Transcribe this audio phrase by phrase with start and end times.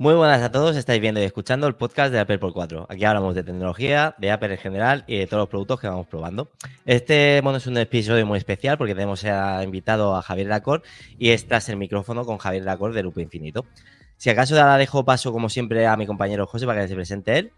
[0.00, 2.86] Muy buenas a todos, estáis viendo y escuchando el podcast de Apple por 4.
[2.88, 6.06] Aquí hablamos de tecnología, de Apple en general y de todos los productos que vamos
[6.06, 6.48] probando.
[6.86, 9.26] Este bueno, es un episodio muy especial porque tenemos
[9.62, 10.82] invitado a Javier Lacor
[11.18, 13.66] y es el micrófono con Javier Lacor de Lupo Infinito.
[14.16, 17.36] Si acaso ahora dejo paso, como siempre, a mi compañero José para que se presente
[17.36, 17.52] él.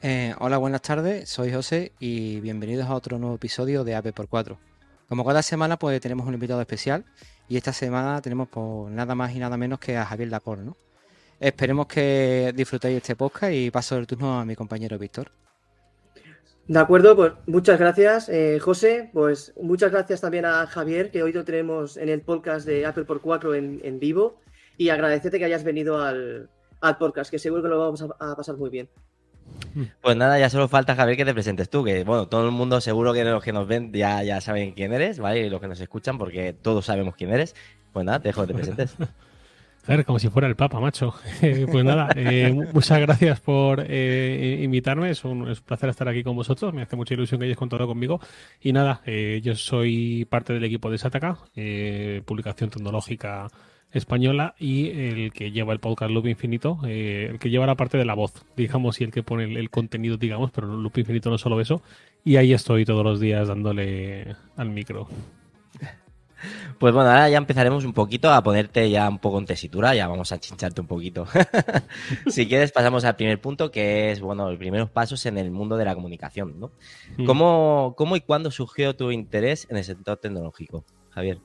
[0.00, 4.26] Eh, hola, buenas tardes, soy José y bienvenidos a otro nuevo episodio de Apple por
[4.26, 4.58] 4.
[5.06, 7.04] Como cada semana, pues tenemos un invitado especial
[7.46, 10.78] y esta semana tenemos por nada más y nada menos que a Javier Lacor, ¿no?
[11.40, 15.32] Esperemos que disfrutéis este podcast y paso el turno a mi compañero Víctor.
[16.68, 19.08] De acuerdo, pues muchas gracias, eh, José.
[19.14, 23.04] Pues muchas gracias también a Javier, que hoy lo tenemos en el podcast de Apple
[23.04, 24.38] por 4 en, vivo.
[24.76, 26.50] Y agradecerte que hayas venido al,
[26.98, 28.90] podcast, que seguro que lo vamos a, pasar muy bien.
[30.02, 32.82] Pues nada, ya solo falta, Javier, que te presentes tú, que bueno, todo el mundo
[32.82, 35.40] seguro que los que nos ven ya, ya saben quién eres, ¿vale?
[35.40, 37.56] Y los que nos escuchan, porque todos sabemos quién eres.
[37.92, 38.94] Pues nada, te dejo que te presentes.
[40.06, 41.14] como si fuera el Papa, macho.
[41.40, 45.10] pues nada, eh, muchas gracias por eh, invitarme.
[45.10, 46.72] Es un, placer estar aquí con vosotros.
[46.72, 48.20] Me hace mucha ilusión que hayáis contado conmigo.
[48.60, 51.38] Y nada, eh, yo soy parte del equipo de Sataka,
[52.24, 53.48] publicación tecnológica
[53.92, 58.04] española, y el que lleva el podcast Loop Infinito, el que lleva la parte de
[58.04, 61.36] la voz, digamos, y el que pone el, el contenido, digamos, pero Loop Infinito no
[61.36, 61.82] es solo eso.
[62.24, 65.08] Y ahí estoy todos los días dándole al micro.
[66.78, 70.08] Pues bueno, ahora ya empezaremos un poquito a ponerte ya un poco en tesitura, ya
[70.08, 71.26] vamos a chincharte un poquito.
[72.28, 75.76] si quieres, pasamos al primer punto, que es, bueno, los primeros pasos en el mundo
[75.76, 76.70] de la comunicación, ¿no?
[77.18, 77.26] Mm.
[77.26, 81.38] ¿Cómo, ¿Cómo y cuándo surgió tu interés en el sector tecnológico, Javier?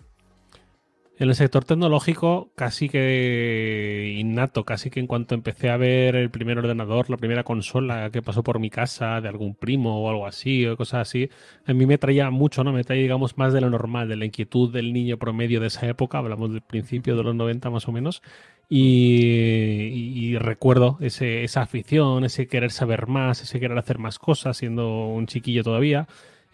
[1.18, 6.30] En el sector tecnológico, casi que innato, casi que en cuanto empecé a ver el
[6.30, 10.28] primer ordenador, la primera consola que pasó por mi casa de algún primo o algo
[10.28, 11.30] así, o cosas así,
[11.66, 12.74] a mí me traía mucho, ¿no?
[12.74, 15.88] Me traía, digamos, más de lo normal, de la inquietud del niño promedio de esa
[15.88, 18.22] época, hablamos del principio de los 90 más o menos,
[18.68, 25.08] y, recuerdo ese, esa afición, ese querer saber más, ese querer hacer más cosas, siendo
[25.08, 26.08] un chiquillo todavía.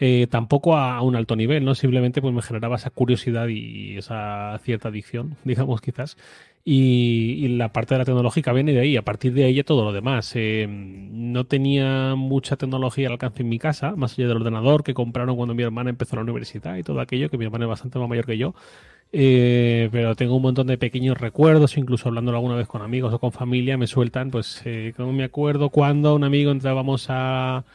[0.03, 1.75] Eh, tampoco a, un alto nivel, ¿no?
[1.75, 6.17] Simplemente pues me generaba esa curiosidad y esa cierta adicción, digamos, quizás.
[6.65, 9.93] Y, la parte de la tecnológica viene de ahí, a partir de ahí todo lo
[9.93, 10.31] demás.
[10.35, 14.95] Eh, no tenía mucha tecnología al alcance en mi casa, más allá del ordenador que
[14.95, 17.99] compraron cuando mi hermana empezó la universidad y todo aquello, que mi hermana es bastante
[17.99, 18.55] más mayor que yo.
[19.13, 23.19] Eh, pero tengo un montón de pequeños recuerdos, incluso hablando alguna vez con amigos o
[23.19, 24.63] con familia, me sueltan, pues,
[24.97, 27.65] como me acuerdo cuando un amigo entrábamos a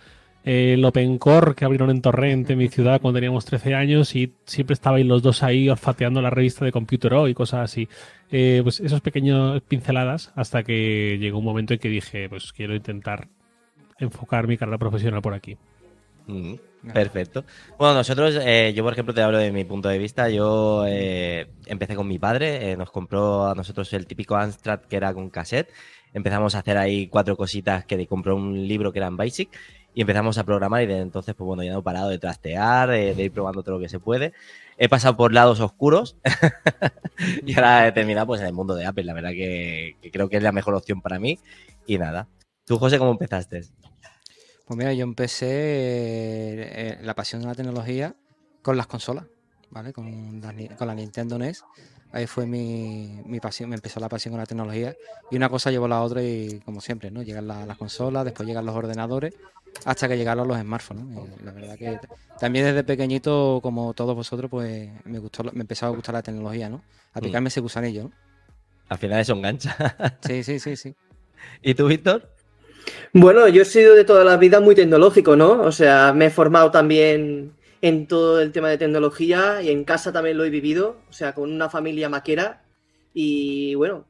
[0.47, 4.33] el Open Core que abrieron en Torrent, en mi ciudad, cuando teníamos 13 años y
[4.45, 7.89] siempre estabais los dos ahí olfateando la revista de Computer O y cosas así.
[8.31, 12.77] Eh, pues esos pequeños pinceladas hasta que llegó un momento en que dije, pues quiero
[12.77, 13.27] intentar
[13.99, 15.57] enfocar mi carrera profesional por aquí.
[16.29, 16.55] Mm,
[16.93, 17.45] perfecto.
[17.77, 21.49] Bueno, nosotros, eh, yo por ejemplo te hablo de mi punto de vista, yo eh,
[21.67, 25.73] empecé con mi padre, nos compró a nosotros el típico Amstrad que era con cassette,
[26.15, 29.51] empezamos a hacer ahí cuatro cositas que de compró un libro que era en Basic
[29.97, 32.91] y empezamos a programar y desde entonces, pues bueno, ya no he parado de trastear,
[32.91, 34.35] de, ir probando todo lo que se puede.
[34.77, 36.19] He pasado por lados oscuros
[37.47, 39.05] y ahora he terminado pues en el mundo de Apple.
[39.05, 41.39] La verdad que, creo que es la mejor opción para mí.
[41.87, 42.29] Y nada.
[42.67, 43.63] ¿Tú, José, cómo empezaste?
[44.67, 48.15] Pues mira, yo empecé eh, la pasión de la tecnología
[48.61, 49.25] con las consolas,
[49.71, 49.95] ¿vale?
[49.95, 51.65] Con la, con la Nintendo NES.
[52.17, 54.97] Ahí fue mi, mi, pasión, me empezó la pasión con la tecnología.
[55.31, 57.23] Y una cosa llevó a la otra y como siempre, ¿no?
[57.23, 59.35] Llegan las consolas, después llegan los ordenadores
[59.85, 61.05] hasta que llegaron los smartphones.
[61.45, 62.01] La verdad que
[62.41, 66.71] también desde pequeñito, como todos vosotros, pues me gustó, me empezó a gustar la tecnología,
[66.71, 66.83] ¿no?
[67.13, 67.49] Aplicarme mm.
[67.49, 68.13] ese gusanillo, ¿no?
[68.89, 69.77] Al final eso engancha.
[70.27, 70.95] sí, sí, sí, sí.
[71.61, 72.31] ¿Y tú, Víctor?
[73.13, 75.61] Bueno, yo he sido de toda la vida muy tecnológico, ¿no?
[75.61, 77.53] O sea, me he formado también
[77.87, 81.35] en todo el tema de tecnología y en casa también lo he vivido, o sea,
[81.35, 82.65] con una familia maquera.
[83.15, 84.07] Y bueno,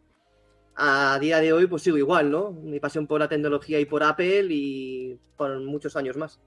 [0.75, 2.53] a día de hoy pues sigo igual, ¿no?
[2.53, 6.41] Mi pasión por la tecnología y por Apple y por muchos años más.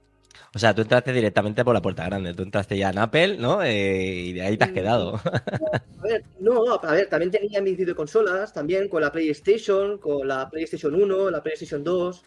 [0.54, 3.62] O sea, tú entraste directamente por la puerta grande, tú entraste ya en Apple, ¿no?
[3.62, 5.14] Eh, y de ahí te has quedado.
[6.00, 10.48] A ver, no, a ver, también tenía mis videoconsolas, también con la PlayStation, con la
[10.48, 12.24] PlayStation 1, la PlayStation 2,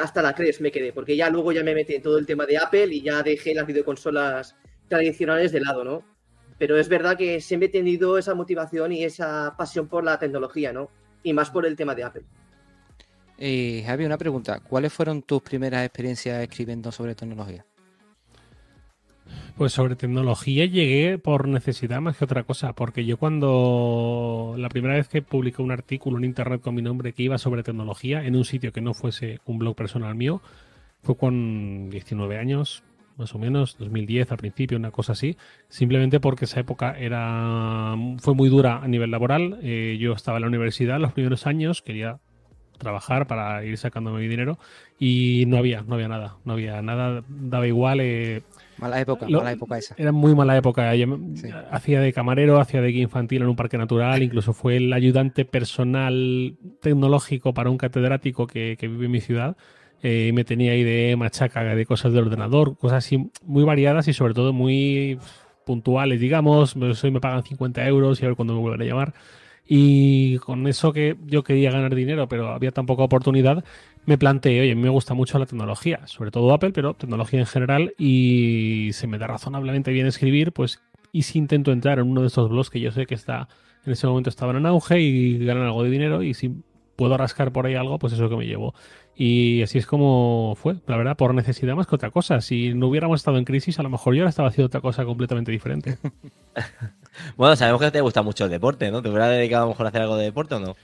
[0.00, 2.46] hasta la 3 me quedé, porque ya luego ya me metí en todo el tema
[2.46, 4.56] de Apple y ya dejé las videoconsolas
[4.88, 6.04] tradicionales de lado, ¿no?
[6.58, 10.72] Pero es verdad que siempre he tenido esa motivación y esa pasión por la tecnología,
[10.72, 10.90] ¿no?
[11.22, 12.22] y más por el tema de Apple.
[13.38, 14.60] Y Javi, una pregunta.
[14.60, 17.64] ¿Cuáles fueron tus primeras experiencias escribiendo sobre tecnología?
[19.56, 24.94] Pues sobre tecnología llegué por necesidad más que otra cosa, porque yo cuando la primera
[24.94, 28.36] vez que publiqué un artículo en internet con mi nombre que iba sobre tecnología en
[28.36, 30.40] un sitio que no fuese un blog personal mío,
[31.02, 32.82] fue con 19 años,
[33.16, 35.36] más o menos, 2010 al principio, una cosa así,
[35.68, 39.58] simplemente porque esa época era fue muy dura a nivel laboral.
[39.62, 42.20] Eh, yo estaba en la universidad los primeros años, quería
[42.78, 44.58] trabajar para ir sacándome mi dinero
[44.98, 48.00] y no había, no había nada, no había nada, daba igual.
[48.00, 48.42] Eh,
[48.80, 49.94] mala época, lo- mala época esa.
[49.98, 50.94] Era muy mala época.
[50.94, 51.48] Yo Sí.
[51.70, 55.44] hacía de camarero, hacía de guía infantil en un parque natural, incluso fue el ayudante
[55.44, 59.56] personal tecnológico para un catedrático que, que vive en mi ciudad.
[60.02, 64.12] Eh, me tenía ahí de machaca de cosas del ordenador, cosas así muy variadas y
[64.12, 65.18] sobre todo muy
[65.66, 66.76] puntuales, digamos.
[66.76, 69.14] Hoy me pagan 50 euros y a ver cuándo me vuelven a llamar.
[69.66, 73.64] Y con eso que yo quería ganar dinero, pero había tan poca oportunidad,
[74.08, 77.40] me planteé, oye, a mí me gusta mucho la tecnología, sobre todo Apple, pero tecnología
[77.40, 80.80] en general, y se me da razonablemente bien escribir, pues,
[81.12, 83.48] y si intento entrar en uno de estos blogs que yo sé que está
[83.84, 86.54] en ese momento estaban en auge y ganan algo de dinero, y si
[86.96, 88.74] puedo rascar por ahí algo, pues eso que me llevo.
[89.14, 92.40] Y así es como fue, la verdad, por necesidad más que otra cosa.
[92.40, 95.04] Si no hubiéramos estado en crisis, a lo mejor yo ahora estaba haciendo otra cosa
[95.04, 95.98] completamente diferente.
[97.36, 99.02] Bueno, sabemos que te gusta mucho el deporte, ¿no?
[99.02, 100.76] ¿Te hubieras dedicado a lo mejor a hacer algo de deporte o no?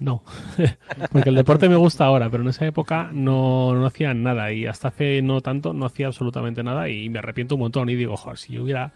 [0.00, 0.22] No,
[1.12, 4.66] porque el deporte me gusta ahora, pero en esa época no, no hacía nada y
[4.66, 8.16] hasta hace no tanto no hacía absolutamente nada y me arrepiento un montón y digo,
[8.16, 8.94] joder, si yo hubiera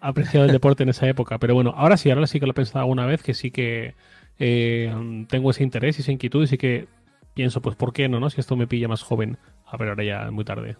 [0.00, 1.38] apreciado el deporte en esa época.
[1.38, 3.94] Pero bueno, ahora sí, ahora sí que lo he pensado alguna vez, que sí que
[4.38, 6.86] eh, tengo ese interés y esa inquietud y sí que
[7.34, 8.30] pienso, pues, ¿por qué no, no?
[8.30, 9.36] Si esto me pilla más joven.
[9.66, 10.76] A ver, ahora ya es muy tarde.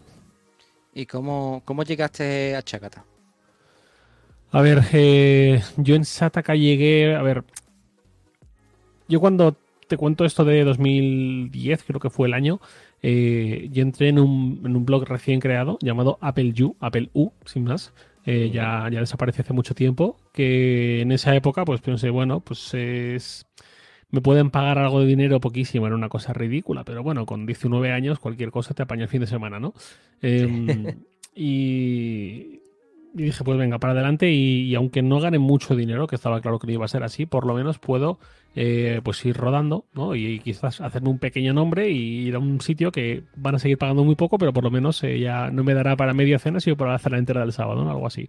[0.94, 3.05] ¿Y cómo, cómo llegaste a Chacata?
[4.50, 7.44] A ver, eh, yo en Sataka llegué, a ver,
[9.09, 9.57] yo cuando
[9.89, 12.61] te cuento esto de 2010, creo que fue el año,
[13.03, 17.33] eh, yo entré en un, en un blog recién creado llamado Apple U, Apple U,
[17.45, 17.93] sin más.
[18.31, 22.75] Eh, ya, ya desapareció hace mucho tiempo, que en esa época pues pensé, bueno, pues
[22.75, 23.47] es...
[24.11, 27.91] Me pueden pagar algo de dinero poquísimo, era una cosa ridícula, pero bueno, con 19
[27.91, 29.73] años cualquier cosa te apaña el fin de semana, ¿no?
[30.21, 30.99] Em,
[31.35, 32.61] y,
[33.15, 34.31] y dije, pues venga, para adelante.
[34.31, 37.27] Y, aunque no gane mucho dinero, que estaba claro que no iba a ser así,
[37.27, 38.19] por lo menos puedo
[38.55, 40.15] eh, pues ir rodando, ¿no?
[40.15, 43.79] Y, quizás hacerme un pequeño nombre y ir a un sitio que van a seguir
[43.79, 46.61] pagando muy poco, pero por lo menos eh, ya no me dará para media cena,
[46.61, 47.91] sino para la cena entera del sábado, ¿no?
[47.91, 48.29] Algo así.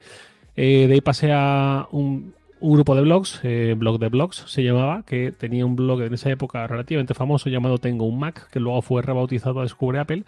[0.56, 3.42] Eh, de ahí pasé a un, grupo de blogs,
[3.78, 7.78] blog de blogs se llamaba, que tenía un blog en esa época relativamente famoso llamado
[7.78, 10.26] Tengo un Mac, que luego fue rebautizado a Descubre Apple.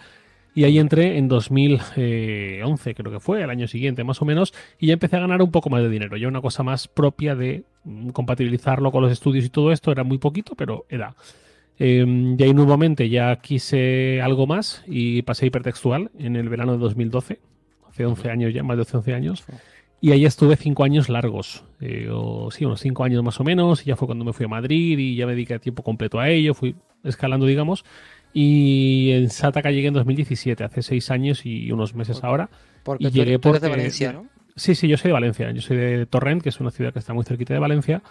[0.54, 4.88] Y ahí entré en 2011, creo que fue, el año siguiente más o menos, y
[4.88, 6.18] ya empecé a ganar un poco más de dinero.
[6.18, 10.04] Ya una cosa más propia de mm, compatibilizarlo con los estudios y todo esto, era
[10.04, 11.16] muy poquito, pero era.
[11.80, 12.06] Eh,
[12.38, 16.80] y ahí nuevamente ya quise algo más y pasé a hipertextual en el verano de
[16.80, 17.40] 2012,
[17.90, 19.46] hace 11 años ya, más de 11 años.
[20.04, 23.84] Y ahí estuve cinco años largos, eh, o sí, unos cinco años más o menos,
[23.84, 26.28] y ya fue cuando me fui a Madrid y ya me dediqué tiempo completo a
[26.28, 27.86] ello, fui escalando, digamos,
[28.34, 32.50] y en Sataka llegué en 2017, hace seis años y unos meses ahora.
[32.84, 34.28] Porque Y tú, llegué tú eres de Valencia, ¿no?
[34.56, 37.00] Sí, sí, yo soy de Valencia, yo soy de Torrent, que es una ciudad que
[37.00, 38.02] está muy cerquita de Valencia.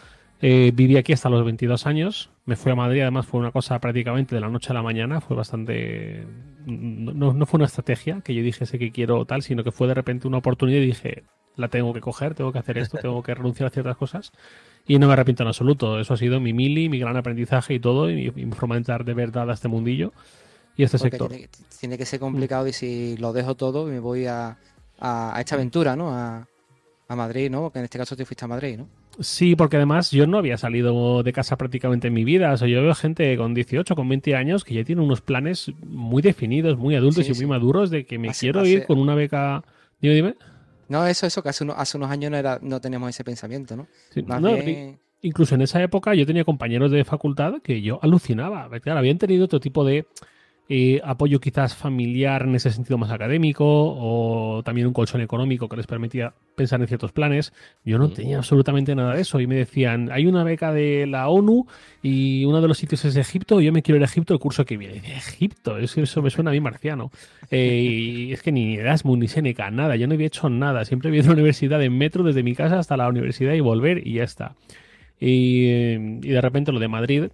[0.43, 3.79] Eh, viví aquí hasta los 22 años, me fui a Madrid, además fue una cosa
[3.79, 6.27] prácticamente de la noche a la mañana, fue bastante...
[6.65, 9.95] No, no fue una estrategia que yo dijese que quiero tal, sino que fue de
[9.95, 11.25] repente una oportunidad y dije,
[11.57, 14.33] la tengo que coger, tengo que hacer esto, tengo que renunciar a ciertas cosas.
[14.87, 17.81] Y no me arrepiento en absoluto, eso ha sido mi mili, mi gran aprendizaje y
[17.81, 20.13] todo, y mi, forma de entrar de verdad a este mundillo
[20.77, 21.29] y a este Porque sector.
[21.31, 24.57] tiene, tiene que ser complicado y si lo dejo todo me voy a,
[24.99, 26.11] a, a esta aventura, ¿no?
[26.13, 26.47] A,
[27.09, 27.71] a Madrid, ¿no?
[27.71, 28.89] Que en este caso te fuiste a Madrid, ¿no?
[29.19, 32.53] Sí, porque además yo no había salido de casa prácticamente en mi vida.
[32.53, 35.71] O sea, yo veo gente con 18, con 20 años que ya tiene unos planes
[35.85, 37.47] muy definidos, muy adultos Sí, y muy sí.
[37.47, 39.63] maduros de que me Hace- quiero hace- ir con una beca.
[40.01, 40.35] Dime, dime.
[40.91, 43.77] No, eso, eso, que hace, uno- hace unos años no, era, no teníamos ese pensamiento,
[43.77, 43.87] ¿no?
[44.11, 44.99] Sí, Más no, bien...
[45.23, 48.69] Incluso en esa época yo tenía compañeros de facultad que yo alucinaba.
[48.81, 50.07] Claro, habían tenido otro tipo de
[50.73, 55.77] eh, apoyo quizás familiar en ese sentido más académico o también un colchón económico que
[55.77, 57.53] les permitía pensar en ciertos planes.
[57.85, 58.13] Yo no Mm.
[58.13, 61.67] tenía absolutamente nada de eso y me decían, hay una beca de la ONU
[62.05, 64.39] y uno de los sitios es Egipto y yo me quiero ir a Egipto el
[64.39, 64.99] curso que viene.
[64.99, 67.11] Egipto, eso, eso me suena a mí marciano.
[67.53, 70.85] Eh, y es que ni Erasmus ni Seneca, nada, yo no había hecho nada.
[70.85, 73.61] Siempre había ido a la universidad en metro desde mi casa hasta la universidad y
[73.61, 74.55] volver y ya está.
[75.19, 77.25] Y, eh, y de repente lo de Madrid,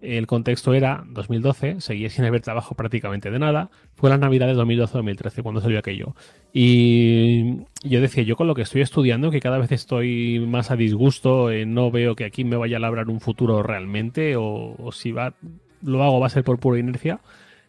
[0.00, 3.70] el contexto era 2012, seguía sin haber trabajo prácticamente de nada.
[3.94, 6.14] Fue la Navidad de 2012-2013 cuando salió aquello.
[6.52, 10.76] Y yo decía, yo con lo que estoy estudiando, que cada vez estoy más a
[10.76, 15.12] disgusto, eh, no veo que aquí me vaya a labrar un futuro realmente, o, si
[15.12, 15.34] va,
[15.82, 17.20] lo hago va a ser por pura inercia.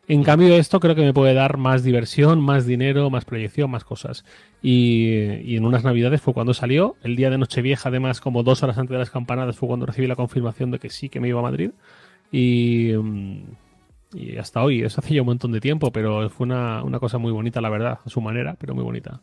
[0.07, 3.83] En cambio, esto creo que me puede dar más diversión, más dinero, más proyección, más
[3.83, 4.25] cosas.
[4.59, 6.95] Y en unas navidades fue cuando salió.
[7.03, 10.07] El día de Nochevieja, además, como dos horas antes de las campanadas, fue cuando recibí
[10.07, 11.69] la confirmación de que sí que me iba a Madrid.
[12.31, 13.43] Y, mm,
[14.13, 17.17] y hasta hoy, eso hace ya un montón de tiempo, pero fue una, una cosa
[17.17, 19.21] muy bonita, la verdad, a su manera, pero muy bonita.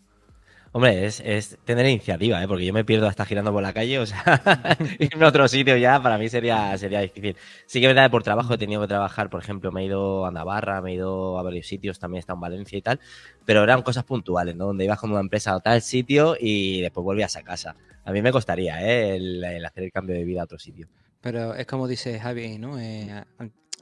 [0.76, 2.46] Hombre, es, tener iniciativa, ¿eh?
[2.46, 5.74] porque yo me pierdo hasta girando por la calle, o sea, irme a otro sitio
[5.78, 7.34] ya para mí sería, sería difícil.
[7.64, 10.26] Sí que es verdad, por trabajo he tenido que trabajar, por ejemplo, me he ido
[10.26, 13.00] a Navarra, me he ido a varios sitios, también he estado en Valencia y tal,
[13.46, 14.66] pero eran cosas puntuales, ¿no?
[14.66, 17.74] Donde ibas con una empresa a tal sitio y después volvías a casa.
[18.04, 19.16] A mí me costaría, ¿eh?
[19.16, 20.88] El hacer el cambio de vida a otro sitio.
[21.26, 22.78] Pero es como dice Javi, ¿no?
[22.78, 23.24] Eh,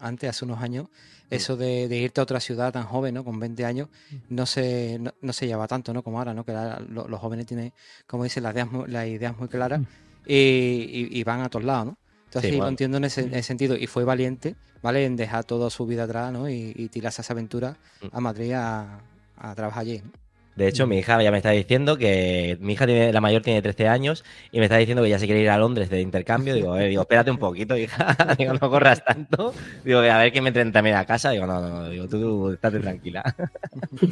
[0.00, 0.88] antes, hace unos años,
[1.28, 3.22] eso de, de, irte a otra ciudad tan joven, ¿no?
[3.22, 3.88] Con 20 años,
[4.30, 6.02] no se, no, no se lleva tanto, ¿no?
[6.02, 6.42] Como ahora, ¿no?
[6.46, 7.74] Que la, lo, los jóvenes tienen,
[8.06, 9.82] como dice, las ideas, las ideas muy claras
[10.26, 11.98] y, y, y van a todos lados, ¿no?
[12.24, 12.64] Entonces, sí, bueno.
[12.64, 13.76] lo entiendo en ese, en ese, sentido.
[13.76, 15.04] Y fue valiente, ¿vale?
[15.04, 16.48] En dejar toda su vida atrás, ¿no?
[16.48, 17.76] Y, y tirarse esa aventura
[18.10, 19.00] a Madrid a,
[19.36, 20.23] a trabajar allí, ¿no?
[20.56, 23.60] De hecho, mi hija ya me está diciendo que mi hija tiene, la mayor tiene
[23.60, 26.54] 13 años y me está diciendo que ya se quiere ir a Londres de intercambio.
[26.54, 28.16] Digo, eh, digo, espérate un poquito, hija.
[28.38, 29.52] digo, no corras tanto.
[29.84, 31.30] Digo, a ver que me entren también a casa.
[31.30, 31.88] Digo, no, no, no.
[31.88, 33.34] Digo, tú, tú estate tranquila.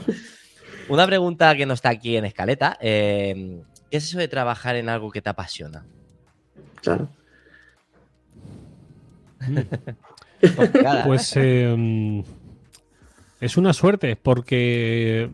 [0.89, 2.77] Una pregunta que no está aquí en escaleta.
[2.81, 5.85] Eh, ¿Qué es eso de trabajar en algo que te apasiona?
[6.81, 7.09] Claro.
[11.05, 12.25] pues eh,
[13.41, 15.31] es una suerte porque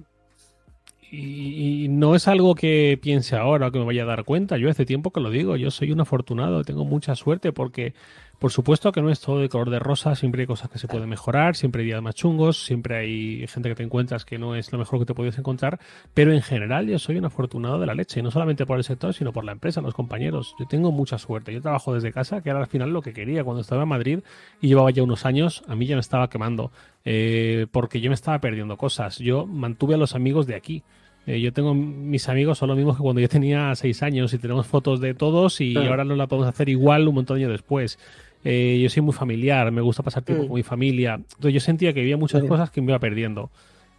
[1.10, 4.58] y, no es algo que piense ahora que me vaya a dar cuenta.
[4.58, 7.94] Yo hace tiempo que lo digo, yo soy un afortunado, tengo mucha suerte porque,
[8.38, 10.86] por supuesto que no es todo de color de rosa, siempre hay cosas que se
[10.86, 14.54] pueden mejorar, siempre hay días más chungos, siempre hay gente que te encuentras que no
[14.54, 15.80] es lo mejor que te podías encontrar,
[16.14, 18.84] pero en general yo soy un afortunado de la leche, y no solamente por el
[18.84, 20.54] sector, sino por la empresa, los compañeros.
[20.58, 23.44] Yo tengo mucha suerte, yo trabajo desde casa, que era al final lo que quería
[23.44, 24.18] cuando estaba en Madrid
[24.60, 26.70] y llevaba ya unos años, a mí ya me estaba quemando.
[27.10, 29.18] Eh, porque yo me estaba perdiendo cosas.
[29.18, 30.82] Yo mantuve a los amigos de aquí.
[31.30, 34.38] Eh, yo tengo mis amigos, son los mismos que cuando yo tenía seis años y
[34.38, 37.52] tenemos fotos de todos y ahora no la podemos hacer igual un montón de años
[37.52, 37.98] después.
[38.44, 40.46] Eh, yo soy muy familiar, me gusta pasar tiempo Mm.
[40.46, 41.14] con mi familia.
[41.16, 43.50] Entonces yo sentía que había muchas cosas que me iba perdiendo.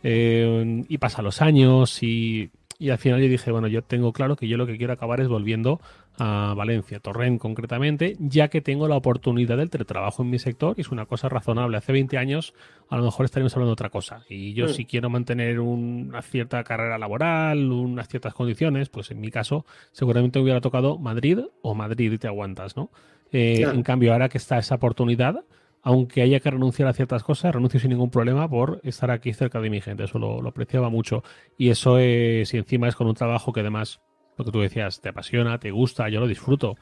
[0.02, 4.36] Eh, y pasan los años y, y al final yo dije, bueno, yo tengo claro
[4.36, 5.80] que yo lo que quiero acabar es volviendo
[6.20, 10.82] a Valencia, Torrent concretamente, ya que tengo la oportunidad del teletrabajo en mi sector y
[10.82, 11.78] es una cosa razonable.
[11.78, 12.54] Hace 20 años
[12.90, 14.24] a lo mejor estaríamos hablando de otra cosa.
[14.30, 14.70] Y yo Mm.
[14.70, 19.66] si quiero mantener un- una cierta carrera laboral, unas ciertas condiciones, pues en mi caso
[19.92, 22.92] seguramente me hubiera tocado Madrid o Madrid y te aguantas, ¿no?
[23.32, 23.76] Eh, Claro.
[23.76, 25.44] En cambio, ahora que está esa oportunidad,
[25.82, 29.62] aunque haya que renunciar a ciertas cosas, renuncio sin ningún problema por estar aquí cerca
[29.62, 30.04] de mi gente.
[30.04, 31.24] Eso lo, lo apreciaba mucho.
[31.58, 34.02] Y eso, eh, si encima es con un trabajo que además,
[34.40, 36.76] lo que tú decías, te apasiona, te gusta, yo lo disfruto,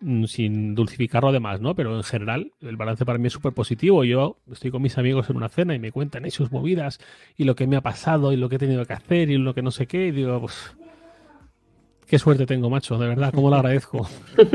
[0.00, 1.74] mm, sin dulcificarlo además, ¿no?
[1.74, 4.02] Pero en general, el balance para mí es súper positivo.
[4.04, 6.98] Yo estoy con mis amigos en una cena y me cuentan ahí sus movidas
[7.36, 9.54] y lo que me ha pasado y lo que he tenido que hacer y lo
[9.54, 10.06] que no sé qué.
[10.08, 10.74] Y digo, pues.
[12.06, 14.08] Qué suerte tengo, macho, de verdad, cómo lo agradezco.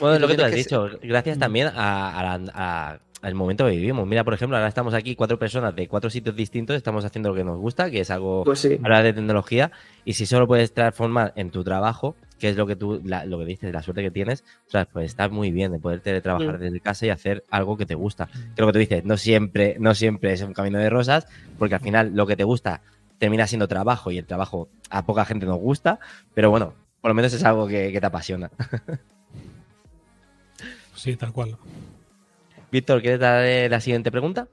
[0.00, 1.40] Bueno, lo que tú has dicho, gracias Mm.
[1.40, 4.06] también a, a la- a- al momento que vivimos.
[4.06, 7.34] Mira, por ejemplo, ahora estamos aquí cuatro personas de cuatro sitios distintos, estamos haciendo lo
[7.34, 8.78] que nos gusta, que es algo Pues sí.
[8.82, 9.70] hablar de tecnología,
[10.04, 13.38] y si solo puedes transformar en tu trabajo, que es lo que tú, la- lo
[13.40, 16.58] que dices, la suerte que tienes, o sea, pues está muy bien de poder teletrabajar
[16.58, 16.60] Mm.
[16.60, 18.28] desde casa y hacer algo que te gusta.
[18.54, 21.26] Que lo que tú dices, no siempre, no siempre es un camino de rosas,
[21.58, 22.80] porque al final lo que te gusta
[23.18, 25.98] termina siendo trabajo y el trabajo a poca gente nos gusta,
[26.34, 28.50] pero bueno, por lo menos es algo que, que te apasiona.
[30.94, 31.56] Sí, tal cual.
[32.70, 34.48] Víctor, ¿quieres dar eh, la siguiente pregunta?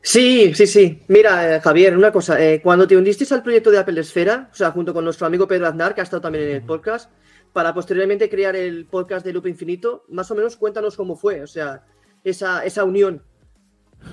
[0.00, 1.00] Sí, sí, sí.
[1.08, 2.38] Mira, eh, Javier, una cosa.
[2.42, 5.48] eh, cuando te hundiste al proyecto de Apple Esfera, o sea, junto con nuestro amigo
[5.48, 7.10] Pedro Aznar, que ha estado también en el podcast,
[7.54, 11.46] para posteriormente crear el podcast de Loop Infinito, más o menos cuéntanos cómo fue, o
[11.46, 11.84] sea,
[12.22, 13.22] esa, esa unión.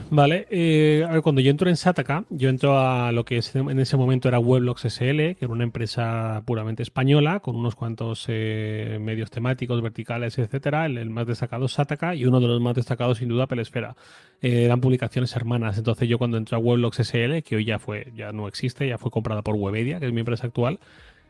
[0.09, 3.79] Vale, eh, a ver, cuando yo entro en Sataka, yo entro a lo que en
[3.79, 8.97] ese momento era Weblogs SL, que era una empresa puramente española, con unos cuantos eh,
[8.99, 10.85] medios temáticos, verticales, etcétera.
[10.85, 13.95] El, más destacado es Sataka y uno de los más destacados, sin duda, Pelesfera.
[14.41, 15.77] Eh, eran publicaciones hermanas.
[15.77, 18.97] Entonces, yo cuando entré a Weblogs SL, que hoy ya fue, ya no existe, ya
[18.97, 20.79] fue comprada por Webedia, que es mi empresa actual,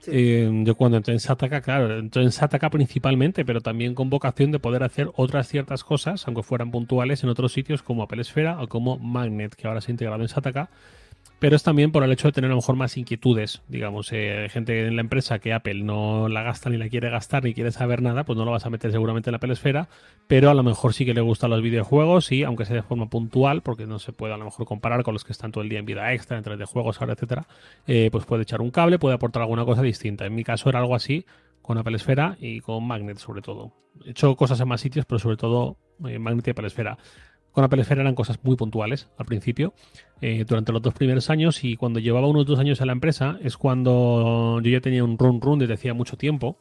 [0.08, 4.52] Eh, yo cuando entré en Sataka, claro, entré en Sataka principalmente, pero también con vocación
[4.52, 8.62] de poder hacer otras ciertas cosas, aunque fueran puntuales, en otros sitios como Apple Esfera
[8.62, 10.70] o como Magnet, que ahora se ha integrado en Sataka.
[11.42, 14.48] Pero es también por el hecho de tener a lo mejor más inquietudes, digamos, eh,
[14.52, 17.72] gente en la empresa que Apple no la gasta ni la quiere gastar ni quiere
[17.72, 19.56] saber nada, pues no lo vas a meter seguramente en la Apple
[20.28, 23.10] pero a lo mejor sí que le gustan los videojuegos y aunque sea de forma
[23.10, 25.70] puntual, porque no se puede a lo mejor comparar con los que están todo el
[25.70, 27.48] día en vida extra, entre de juegos ahora, etcétera,
[27.88, 30.28] eh, pues puede echar un cable, puede aportar alguna cosa distinta.
[30.28, 31.26] En mi caso era algo así
[31.64, 33.74] con Apple Esfera y con Magnet sobre todo.
[34.06, 37.00] He hecho cosas en más sitios, pero sobre todo eh, Magnet y Apple Esfera.
[37.52, 39.74] Con Apple Esfera eran cosas muy puntuales al principio,
[40.22, 43.38] eh, durante los dos primeros años y cuando llevaba unos dos años en la empresa
[43.42, 46.58] es cuando yo ya tenía un run run desde hacía mucho tiempo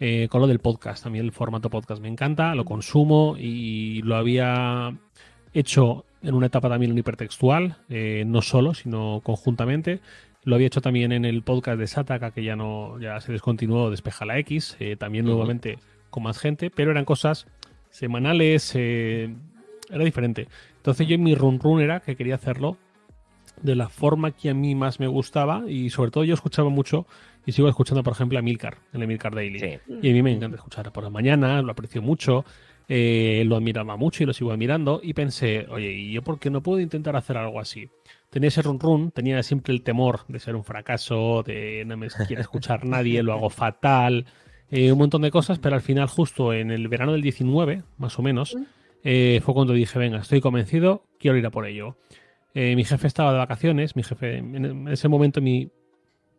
[0.00, 1.04] eh, con lo del podcast.
[1.04, 4.92] También el formato podcast me encanta, lo consumo y lo había
[5.54, 10.00] hecho en una etapa también en hipertextual, eh, no solo, sino conjuntamente.
[10.42, 13.90] Lo había hecho también en el podcast de Sataka, que ya no ya se descontinuó,
[13.90, 15.78] Despeja la X, eh, también nuevamente
[16.10, 17.46] con más gente, pero eran cosas
[17.90, 19.34] semanales, eh,
[19.90, 20.48] era diferente.
[20.76, 22.76] Entonces yo en mi run run era que quería hacerlo
[23.62, 27.06] de la forma que a mí más me gustaba y sobre todo yo escuchaba mucho
[27.46, 29.58] y sigo escuchando por ejemplo a Milcar, en el Milcar Daily.
[29.58, 29.78] Sí.
[30.02, 32.44] Y a mí me encanta escuchar por la mañana, lo aprecio mucho,
[32.88, 36.50] eh, lo admiraba mucho y lo sigo admirando y pensé, oye, ¿y yo por qué
[36.50, 37.88] no puedo intentar hacer algo así?
[38.30, 42.08] Tenía ese run run, tenía siempre el temor de ser un fracaso, de no me
[42.26, 44.26] quiere escuchar nadie, lo hago fatal,
[44.70, 48.18] eh, un montón de cosas, pero al final justo en el verano del 19, más
[48.18, 48.56] o menos,
[49.02, 51.96] eh, fue cuando dije, venga, estoy convencido, quiero ir a por ello.
[52.54, 55.68] Eh, mi jefe estaba de vacaciones, mi jefe, en ese momento mi...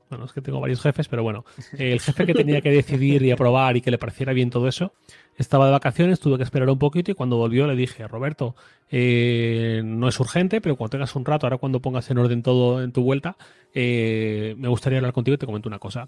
[0.08, 1.46] Bueno, es que tengo varios jefes, pero bueno,
[1.80, 4.68] eh, el jefe que tenía que decidir y aprobar y que le pareciera bien todo
[4.68, 4.94] eso,
[5.36, 8.56] estaba de vacaciones, tuve que esperar un poquito y cuando volvió le dije, Roberto,
[8.92, 12.84] eh, no es urgente, pero cuando tengas un rato, ahora cuando pongas en orden todo
[12.84, 13.36] en tu vuelta,
[13.74, 16.08] me gustaría hablar contigo y te comento una cosa.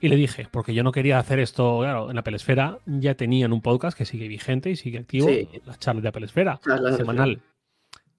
[0.00, 3.52] Y le dije, porque yo no quería hacer esto, claro, en Apple Esfera ya tenían
[3.52, 5.48] un podcast que sigue vigente y sigue activo, Sí.
[5.64, 6.60] las charlas de Apple Esfera,
[6.96, 7.40] semanal.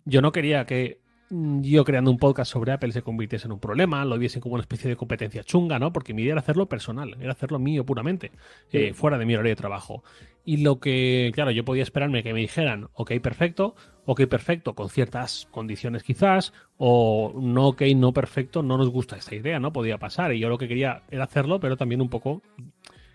[0.06, 1.00] Yo no quería que
[1.32, 4.54] mm, yo creando un podcast sobre Apple se convirtiese en un problema, lo viesen como
[4.54, 5.92] una especie de competencia chunga, ¿no?
[5.92, 8.32] Porque mi idea era hacerlo personal, era hacerlo mío puramente,
[8.72, 10.04] eh, fuera de mi horario de trabajo.
[10.46, 14.90] Y lo que, claro, yo podía esperarme que me dijeran, ok, perfecto, ok, perfecto, con
[14.90, 19.74] ciertas condiciones quizás, o no, ok, no perfecto, no nos gusta esta idea, ¿no?
[19.74, 20.34] Podía pasar.
[20.34, 22.44] Y yo lo que quería era hacerlo, pero también un poco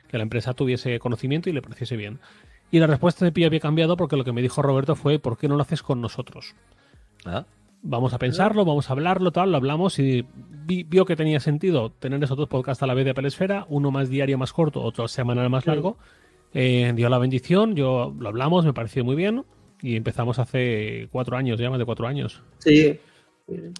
[0.09, 2.19] que la empresa tuviese conocimiento y le pareciese bien.
[2.73, 5.39] Y la respuesta de Pío había cambiado porque lo que me dijo Roberto fue, ¿por
[5.39, 6.57] qué no lo haces con nosotros?
[7.25, 7.45] Ah,
[7.83, 10.27] Vamos a pensarlo, vamos a hablarlo, tal, lo hablamos y
[10.67, 13.91] vi- vio que tenía sentido tener esos dos podcasts a la vez de Pelesfera, uno
[13.91, 15.97] más diario más corto, otro semanal más largo.
[16.53, 19.45] Eh, dio la bendición, yo lo hablamos, me pareció muy bien
[19.81, 22.43] y empezamos hace cuatro años, ya más de cuatro años.
[22.59, 23.01] Sí.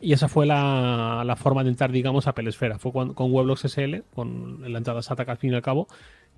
[0.01, 2.79] Y esa fue la, la forma de entrar, digamos, a Pelesfera.
[2.79, 5.87] Fue con, con Weblogs SL, con la entrada SATA al fin y al cabo.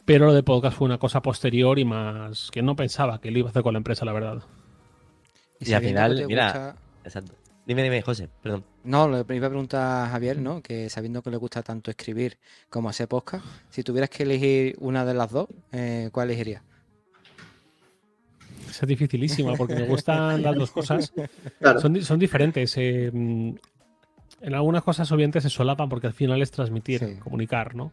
[0.04, 3.38] Pero lo de podcast fue una cosa posterior y más que no pensaba que lo
[3.38, 4.42] iba a hacer con la empresa, la verdad.
[5.60, 7.34] Y al sabiendo final, mira- gusta- exacto.
[7.64, 8.64] Dime, dime, José, perdón.
[8.82, 10.60] No, le iba a preguntar a Javier, ¿no?
[10.62, 12.36] Que sabiendo que le gusta tanto escribir
[12.68, 16.62] como hacer podcast, si tuvieras que elegir una de las dos, eh, ¿cuál elegirías?
[18.68, 21.12] Esa es dificilísima porque me gustan las dos cosas.
[21.60, 21.80] Claro.
[21.80, 22.74] Son, di- son diferentes.
[22.78, 27.14] eh, en algunas cosas obviamente se solapan porque al final es transmitir, Sí.
[27.20, 27.92] comunicar, ¿no?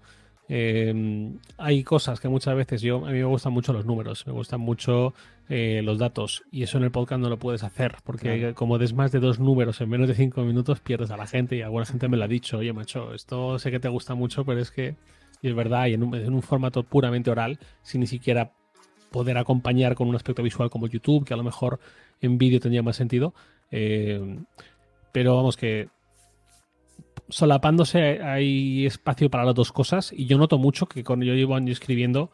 [0.52, 4.34] Eh, hay cosas que muchas veces yo, a mí me gustan mucho los números, me
[4.34, 5.14] gustan mucho
[5.48, 8.56] eh, los datos y eso en el podcast no lo puedes hacer porque Claro.
[8.56, 11.56] como des más de dos números en menos de cinco minutos pierdes a la gente
[11.56, 14.44] y alguna gente me lo ha dicho, oye macho, esto sé que te gusta mucho
[14.44, 14.96] pero es que
[15.42, 18.52] y es verdad y en un, en un formato puramente oral sin ni siquiera
[19.12, 21.80] poder acompañar con un aspecto visual como YouTube que a lo mejor
[22.22, 23.34] en vídeo tendría más sentido
[23.72, 24.40] eh,
[25.12, 25.90] pero vamos que
[27.30, 31.56] solapándose hay espacio para las dos cosas y yo noto mucho que cuando yo llevo
[31.56, 32.32] años escribiendo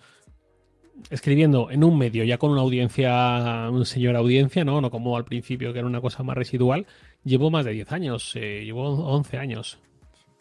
[1.10, 5.26] escribiendo en un medio ya con una audiencia una señora audiencia no no como al
[5.26, 6.88] principio que era una cosa más residual
[7.26, 9.80] llevo más de 10 años eh, llevo 11 años.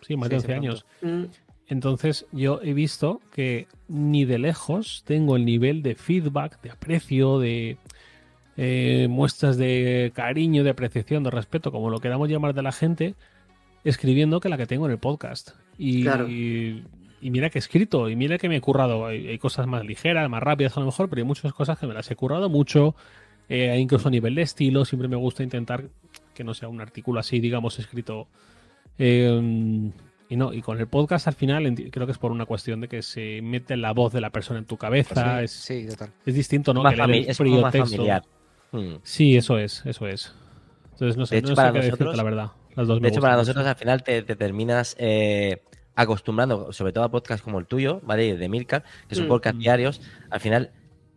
[0.03, 0.87] Sí más de Sí, 11 hace años.
[1.03, 1.25] Mm,
[1.67, 7.39] entonces yo he visto que ni de lejos tengo el nivel de feedback, de aprecio,
[7.39, 7.79] de
[8.57, 13.15] eh, muestras de cariño, de apreciación, de respeto, como lo queramos llamar de la gente,
[13.85, 15.51] escribiendo que la que tengo en el podcast.
[15.79, 16.29] Y, Claro.
[16.29, 16.83] y,
[17.21, 19.07] mira que he escrito, y mira que me he currado.
[19.07, 21.87] Hay, hay cosas más ligeras, más rápidas a lo mejor, pero hay muchas cosas que
[21.87, 22.95] me las he currado mucho.
[23.49, 25.85] eh, incluso a nivel de estilo, siempre me gusta intentar
[26.35, 28.27] que no sea un artículo así, digamos, escrito.
[28.99, 29.91] eh,
[30.31, 32.89] y no, y con el podcast al final creo que es por una cuestión de
[32.89, 35.39] que se mete la voz de la persona en tu cabeza.
[35.41, 36.11] sí, es, sí, total.
[36.25, 36.83] es distinto, ¿no?
[36.83, 37.91] más que leer el es frío más texto.
[37.97, 38.25] familiar.
[38.73, 38.95] Hmm.
[39.03, 40.35] Sí, eso es, eso es.
[40.93, 42.51] Entonces no sé, De hecho, no sé para qué decirte, la verdad.
[42.75, 43.37] Las dos me De hecho, para mucho.
[43.37, 48.01] nosotros al final te, te terminas eh, acostumbrando, sobre todo a podcasts como el tuyo,
[48.03, 48.37] ¿vale?
[48.37, 49.29] De Milcar, que son Mm.
[49.29, 50.73] podcasts diarios, al final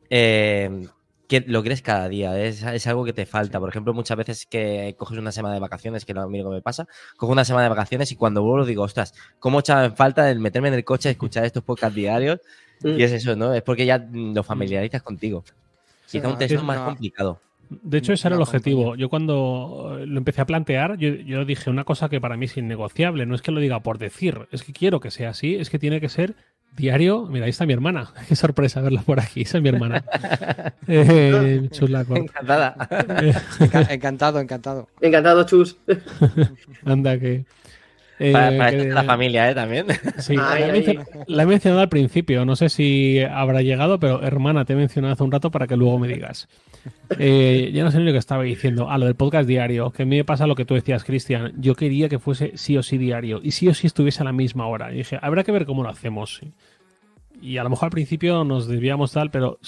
[0.09, 0.89] eh,
[1.27, 3.59] que lo crees cada día, es, es algo que te falta.
[3.59, 6.61] Por ejemplo, muchas veces que coges una semana de vacaciones, que no a mí me
[6.61, 10.29] pasa, cojo una semana de vacaciones y cuando vuelvo digo, ostras, ¿cómo echaba en falta
[10.31, 12.39] el meterme en el coche, escuchar estos podcasts diarios?
[12.81, 12.99] mm.
[12.99, 13.53] Y es eso, ¿no?
[13.53, 15.43] Es porque ya mm, lo familiarizas contigo.
[16.09, 17.43] Quizá un texto es más complicado.
[17.69, 18.95] De hecho, ese era el objetivo.
[18.95, 22.57] Yo cuando lo empecé a plantear, yo, yo dije una cosa que para mí es
[22.57, 23.25] innegociable.
[23.25, 25.79] No es que lo diga por decir, es que quiero que sea así, es que
[25.79, 26.35] tiene que ser
[26.75, 27.25] diario.
[27.25, 28.11] Mira, ahí está mi hermana.
[28.27, 29.41] Qué sorpresa verla por aquí.
[29.41, 30.03] Esa es mi hermana.
[30.87, 31.67] eh.
[32.15, 32.75] Encantada.
[33.21, 34.87] Eh, Enca- encantado, encantado.
[35.01, 35.77] Encantado, Chus.
[36.85, 37.45] anda que.
[38.19, 39.53] Eh, Para, para que- esto está la familia, ¿eh?
[39.55, 39.85] También.
[40.17, 40.81] Sí, Ay, la, he ay.
[40.81, 44.75] mencio- la he mencionado al principio, no sé si habrá llegado, pero hermana, te he
[44.75, 46.47] mencionado hace un rato para que luego me digas.
[47.19, 48.89] Eh, ya no sé ni lo que estaba diciendo.
[48.89, 51.53] Ah, lo del podcast diario, que a mí me pasa lo que tú decías, Cristian.
[51.57, 54.33] Yo quería que fuese sí o sí diario y sí o sí estuviese a la
[54.33, 54.91] misma hora.
[54.91, 56.41] Y dije, habrá que ver cómo lo hacemos.
[57.39, 59.59] Y a lo mejor al principio nos desviamos tal, pero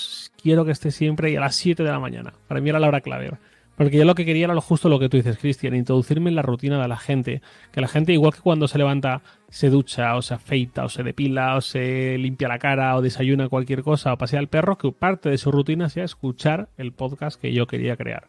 [0.41, 2.33] quiero que esté siempre y a las 7 de la mañana.
[2.47, 3.31] Para mí era la hora clave.
[3.79, 6.35] Porque yo lo que quería era lo justo lo que tú dices, Cristian, introducirme en
[6.35, 7.41] la rutina de la gente.
[7.71, 11.01] Que la gente, igual que cuando se levanta, se ducha, o se afeita, o se
[11.01, 14.91] depila, o se limpia la cara, o desayuna cualquier cosa, o pasea al perro, que
[14.91, 18.27] parte de su rutina sea escuchar el podcast que yo quería crear.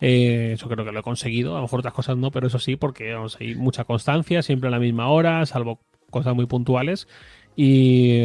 [0.00, 2.60] Eh, eso creo que lo he conseguido, a lo mejor otras cosas no, pero eso
[2.60, 7.08] sí, porque vamos, hay mucha constancia, siempre a la misma hora, salvo cosas muy puntuales.
[7.54, 8.22] Y,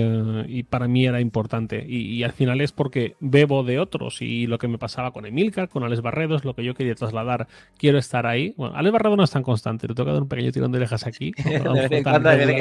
[0.48, 1.86] y para mí era importante.
[1.88, 4.22] Y, y al final es porque bebo de otros.
[4.22, 6.96] Y lo que me pasaba con Emilcar, con Alex Barredo, es lo que yo quería
[6.96, 7.48] trasladar.
[7.78, 8.54] Quiero estar ahí.
[8.58, 9.88] Bueno, Alex Barredo no es tan constante.
[9.88, 11.34] Le toca dar un pequeño tirón de orejas aquí.
[11.64, 11.74] no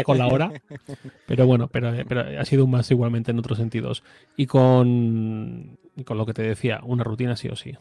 [0.05, 0.53] con la hora.
[1.27, 4.03] Pero bueno, pero, pero ha sido un más igualmente en otros sentidos.
[4.37, 7.75] Y con, y con lo que te decía, una rutina sí o sí.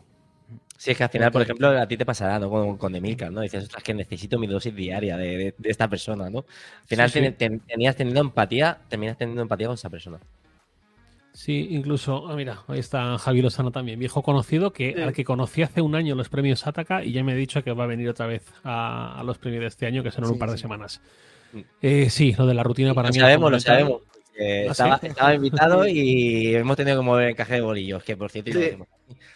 [0.78, 2.50] Sí, es que al final, por ejemplo, a ti te pasará, ¿no?
[2.50, 3.42] Con, con Emilcar, ¿no?
[3.42, 6.40] Dices, ostras, que necesito mi dosis diaria de, de- de esta persona, ¿no?
[6.40, 7.24] Al final Sí, sí.
[7.26, 10.20] ten- ten- tenías teniendo empatía, terminas teniendo empatía con esa persona.
[11.34, 15.02] Sí, incluso, ah, mira, ahí está Javi Lozano también, viejo conocido, que Sí.
[15.02, 17.62] al que conocí hace un año en los premios Ataka y ya me ha dicho
[17.64, 20.30] que va a venir otra vez a, a los premios de este año, que serán
[20.30, 21.02] un Sí, par de semanas.
[21.52, 21.60] Mm.
[21.82, 23.20] Eh, sí, lo de la rutina para lo mí.
[23.20, 24.02] sabemos, lo sabemos.
[24.36, 28.50] Porque ¿Ah, estaba, invitado y hemos tenido que mover encaje de bolillos, que por cierto,
[28.52, 28.66] y lo Sí.
[28.68, 28.88] hacemos.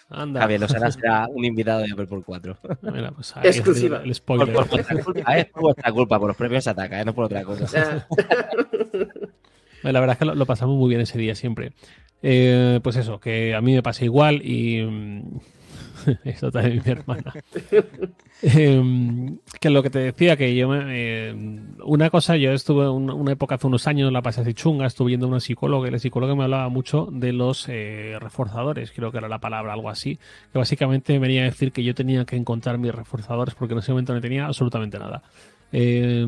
[0.09, 0.41] Anda.
[0.41, 2.57] Javier Lozana será un invitado de Apple por 4.
[2.81, 3.97] Mira, pues ahí Exclusiva.
[3.97, 4.53] El Por, spoiler.
[4.53, 5.45] por vuestra culpa, ¿eh?
[5.53, 7.05] por vuestra culpa, por los premios Ataca, ¿eh?
[7.05, 8.07] no por otra cosa.
[9.83, 11.71] La verdad es que lo, lo pasamos muy bien ese día siempre.
[12.21, 14.81] Eh, pues eso, que a mí me pasa igual y.
[16.23, 17.33] Esto también mi hermana.
[18.41, 21.35] Em, que lo que te decía, que yo me, eh,
[21.83, 25.09] una cosa, yo estuve un- una época hace unos años, la pasé así chunga, estuve
[25.09, 29.12] viendo a una psicóloga y la psicóloga me hablaba mucho de los eh, reforzadores, creo
[29.12, 30.19] que era la palabra, algo así,
[30.53, 33.91] que básicamente venía a decir que yo tenía que encontrar mis reforzadores porque en ese
[33.91, 35.21] momento no tenía absolutamente nada.
[35.71, 36.25] Eh,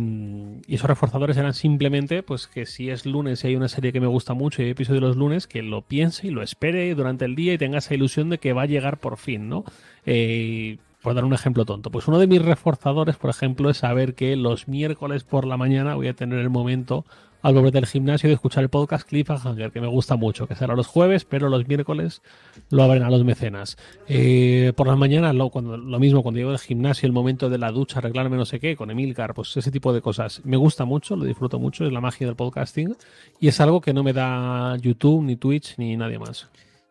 [0.68, 4.00] y esos reforzadores eran simplemente, pues que si es lunes y hay una serie que
[4.00, 7.26] me gusta mucho y hay episodio los lunes, que lo piense y lo espere durante
[7.26, 9.64] el día y tenga esa ilusión de que va a llegar por fin, ¿no?
[10.06, 14.14] Eh, por dar un ejemplo tonto, pues uno de mis reforzadores, por ejemplo, es saber
[14.14, 17.06] que los miércoles por la mañana voy a tener el momento
[17.42, 20.76] al volver del gimnasio de escuchar el podcast Cliffhanger, que me gusta mucho, que será
[20.76, 22.22] los jueves, pero los miércoles
[22.70, 23.78] lo abren a los mecenas.
[24.08, 27.58] Eh, por las mañanas, lo, cuando, lo mismo, cuando llego al gimnasio, el momento de
[27.58, 30.42] la ducha, arreglarme no sé qué, con Emilcar, pues ese tipo de cosas.
[30.44, 32.96] Me gusta mucho, lo disfruto mucho, es la magia del podcasting
[33.40, 36.48] y es algo que no me da YouTube, ni Twitch, ni nadie más.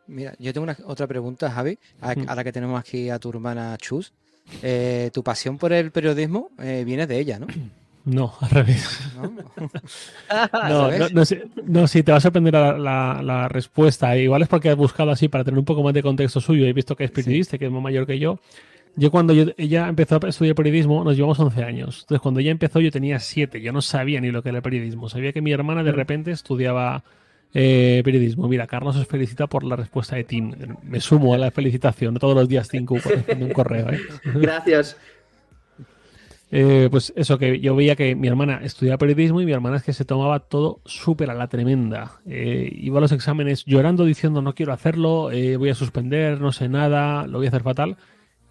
[0.08, 2.28] Mira, yo tengo una, otra pregunta, Javi, a- Mm.
[2.28, 4.12] ahora que tenemos aquí a tu hermana Chus.
[4.62, 7.46] Eh, tu pasión por el periodismo eh, viene de ella, ¿no?
[8.10, 9.12] No, al revés.
[9.16, 9.30] ¿No?
[10.68, 11.24] No, no,
[11.66, 14.16] no, sí, te va a sorprender la, la- la respuesta.
[14.16, 16.66] Igual es porque has buscado así para tener un poco más de contexto suyo.
[16.66, 18.38] He visto que es periodista, que es más mayor que yo.
[18.96, 22.00] Yo cuando yo- ella empezó a estudiar periodismo, nos llevamos 11 años.
[22.02, 23.60] Entonces cuando ella empezó yo tenía 7.
[23.60, 25.08] Yo no sabía ni lo que era el periodismo.
[25.08, 27.04] Sabía que mi hermana de repente estudiaba
[27.54, 28.48] eh, periodismo.
[28.48, 30.52] Mira, Carlos os felicita por la respuesta de Tim.
[30.82, 32.14] Me sumo a la felicitación.
[32.16, 33.90] Todos los días 5 por un correo.
[33.90, 33.98] ¿eh?
[34.24, 34.96] Gracias.
[36.52, 39.84] Eh, pues eso, que yo veía que mi hermana estudiaba periodismo y mi hermana es
[39.84, 42.20] que se tomaba todo súper a la tremenda.
[42.26, 46.50] Eh, iba a los exámenes llorando diciendo no quiero hacerlo, eh, voy a suspender, no
[46.50, 47.96] sé nada, lo voy a hacer fatal.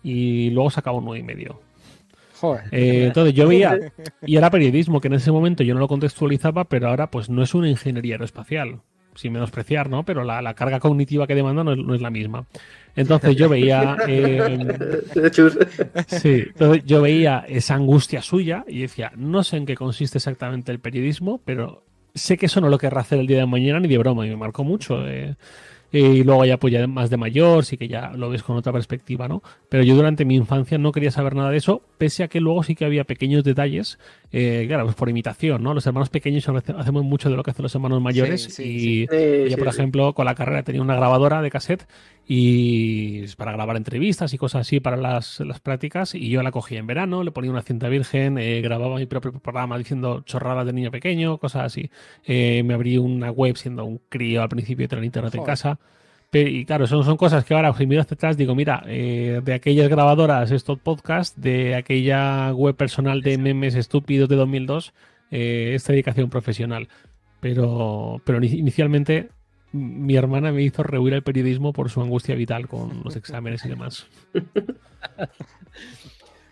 [0.01, 1.59] Y luego sacaba un nueve y medio.
[2.39, 2.63] Joder.
[2.71, 3.77] Entonces yo veía,
[4.25, 7.43] y era periodismo, que en ese momento yo no lo contextualizaba, pero ahora pues no
[7.43, 8.79] es una ingeniería aeroespacial,
[9.13, 10.05] sin menospreciar, ¿no?
[10.05, 12.45] Pero la, la carga cognitiva que demanda no es, no es la misma.
[12.99, 13.95] Entonces yo veía...
[14.07, 14.77] eh.
[16.07, 20.71] Sí, entonces yo veía esa angustia suya y decía, no sé en qué consiste exactamente
[20.71, 21.83] el periodismo, pero
[22.15, 24.29] sé que eso no lo querrá hacer el día de mañana ni de broma y
[24.29, 25.07] me marcó mucho.
[25.07, 25.35] eh.
[25.91, 28.71] Y luego ya pues ya más de mayor, sí que ya lo ves con otra
[28.71, 29.41] perspectiva, ¿no?
[29.69, 32.61] Pero yo durante mi infancia no quería saber nada de eso, pese a que luego
[32.61, 33.97] sí que había pequeños detalles,
[34.31, 35.73] eh, claro, pues por imitación, ¿no?
[35.73, 38.79] Los hermanos pequeños hace- hacemos mucho de lo que hacen los hermanos mayores sí, y
[38.79, 39.07] sí.
[39.11, 39.79] Eh, yo, sí, por sí.
[39.79, 41.87] ejemplo, con la carrera tenía una grabadora de cassette
[42.31, 46.51] y es para grabar entrevistas y cosas así para las, las prácticas y yo la
[46.51, 50.67] cogía en verano, le ponía una cinta virgen, eh, grababa mi propio programa diciendo chorradas
[50.67, 51.89] de niño pequeño, cosas así.
[52.23, 55.51] Eh, me abrí una web siendo un crío al principio de tener internet en Joder.
[55.51, 55.79] casa.
[56.29, 59.53] Pe- Y claro, son, son cosas que ahora, si hacia atrás, digo, mira, eh, de
[59.55, 64.93] aquellas grabadoras, estos podcast, de aquella web personal de memes estúpidos de 2002,
[65.31, 66.89] eh, esta dedicación profesional.
[67.39, 69.29] Pero, pero ini- inicialmente
[69.71, 73.69] mi hermana me hizo rehuir el periodismo por su angustia vital con los exámenes y
[73.69, 74.07] demás.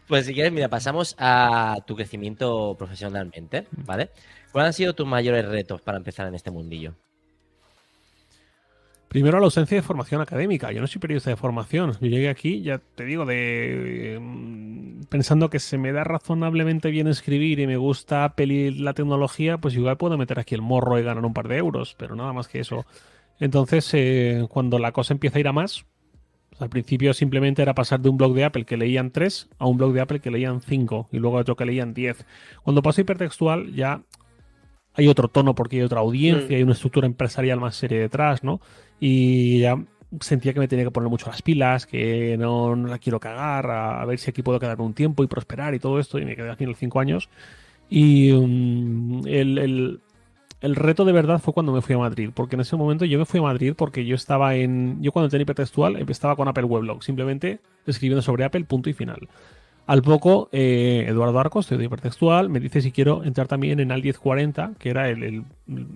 [0.08, 4.10] Pues si quieres, mira, pasamos a tu crecimiento profesionalmente, ¿vale?
[4.54, 6.96] ¿Cuáles han sido tus mayores retos para empezar en este mundillo?
[9.10, 10.72] Primero, la ausencia de formación académica.
[10.72, 11.94] Yo no soy periodista de formación.
[12.02, 17.08] Yo llegué aquí, ya te digo, de mm, pensando que se me da razonablemente bien
[17.08, 21.04] escribir y me gusta pelir la tecnología, pues igual puedo meter aquí el morro y
[21.04, 22.86] ganar un par de euros, pero nada más que eso.
[23.40, 25.86] Entonces, eh, cuando la cosa empieza a ir a más,
[26.50, 29.68] pues al principio simplemente era pasar de un blog de Apple que leían 3 a
[29.68, 32.26] un blog de Apple que leían 5 y luego otro que leían 10.
[32.64, 34.02] Cuando pasa hipertextual ya
[34.96, 36.58] hay otro tono porque hay otra audiencia, Mm.
[36.58, 38.60] hay una estructura empresarial más seria detrás, ¿no?
[39.00, 39.78] Y ya
[40.22, 43.70] sentía que me tenía que poner mucho las pilas, que no, no la quiero cagar,
[43.70, 46.26] a, a ver si aquí puedo quedarme un tiempo y prosperar y todo esto, y
[46.26, 47.30] me quedé en los cinco años.
[47.90, 50.02] Y mm, el, el-
[50.62, 53.20] el reto de verdad fue cuando me fui a Madrid, porque en ese momento yo
[53.20, 55.02] me fui a Madrid porque yo estaba en.
[55.04, 59.28] Yo cuando tenía hipertextual estaba con Apple Weblog, simplemente escribiendo sobre Apple, punto y final.
[59.88, 64.04] Al poco, eh, Eduardo Arcos, de hipertextual, me dice si quiero entrar también en Al
[64.04, 65.44] 1040, que era el, el,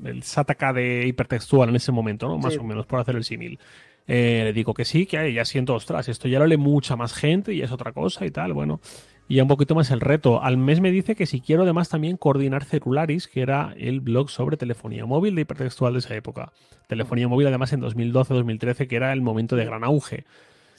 [0.06, 2.38] el Sataka de hipertextual en ese momento, ¿no?
[2.38, 2.60] Más Sí.
[2.60, 3.60] o menos, por hacer el símil.
[4.08, 7.14] Eh, le digo que sí, que ya siento, ostras, esto ya lo lee mucha más
[7.14, 8.80] gente y es otra cosa y tal, bueno.
[9.28, 10.42] Y ya un poquito más el reto.
[10.42, 14.30] Al mes me dice que si quiero además también coordinar Celularis, que era el blog
[14.30, 16.52] sobre telefonía móvil de hipertextual de esa época.
[16.88, 20.26] Telefonía móvil además en 2012-2013, que era el momento de gran auge.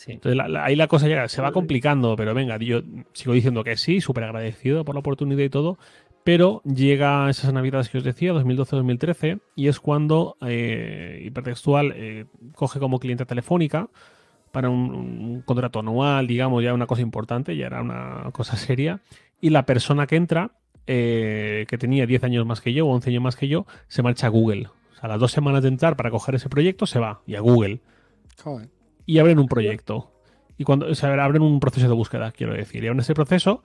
[0.04, 0.12] Sí.
[0.12, 2.80] Entonces la- la- ahí la cosa se va complicando, pero venga, yo
[3.12, 5.78] sigo diciendo que sí, súper agradecido por la oportunidad y todo,
[6.24, 12.80] pero llega esas navidades que os decía, 2012-2013, y es cuando eh, Hipertextual eh, coge
[12.80, 13.88] como cliente Telefónica
[14.50, 19.00] para un, un contrato anual, digamos, ya una cosa importante, ya era una cosa seria,
[19.40, 20.50] y la persona que entra,
[20.88, 24.02] eh, que tenía 10 años más que yo, o 11 años más que yo, se
[24.02, 24.66] marcha a Google.
[24.66, 27.36] O sea, a las dos semanas de entrar para coger ese proyecto, se va, y
[27.36, 27.80] a Google
[28.42, 28.68] Joder.
[29.06, 30.10] Y abren un proyecto.
[30.58, 32.82] Y cuando o sea, abren un proceso de búsqueda, quiero decir.
[32.84, 33.62] Y abren ese proceso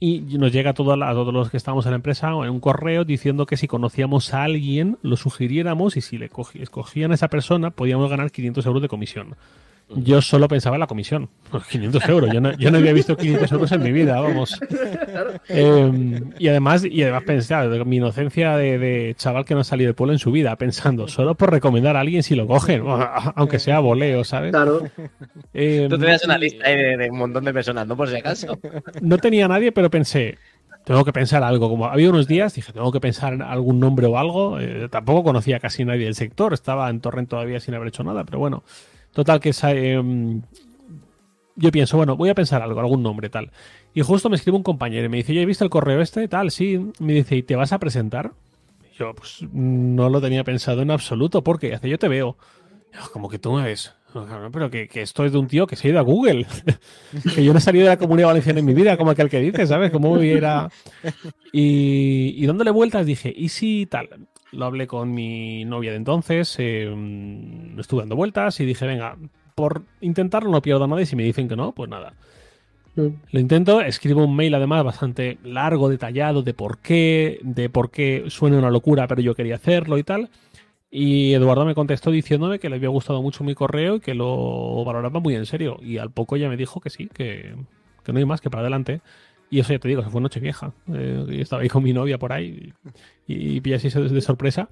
[0.00, 2.50] y nos llega a, toda la- a todos los que estábamos en la empresa en
[2.50, 7.14] un correo diciendo que si conocíamos a alguien, lo sugiriéramos y si le escogían a
[7.14, 9.36] esa persona, podíamos ganar 500 euros de comisión.
[9.96, 11.28] Yo solo pensaba en la comisión.
[11.70, 12.30] 500 euros.
[12.32, 14.58] Yo no, yo no había visto 500 euros en mi vida, vamos.
[15.48, 19.88] Eh, y además, y además pensar, mi inocencia de, de chaval que no ha salido
[19.88, 22.84] de pueblo en su vida, pensando, solo por recomendar a alguien si lo cogen,
[23.34, 24.52] aunque sea voleo, ¿sabes?
[24.52, 24.82] Claro.
[25.54, 27.96] Eh, Tú tenías una lista ahí de, de un montón de personas, ¿no?
[27.96, 28.58] Por si acaso.
[29.00, 30.38] No tenía nadie, pero pensé,
[30.84, 31.68] tengo que pensar algo.
[31.68, 34.58] Como había unos días, dije, tengo que pensar en algún nombre o algo.
[34.58, 38.24] Eh, tampoco conocía casi nadie del sector, estaba en Torrent todavía sin haber hecho nada,
[38.24, 38.64] pero bueno,
[39.12, 40.02] total que eh,
[41.56, 43.50] yo pienso, bueno, voy a pensar algo, algún nombre, tal.
[43.94, 46.26] Y justo me escribe un compañero y me dice, yo he visto el correo este,
[46.28, 46.92] tal, sí.
[46.98, 48.32] Me dice, ¿y te vas a presentar?
[48.98, 52.36] Yo, pues, no lo tenía pensado en absoluto, porque hace yo te veo.
[53.12, 53.94] Como que tú me ves.
[54.52, 56.46] Pero que, que esto es de un tío que se ha ido a Google.
[57.34, 59.40] que yo no he salido de la comunidad valenciana en mi vida, como aquel que
[59.40, 59.90] dice, ¿sabes?
[59.90, 60.68] Como hubiera.
[61.52, 64.08] Y, y dándole vueltas dije, ¿y si tal?
[64.52, 69.16] Lo hablé con mi novia de entonces, eh, mm, estuve dando vueltas y dije, venga,
[69.54, 72.14] por intentarlo no pierdo nada y si me dicen que no, pues nada.
[72.94, 78.24] Lo intento, escribo un mail además bastante largo, detallado, de por qué, de por qué
[78.28, 80.28] suena una locura, pero yo quería hacerlo y tal.
[80.90, 84.84] Y Eduardo me contestó diciéndome que le había gustado mucho mi correo y que lo
[84.84, 85.78] valoraba muy en serio.
[85.80, 87.54] Y al poco ya me dijo que sí, que,
[88.04, 89.00] que no hay más, que para adelante.
[89.48, 90.74] Y eso ya te digo, se fue noche vieja.
[90.92, 92.74] Eh, yo estaba ahí con mi novia por ahí
[93.26, 94.68] y, y pillé así de sorpresa.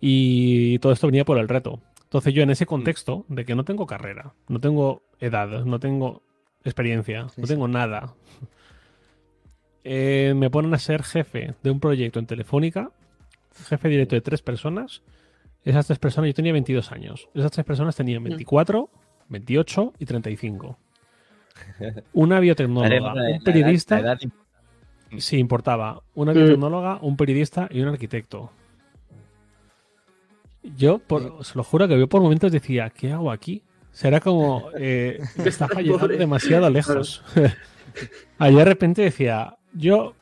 [0.00, 1.80] Y todo esto venía por el reto.
[2.04, 6.22] Entonces yo en ese contexto de que no tengo carrera, no tengo edad, no tengo
[6.64, 7.52] experiencia, Sí, no sí.
[7.52, 8.14] tengo nada,
[9.84, 12.90] eh, me ponen a ser jefe de un proyecto en Telefónica,
[13.68, 15.02] jefe directo de tres personas.
[15.64, 17.28] Esas tres personas, yo tenía 22 años.
[17.34, 18.90] Esas tres personas tenían 24,
[19.28, 20.78] 28 y 35.
[22.12, 24.18] Una biotecnóloga, la- un periodista, la edad-
[25.20, 26.36] sí importaba, una Mm.
[26.36, 28.50] biotecnóloga, un periodista y un arquitecto.
[30.76, 33.62] Yo, por, se lo juro que yo por momentos decía, ¿qué hago aquí?
[33.92, 36.16] Será como, eh, está llegando Pobre.
[36.16, 37.22] demasiado lejos.
[38.38, 40.14] Ayer de repente decía, yo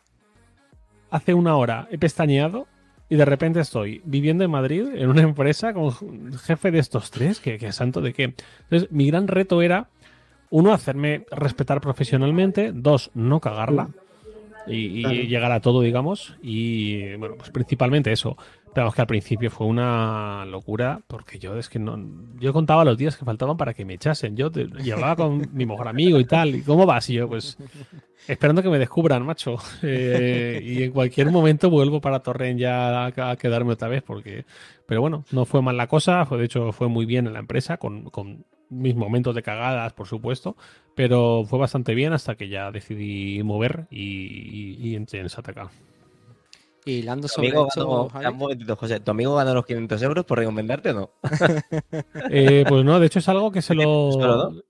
[1.11, 2.66] hace una hora he pestañeado
[3.09, 5.92] y de repente estoy viviendo en Madrid en una empresa con
[6.38, 8.35] jefe de estos tres, que, que santo de qué.
[8.64, 9.88] Entonces, mi gran reto era,
[10.50, 13.88] uno, hacerme respetar profesionalmente, dos, no cagarla
[14.66, 15.22] y, y Claro.
[15.22, 18.37] llegar a todo, digamos, y bueno, pues principalmente eso.
[18.75, 21.98] Pero es que al principio fue una locura porque yo es que no,
[22.40, 24.35] yo contaba los días que faltaban para que me echasen.
[24.37, 26.55] Yo te- y hablaba con mi mejor amigo y tal.
[26.55, 27.11] ¿Y cómo vas?
[27.11, 27.59] Y yo, pues,
[28.27, 29.57] esperando que me descubran, macho.
[29.83, 34.44] Eh, y en cualquier momento vuelvo para Torrent ya a, a quedarme otra vez porque,
[34.87, 36.25] pero bueno, no fue mal la cosa.
[36.25, 39.92] Fue de hecho fue muy bien en la empresa con, con mis momentos de cagadas,
[39.92, 40.56] por supuesto,
[40.94, 45.70] pero fue bastante bien hasta que ya decidí mover y, y, y entré en Sataka.
[46.85, 49.64] Y hilando ¿Tu sobre amigo, esto, ganó, Javi, un momentito, José, ¿tu amigo ganó los
[49.64, 51.11] 500 euros por recomendarte o no?
[52.30, 54.11] Eh, pues no, de hecho es algo que se lo,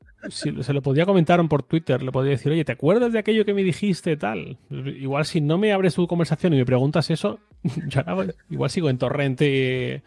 [0.28, 2.02] si- se lo podía comentar por Twitter.
[2.02, 4.58] Le podía decir, oye, ¿te acuerdas de aquello que me dijiste tal?
[4.70, 7.38] Igual si no me abres tu conversación y me preguntas eso,
[7.88, 10.02] yo ahora voy- igual sigo en torrente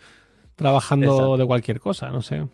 [0.55, 1.37] trabajando Exacto.
[1.37, 2.47] de cualquier cosa, no sé.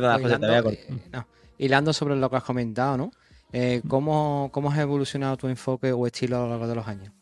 [0.00, 0.80] Perdona, José, te voy a cortar.
[0.84, 1.26] hilando, eh, no,
[1.58, 3.12] hilando sobre lo que has comentado, ¿no?
[3.52, 7.12] Eh, ¿cómo, ¿Cómo has evolucionado tu enfoque o estilo a lo largo de los años?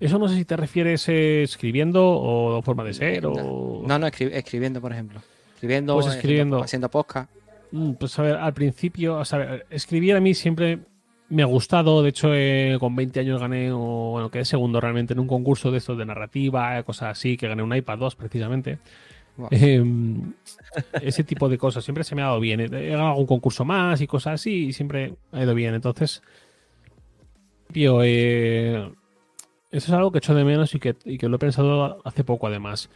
[0.00, 3.82] Eso no sé si te refieres eh, escribiendo o forma de ser o...
[3.86, 5.20] No, no, escri- escribiendo, por ejemplo.
[5.54, 6.62] Escribiendo, Pues haciendo- escribiendo.
[6.62, 7.30] haciendo podcast.
[7.70, 10.80] Mm, Pues a ver, al principio, o sea, escribir a mí siempre
[11.28, 12.02] me ha gustado.
[12.02, 13.78] De hecho, eh, con 20 años gané, o
[14.10, 17.62] bueno, quedé segundo realmente en un concurso de estos de narrativa, cosas así, que gané
[17.62, 18.78] un iPad 2 precisamente.
[19.50, 19.82] Eh,
[21.00, 22.60] ese tipo de cosas siempre se me ha dado bien.
[22.60, 25.74] He he ganado algún concurso más y cosas así, y siempre ha ido bien.
[25.74, 26.22] Entonces,
[27.72, 28.92] tío, eh,
[29.70, 32.24] eso es algo que echo de menos y que, y que lo he pensado hace
[32.24, 32.90] poco, además.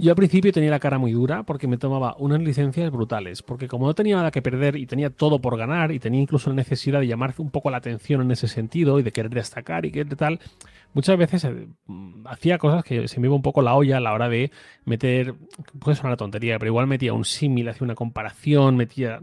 [0.00, 3.68] Yo al principio tenía la cara muy dura porque me tomaba unas licencias brutales, porque
[3.68, 6.56] como no tenía nada que perder y tenía todo por ganar y tenía incluso la
[6.56, 9.92] necesidad de llamar un poco la atención en ese sentido y de querer destacar y
[9.92, 10.40] querer tal,
[10.92, 11.68] muchas veces eh,
[12.24, 14.50] hacía cosas que se me iba un poco la olla a la hora de
[14.84, 15.34] meter,
[15.78, 19.20] puede sonar una tontería, pero igual metía un símil, hacía una comparación, metía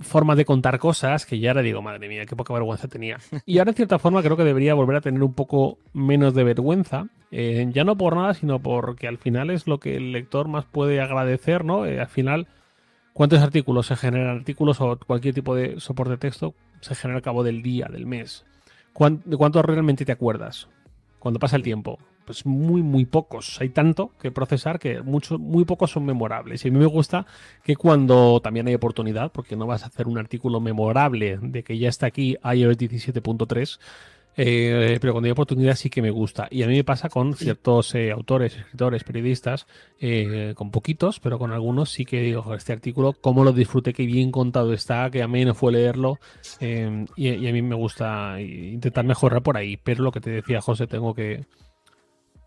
[0.00, 3.18] formas de contar cosas que ya ahora digo, madre mía, qué poca vergüenza tenía.
[3.46, 6.44] Y ahora en cierta forma creo que debería volver a tener un poco menos de
[6.44, 10.48] vergüenza, eh, ya no por nada, sino porque al final es lo que el lector
[10.48, 11.86] más puede agradecer, ¿no?
[11.86, 12.48] Eh, al final,
[13.12, 14.36] ¿cuántos artículos se generan?
[14.38, 18.06] Artículos o cualquier tipo de soporte de texto se genera al cabo del día, del
[18.06, 18.44] mes.
[18.98, 20.66] ¿Cuán- ¿De cuántos realmente te acuerdas?
[21.20, 22.00] Cuando pasa el tiempo.
[22.26, 23.60] Pues muy, muy pocos.
[23.60, 26.64] Hay tanto que procesar que muchos, muy pocos son memorables.
[26.64, 27.24] Y a mí me gusta
[27.62, 31.78] que cuando también hay oportunidad, porque no vas a hacer un artículo memorable de que
[31.78, 33.78] ya está aquí iOS 17.3,
[34.40, 36.46] eh, pero cuando hay oportunidad sí que me gusta.
[36.50, 39.66] Y a mí me pasa con ciertos eh, autores, escritores, periodistas,
[40.00, 43.92] eh, con poquitos, pero con algunos sí que digo, "Joder, este artículo, cómo lo disfruté,
[43.92, 46.20] qué bien contado está, que a mí no fue leerlo.
[46.60, 49.76] eh, y, y a mí me gusta intentar mejorar por ahí.
[49.76, 51.44] Pero lo que te decía José, tengo que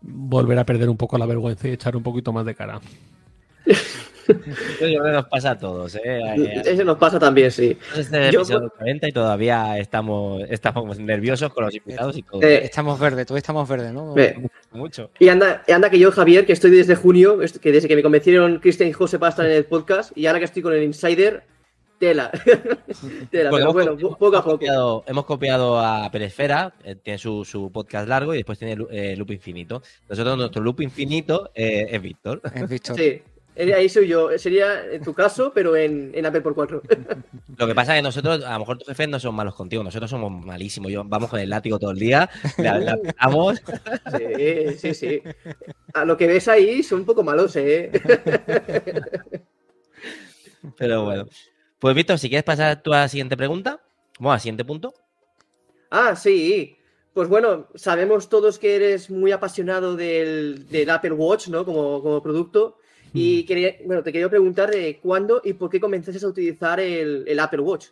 [0.00, 2.80] volver a perder un poco la vergüenza y echar un poquito más de cara.
[4.28, 4.34] Yo
[4.78, 6.00] creo que nos pasa a todos, ¿eh?
[6.04, 7.76] Eh, Ese nos pasa también, sí.
[7.96, 12.22] Este es Yo- el episodio 40 y todavía estamos, estamos nerviosos con los invitados y
[12.22, 12.42] todo.
[12.42, 14.14] Eh, Estamos verdes, todos estamos verdes, ¿no?
[14.14, 15.10] Ve, Mucho.
[15.18, 18.02] Y anda, y anda que yo, Javier, que estoy desde junio, que desde que me
[18.02, 20.82] convencieron Cristian y José para estar en el podcast, y ahora que estoy con el
[20.82, 21.42] Insider,
[21.98, 22.30] tela.
[23.30, 24.52] tela, Bueno, pero bueno, hemos, po- poco a poco.
[24.56, 29.14] copiado, hemos copiado a Peresfera, eh, tiene su, su podcast largo y después tiene eh,
[29.16, 29.82] Loop Infinito.
[30.08, 32.40] Nosotros, nuestro Loop Infinito eh, es Víctor.
[32.54, 32.96] Es Víctor.
[32.96, 33.22] Sí, eh,
[33.56, 34.36] ahí soy yo.
[34.38, 36.82] Sería en tu caso, pero en, en Apple por 4.
[37.58, 39.82] Lo que pasa es que nosotros, a lo mejor tus jefes no son malos contigo,
[39.84, 40.90] nosotros somos malísimos.
[40.90, 43.62] Yo, vamos con el látigo todo el día, la, la pegamos.
[44.16, 45.22] sí, sí, sí.
[45.94, 47.90] A lo que ves ahí son un poco malos, ¿eh?
[50.78, 51.26] Pero bueno.
[51.78, 53.80] Pues Víctor, si quieres pasar tú a la siguiente pregunta,
[54.18, 54.94] bueno, al siguiente punto.
[55.90, 56.76] Ah, sí.
[57.12, 61.64] Pues bueno, sabemos todos que eres muy apasionado del, del Apple Watch, ¿no?
[61.64, 62.78] Como, como producto.
[63.14, 67.24] Y quería, bueno, te quería preguntar de cuándo y por qué comenzaste a utilizar el,
[67.26, 67.86] el Apple Watch.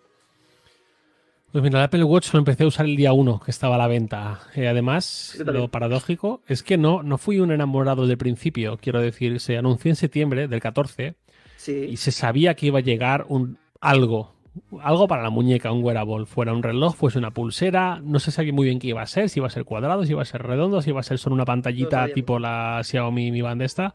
[1.53, 3.79] Pues mira, el Apple Watch lo empecé a usar el día 1 que estaba a
[3.79, 4.41] la venta.
[4.55, 8.79] Eh, además, lo paradójico es que no, no fui un enamorado del principio.
[8.81, 11.17] Quiero decir, se anunció en septiembre del 14
[11.57, 11.89] Sí.
[11.91, 14.35] y se sabía que iba a llegar un algo.
[14.81, 16.25] Algo para la muñeca, un wearable.
[16.25, 18.01] Fuera un reloj, fuese una pulsera.
[18.03, 20.13] No se sabía muy bien qué iba a ser, si iba a ser cuadrado, si
[20.13, 23.43] iba a ser redondo, si iba a ser solo una pantallita tipo la Xiaomi Mi
[23.43, 23.93] Band esta.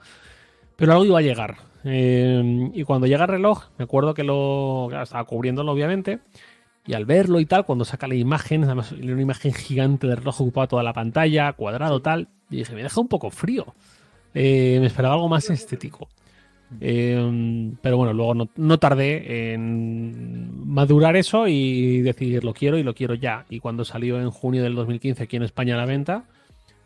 [0.75, 1.57] Pero algo iba a llegar.
[1.83, 6.19] Eh, y cuando llega el reloj, me acuerdo que lo estaba cubriéndolo, obviamente.
[6.87, 10.41] Y al verlo y tal, cuando saca la imagen, además una imagen gigante del reloj
[10.41, 13.73] ocupaba toda la pantalla, cuadrado tal, y dije, me deja un poco frío.
[14.33, 16.09] Eh, me esperaba algo más estético.
[16.81, 22.83] Eh, pero bueno, luego no, no tardé en madurar eso y decidir lo quiero y
[22.83, 23.45] lo quiero ya.
[23.49, 26.25] Y cuando salió en junio del 2015 aquí en España a la venta,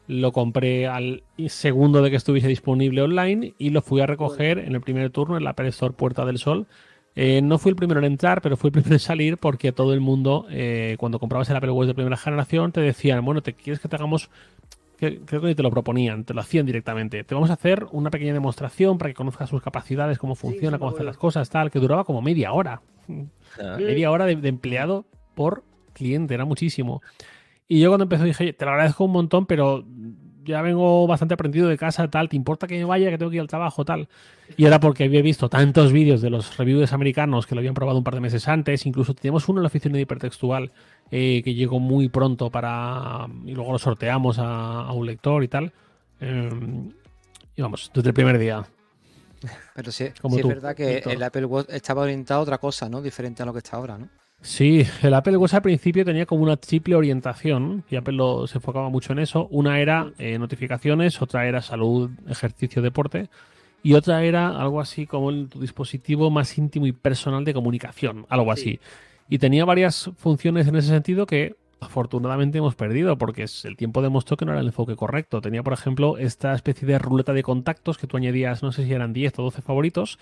[0.09, 4.73] lo compré al segundo de que estuviese disponible online y lo fui a recoger en
[4.73, 6.65] el primer turno en la Apple Store Puerta del Sol.
[7.15, 9.93] Eh, no fui el primero en entrar, pero fui el primero en salir porque todo
[9.93, 13.53] el mundo, eh, cuando comprabas el Apple Watch de primera generación, te decían, bueno, ¿te
[13.53, 14.31] quieres que te hagamos
[14.97, 17.23] creo que ni te lo proponían, te lo hacían directamente.
[17.23, 20.79] Te vamos a hacer una pequeña demostración para que conozcas sus capacidades, cómo funciona, sí,
[20.79, 22.81] cómo hacer las cosas, tal, que duraba como media hora.
[23.61, 25.05] Ah, Media hora de, de empleado
[25.35, 27.01] por cliente, era muchísimo.
[27.71, 29.85] Y yo cuando empezó dije, "Oye, te lo agradezco un montón, pero
[30.49, 33.37] ya vengo bastante aprendido de casa, tal, ¿te importa que me vaya, que tengo que
[33.37, 34.07] ir al trabajo, tal?
[34.57, 37.97] Y era porque había visto tantos vídeos de los reviewers americanos que lo habían probado
[37.99, 40.71] un par de meses antes, incluso teníamos uno en la oficina de hipertextual
[41.11, 43.27] eh, que llegó muy pronto para...
[43.45, 45.71] y luego lo sorteamos a, a un lector y tal.
[46.19, 46.49] Eh,
[47.55, 48.65] y vamos, desde el primer día.
[49.75, 51.13] Pero sí, Como sí tú, es verdad que Víctor.
[51.13, 53.01] el Apple Watch estaba orientado a otra cosa, ¿no?
[53.01, 54.09] Diferente a lo que está ahora, ¿no?
[54.41, 58.57] Sí, el Apple Watch al principio tenía como una triple orientación y Apple lo- se
[58.57, 59.47] enfocaba mucho en eso.
[59.51, 63.29] Una era eh, notificaciones, otra era salud, ejercicio, deporte
[63.83, 68.25] y otra era algo así como el, tu dispositivo más íntimo y personal de comunicación,
[68.29, 68.61] algo Sí.
[68.61, 68.79] así.
[69.27, 74.37] Y tenía varias funciones en ese sentido que afortunadamente hemos perdido porque el tiempo demostró
[74.37, 75.41] que no era el enfoque correcto.
[75.41, 78.93] Tenía, por ejemplo, esta especie de ruleta de contactos que tú añadías, no sé si
[78.93, 80.19] eran 10 o 12 favoritos,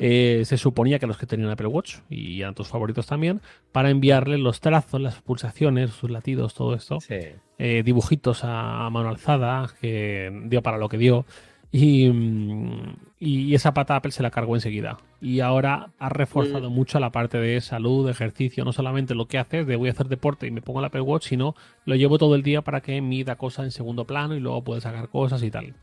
[0.00, 3.40] eh, se suponía que los que tenían Apple Watch y eran tus favoritos también,
[3.72, 7.16] para enviarle los trazos, las pulsaciones, sus latidos, todo esto, Sí.
[7.58, 11.24] eh, dibujitos a, a mano alzada, que dio para lo que dio.
[11.72, 14.98] Y, mm, y esa pata Apple se la cargó enseguida.
[15.20, 16.72] Y ahora ha reforzado Mm.
[16.74, 20.08] mucho la parte de salud, ejercicio, no solamente lo que haces de voy a hacer
[20.08, 21.54] deporte y me pongo el Apple Watch, sino
[21.84, 24.80] lo llevo todo el día para que mida cosas en segundo plano y luego puede
[24.80, 25.74] sacar cosas y tal.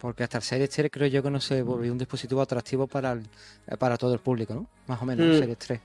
[0.00, 3.12] Porque hasta el Series 3 creo yo que no se volvió un dispositivo atractivo para,
[3.12, 3.22] el-
[3.68, 4.66] eh, para todo el público, ¿no?
[4.88, 5.38] Más o menos, el Mm.
[5.38, 5.80] Series 3.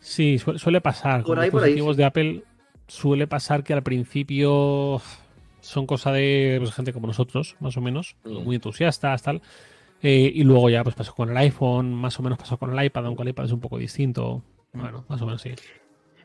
[0.00, 1.20] Sí, su- suele pasar.
[1.22, 1.98] Por Con ahí, por ahí, dispositivos sí.
[1.98, 2.44] de Apple
[2.88, 5.00] suele pasar que al principio
[5.62, 8.44] son cosa de pues, gente como nosotros, más o menos, Mm.
[8.44, 9.40] muy entusiastas, tal.
[10.02, 12.84] Eh, y luego ya pues pasó con el iPhone, más o menos pasó con el
[12.84, 14.42] iPad, aunque el iPad es un poco distinto.
[14.72, 15.52] Bueno, más o menos sí.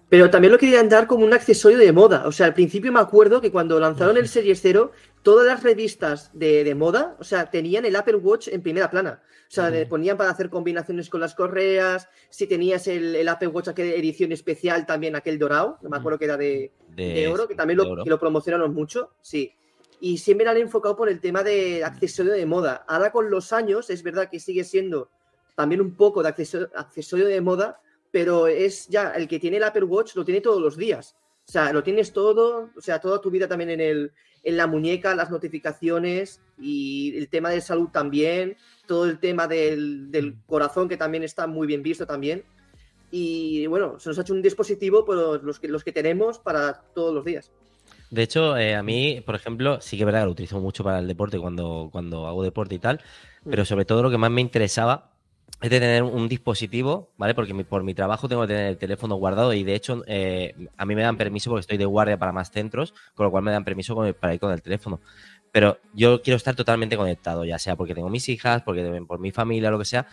[0.09, 2.23] Pero también lo querían dar como un accesorio de moda.
[2.27, 4.91] O sea, al principio me acuerdo que cuando lanzaron el Series 0,
[5.21, 9.21] todas las revistas de, de moda, o sea, tenían el Apple Watch en primera plana.
[9.49, 12.07] O sea, le ponían para hacer combinaciones con las correas.
[12.29, 16.19] Si tenías el, el Apple Watch, aquella edición especial también, aquel dorado, no me acuerdo
[16.19, 19.53] que era de, De, de oro, que también de lo, que lo promocionaron mucho, sí.
[19.99, 22.85] Y siempre han enfocado por el tema de accesorio de moda.
[22.87, 25.09] Ahora con los años es verdad que sigue siendo
[25.55, 27.79] también un poco de acceso- accesorio de moda,
[28.11, 31.15] pero es ya el que tiene el Apple Watch lo tiene todos los días.
[31.47, 34.11] O sea, lo tienes todo, o sea, toda tu vida también en, el,
[34.43, 40.11] en la muñeca, las notificaciones y el tema de salud también, todo el tema del,
[40.11, 42.43] del corazón que también está muy bien visto también.
[43.11, 46.81] Y bueno, se nos ha hecho un dispositivo, pero los que, los que tenemos para
[46.93, 47.51] todos los días.
[48.09, 50.83] De hecho, eh, a mí, por ejemplo, sí que es verdad que lo utilizo mucho
[50.83, 53.01] para el deporte cuando, cuando hago deporte y tal,
[53.49, 55.06] pero sobre todo lo que más me interesaba
[55.61, 57.33] es de tener un dispositivo, ¿vale?
[57.33, 60.53] Porque mi- por mi trabajo tengo que tener el teléfono guardado y de hecho eh,
[60.77, 63.43] a mí me dan permiso porque estoy de guardia para más centros, con lo cual
[63.43, 64.99] me dan permiso con el- para ir con el teléfono.
[65.51, 69.31] Pero yo quiero estar totalmente conectado, ya sea porque tengo mis hijas, porque por mi
[69.31, 70.05] familia, lo que sea.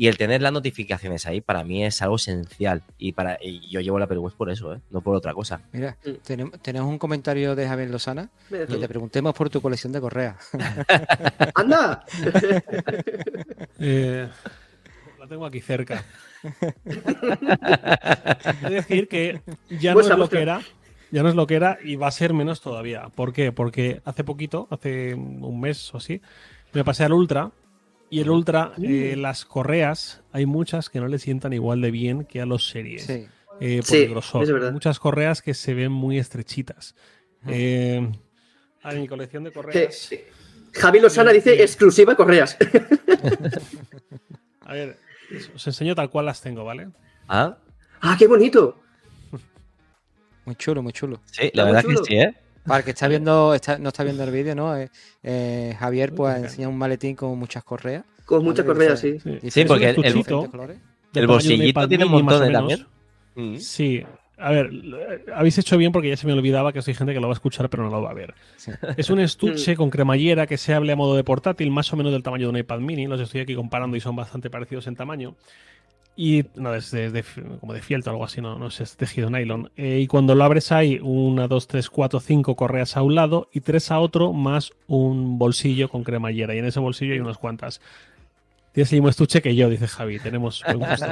[0.00, 2.84] Y el tener las notificaciones ahí para mí es algo esencial.
[2.98, 4.80] Y para y yo llevo la Watch por eso, ¿eh?
[4.90, 5.60] No por otra cosa.
[5.72, 6.10] Mira, Mm.
[6.24, 10.36] tenemos, tenemos un comentario de Javier Lozana que te preguntemos por tu colección de correas.
[11.54, 12.04] ¡Anda!
[13.80, 14.28] Eh,
[15.28, 16.04] tengo aquí cerca.
[18.62, 19.40] De decir que
[19.80, 20.60] ya no es lo que era.
[21.10, 23.08] Ya no es lo que era y va a ser menos todavía.
[23.14, 23.50] ¿Por qué?
[23.52, 26.20] Porque hace poquito, hace un mes o así,
[26.72, 27.50] me pasé al Ultra.
[28.10, 29.20] Y el Ultra, eh, Mm.
[29.20, 33.04] las correas, hay muchas que no le sientan igual de bien que a los series.
[33.04, 33.26] Sí.
[33.60, 34.42] eh, por Sí, el grosor.
[34.44, 34.68] es verdad.
[34.68, 36.94] Hay muchas correas que se ven muy estrechitas.
[37.46, 38.06] Eh,
[38.82, 40.10] a mi colección de correas.
[40.72, 42.56] Javi Lozana dice exclusiva correas.
[44.60, 44.98] A ver,
[45.54, 46.88] os enseño tal cual las tengo, ¿vale?
[47.28, 47.56] ¿Ah?
[48.00, 48.80] ¡Ah, qué bonito!
[50.44, 51.20] Muy chulo, muy chulo.
[51.30, 52.34] Sí, la verdad que sí, ¿eh?
[52.66, 54.76] Para el que está viendo, está, no está viendo el vídeo, ¿no?
[54.76, 54.90] Eh,
[55.22, 58.04] eh, Javier pues qué enseña un maletín con muchas correas.
[58.26, 59.18] Con muchas Vale, correas, sí.
[59.20, 60.24] Sí, Sí, porque el- el-
[61.14, 62.60] El bolsillito tiene un montón de menos.
[62.60, 62.86] también.
[63.34, 63.56] Mm.
[63.58, 64.04] Sí.
[64.38, 64.70] A ver,
[65.34, 67.34] habéis hecho bien porque ya se me olvidaba que soy gente que lo va a
[67.34, 68.34] escuchar pero no lo va a ver.
[68.56, 68.70] Sí.
[68.96, 72.12] Es un estuche con cremallera que se hable a modo de portátil, más o menos
[72.12, 73.06] del tamaño de un iPad mini.
[73.06, 75.34] Los estoy aquí comparando y son bastante parecidos en tamaño.
[76.16, 77.24] Y no, es de, de-
[77.60, 79.70] como de fieltro o algo así, no, no es tejido nylon.
[79.76, 83.48] Eh, y cuando lo abres hay una, dos, tres, cuatro, cinco correas a un lado
[83.52, 86.54] y tres a otro, más un bolsillo con cremallera.
[86.56, 87.80] Y en ese bolsillo hay unas cuantas.
[88.72, 90.18] Tienes el mismo estuche que yo, dice Javi.
[90.18, 91.06] Tenemos buen gusto.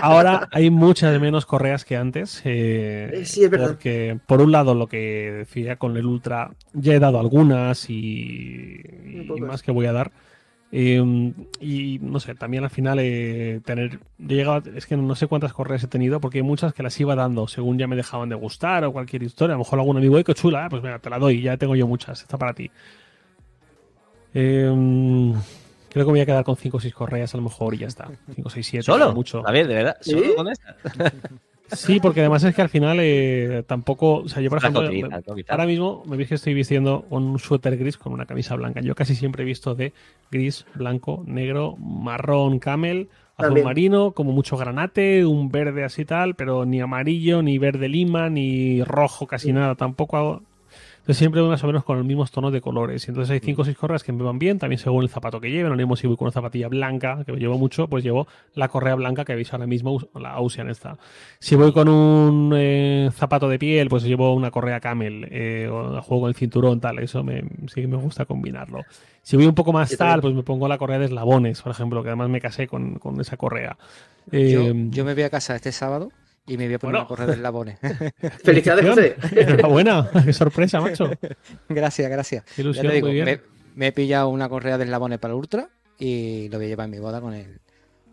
[0.00, 2.40] Ahora hay muchas menos correas que antes.
[2.44, 3.68] eh, sí, es verdad.
[3.68, 8.80] Porque, por un lado, lo que decía con el Ultra, ya he dado algunas y,
[8.80, 10.12] y más que voy a dar.
[10.74, 13.98] Eh, y no sé, también al final eh, tener.
[14.18, 16.82] Yo he llegado, es que no sé cuántas correas he tenido, porque hay muchas que
[16.82, 19.54] las iba dando según ya me dejaban de gustar o cualquier historia.
[19.54, 20.64] A lo mejor algún amigo, ¡ay, qué chula!
[20.64, 22.70] ah, Pues mira, te la doy, ya tengo yo muchas, está para ti.
[24.34, 25.34] Eh,
[25.92, 27.86] creo que voy a quedar con 5 o 6 correas a lo mejor y ya
[27.86, 28.10] está.
[28.34, 28.82] 5, 6, 7.
[28.84, 29.12] ¿Solo?
[29.12, 29.46] Mucho.
[29.46, 30.32] A ver, de verdad, ¿solo ¿Sí?
[30.34, 30.76] con esta?
[31.72, 34.16] Sí, porque además es que al final eh, tampoco.
[34.16, 34.82] O sea, yo, por ejemplo,
[35.48, 38.80] ahora mismo me veis que estoy vistiendo un suéter gris con una camisa blanca.
[38.80, 39.92] Yo casi siempre he visto de
[40.30, 43.64] gris, blanco, negro, marrón, camel, azul También.
[43.64, 48.84] marino, como mucho granate, un verde así tal, pero ni amarillo, ni verde lima, ni
[48.84, 49.74] rojo, casi nada.
[49.74, 50.42] Tampoco hago.
[51.02, 53.08] Entonces siempre voy más o menos con los mismos tonos de colores.
[53.08, 55.50] Entonces hay cinco o seis correas que me van bien, también según el zapato que
[55.50, 55.70] lleven.
[55.70, 58.94] Lo mismo si voy con una zapatilla blanca, que llevo mucho, pues llevo la correa
[58.94, 60.96] blanca que veis ahora mismo, la Ocean esta.
[61.40, 66.00] Si voy con un eh, zapato de piel, pues llevo una correa camel, eh, o
[66.02, 68.84] juego con el cinturón, tal, eso me, sí que me gusta combinarlo.
[69.22, 72.04] Si voy un poco más tal, pues me pongo la correa de eslabones, por ejemplo,
[72.04, 73.76] que además me casé con, con esa correa.
[74.30, 76.12] Yo, yo me voy a casa este sábado
[76.52, 76.98] y me voy a poner Bueno.
[77.00, 77.78] una correa de eslabones.
[78.44, 79.16] Felicidades, José.
[79.36, 81.10] Enhorabuena, qué sorpresa, macho.
[81.68, 82.44] gracias, gracias.
[82.44, 83.24] Qué Ya ilusión, te digo, muy bien.
[83.26, 83.40] me,
[83.74, 86.84] me he pillado una correa de eslabones para el Ultra y lo voy a llevar
[86.86, 87.60] en mi boda con el,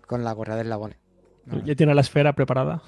[0.05, 0.97] con la correa de eslabones.
[1.65, 2.81] ¿Ya tiene la esfera preparada?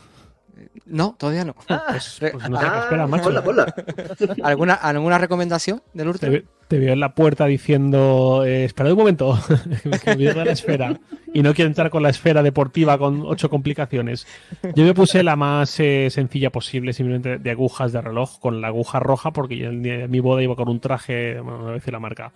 [0.85, 1.53] No, todavía no.
[1.55, 3.23] Pues, pues no sé qué Ah, espera, macho.
[3.25, 3.73] ponla, ponla.
[4.43, 6.29] ¿Alguna, ¿Alguna recomendación del Ultra?
[6.29, 9.37] Te, te veo en la puerta diciendo, eh, esperad un momento,
[10.03, 10.99] que me la esfera.
[11.33, 14.27] Y no quiero entrar con la esfera deportiva con ocho complicaciones.
[14.75, 18.67] Yo me puse la más eh, sencilla posible, simplemente de agujas de reloj, con la
[18.67, 21.71] aguja roja, porque yo en mi- mi boda iba con un traje, bueno, no voy
[21.71, 22.31] a decir la marca,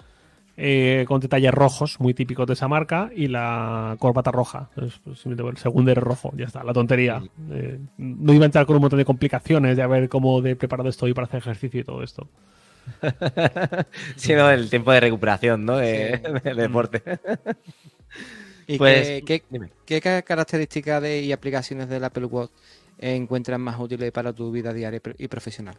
[0.58, 4.70] eh, con detalles rojos, muy típicos de esa marca, y la corbata roja.
[4.76, 7.22] Entonces, pues, simplemente el segundo rojo, ya está, la tontería.
[7.51, 10.56] Eh, no iba a entrar con un montón de complicaciones de a ver cómo de
[10.56, 12.28] preparado estoy para hacer ejercicio y todo esto.
[14.16, 15.78] sino el tiempo de recuperación, ¿no?
[15.78, 16.32] De, Sí.
[16.43, 17.01] del deporte.
[18.68, 19.43] ¿Y Pues, qué,
[19.86, 22.51] qué- características de- y aplicaciones del Apple Watch
[22.97, 25.76] encuentras más útiles para tu vida diaria y profesional?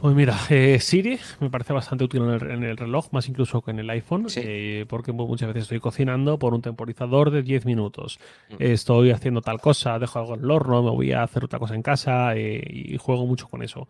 [0.00, 3.62] Pues mira, eh, Siri me parece bastante útil en el, en el reloj, más incluso
[3.62, 4.40] que en el iPhone, Sí.
[4.44, 8.18] eh, porque mu- muchas veces estoy cocinando por un temporizador de 10 minutos.
[8.50, 8.56] Mm.
[8.58, 11.74] Estoy haciendo tal cosa, dejo algo en el horno, me voy a hacer otra cosa
[11.74, 13.88] en casa eh, y juego mucho con eso.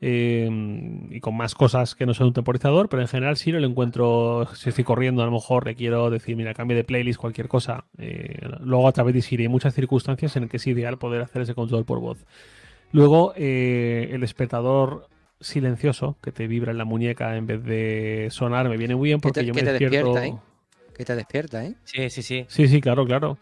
[0.00, 0.50] Eh,
[1.10, 4.46] y con más cosas que no son un temporizador, pero en general Siri lo encuentro,
[4.54, 7.84] si estoy corriendo, a lo mejor le quiero decir, mira, cambie de playlist, cualquier cosa.
[8.60, 11.42] luego a través de Siri hay muchas circunstancias en las que es ideal poder hacer
[11.42, 12.26] ese control por voz.
[12.92, 15.08] Luego, eh, el despertador
[15.44, 19.20] silencioso que te vibra en la muñeca en vez de sonar me viene muy bien
[19.20, 20.12] Que porque te- yo que me te despierto.
[20.12, 20.94] despierta, ¿eh?
[20.96, 21.74] Que te despierta, ¿eh?
[21.84, 22.44] Sí, sí, sí.
[22.48, 23.38] Sí, sí, claro, claro.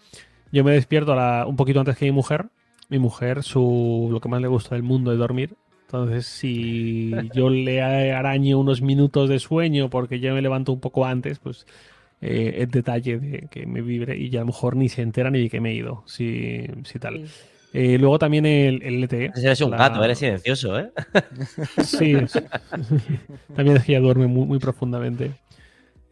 [0.52, 2.46] Yo me despierto a la- un poquito antes que mi mujer.
[2.88, 5.54] Mi mujer, su lo que más le gusta del mundo es dormir.
[5.86, 11.04] Entonces, si yo le araño unos minutos de sueño porque yo me levanto un poco
[11.06, 11.66] antes, pues
[12.20, 15.30] eh, el detalle de que me vibre y ya a lo mejor ni se entera
[15.30, 17.24] ni de que me he ido, si, si tal.
[17.72, 19.30] Eh, luego también el, el LTE.
[19.34, 20.90] Eres un la- gato, eres silencioso, ¿eh?
[21.82, 22.32] Sí, es-
[23.56, 25.32] también es que ella duerme muy, muy profundamente.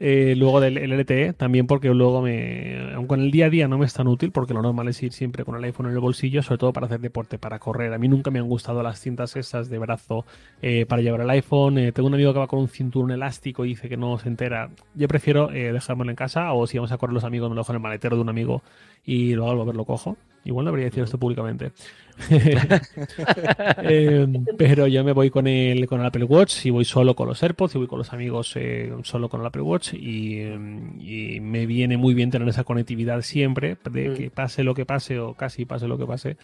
[0.02, 2.90] Eh, luego del el LTE, también porque luego me.
[2.94, 5.02] Aunque en el día a día no me es tan útil, porque lo normal es
[5.02, 7.92] ir siempre con el iPhone en el bolsillo, sobre todo para hacer deporte, para correr.
[7.92, 10.24] A mí nunca me han gustado las cintas esas de brazo
[10.62, 11.76] eh, para llevar el iPhone.
[11.76, 14.28] Eh, tengo un amigo que va con un cinturón elástico y dice que no se
[14.28, 14.70] entera.
[14.94, 17.60] Yo prefiero eh, dejármelo en casa o si vamos a correr los amigos, me lo
[17.60, 18.62] dejo en el maletero de un amigo
[19.04, 20.16] y luego al volver lo cojo.
[20.44, 21.72] Igual debería decir esto públicamente.
[23.82, 24.26] Eh,
[24.58, 27.42] pero yo me voy con el, con el Apple Watch, si voy solo con los
[27.42, 30.58] AirPods, si voy con los amigos eh, solo con el Apple Watch y, eh,
[30.98, 34.14] y me viene muy bien tener esa conectividad siempre, de Mm.
[34.14, 36.36] que pase lo que pase o casi pase lo que pase,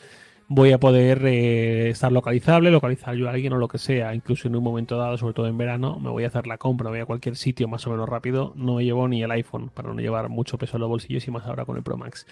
[0.49, 4.49] voy a poder eh, estar localizable, localizar yo a alguien o lo que sea, incluso
[4.49, 7.01] en un momento dado, sobre todo en verano, me voy a hacer la compra, voy
[7.01, 10.01] a cualquier sitio más o menos rápido, no me llevo ni el iPhone para no
[10.01, 12.27] llevar mucho peso en los bolsillos y más ahora con el Pro Max.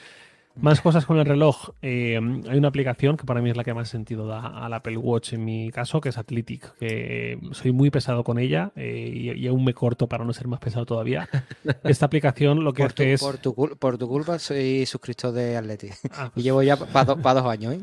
[0.57, 1.70] Más cosas con el reloj.
[1.82, 2.14] Eh,
[2.48, 5.32] hay una aplicación que para mí es la que más sentido da al Apple Watch
[5.32, 9.46] en mi caso, que es Athletic, que soy muy pesado con ella eh, y, y
[9.48, 11.28] aún me corto para no ser más pesado todavía.
[11.84, 13.20] Esta aplicación lo que Por tu, hace es...
[13.20, 15.88] por, tu, por tu culpa soy suscriptor de Atleti.
[16.12, 17.80] Ah, Y llevo ya para dos años, ¿eh?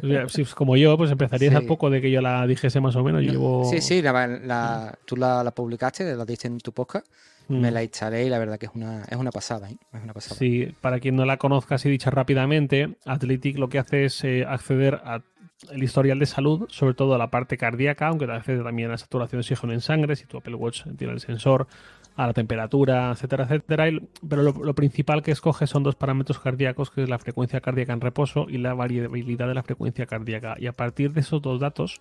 [0.00, 1.56] pues si es como yo, pues empezarías Sí.
[1.56, 3.22] al poco de que yo la dijese más o menos.
[3.24, 3.64] Yo llevo...
[3.70, 7.06] Sí, sí, la, la- tú la, la publicaste, la diste en tu podcast,
[7.52, 7.60] Mm.
[7.60, 9.76] me la instalé y la verdad que es una, es una pasada, ¿eh?
[9.92, 10.36] Es una pasada.
[10.36, 14.44] Sí, para quien no la conozca así dicha rápidamente, Athletic lo que hace es eh,
[14.48, 15.22] acceder a
[15.70, 18.92] el historial de salud, sobre todo a la parte cardíaca, aunque te accede también a
[18.92, 21.68] la saturación de oxígeno en sangre, si tu Apple Watch tiene el sensor,
[22.16, 23.86] a la temperatura, etcétera, etcétera.
[24.28, 27.92] Pero lo, lo principal que escoge son dos parámetros cardíacos, que es la frecuencia cardíaca
[27.92, 30.56] en reposo y la variabilidad de la frecuencia cardíaca.
[30.58, 32.00] Y a partir de esos dos datos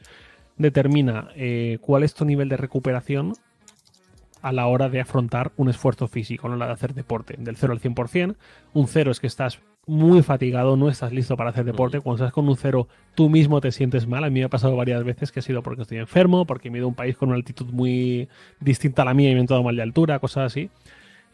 [0.57, 3.33] determina eh, cuál es tu nivel de recuperación
[4.41, 7.35] a la hora de afrontar un esfuerzo físico, no la de hacer deporte.
[7.37, 8.35] Del 0 al 100%,
[8.73, 11.99] un 0 es que estás muy fatigado, no estás listo para hacer deporte.
[12.01, 14.23] Cuando estás con un 0, tú mismo te sientes mal.
[14.23, 16.77] A mí me ha pasado varias veces que ha sido porque estoy enfermo, porque me
[16.77, 18.29] he ido a un país con una altitud muy
[18.59, 20.69] distinta a la mía y me he entrado mal de altura, cosas así.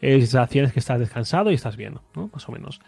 [0.00, 2.30] Eh, sensación es que estás descansado y estás bien, ¿no?
[2.32, 2.80] Más o menos.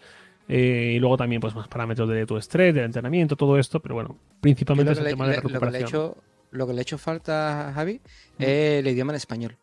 [0.47, 3.79] Eh, y luego también, pues, más parámetros de tu estrés, del entrenamiento, todo esto.
[3.81, 5.87] Pero bueno, principalmente es el le, tema de le- lo que le he recuperación.
[5.89, 6.17] hecho,
[6.51, 8.01] lo que le he hecho falta a Javi
[8.39, 9.57] es el idioma en español.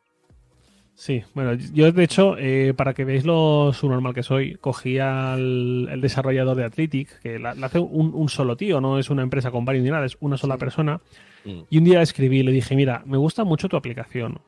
[1.01, 5.89] Sí, bueno, yo de hecho, eh, para que veáis lo subnormal que soy, cogí al
[5.93, 9.23] el desarrollador de Athletic, que la, la hace un, un solo tío, no es una
[9.23, 10.59] empresa con varios ni nada, es una sola Sí.
[10.61, 11.01] persona.
[11.45, 11.61] Mm.
[11.71, 14.41] Y un día le escribí y le dije, mira, me gusta mucho tu aplicación.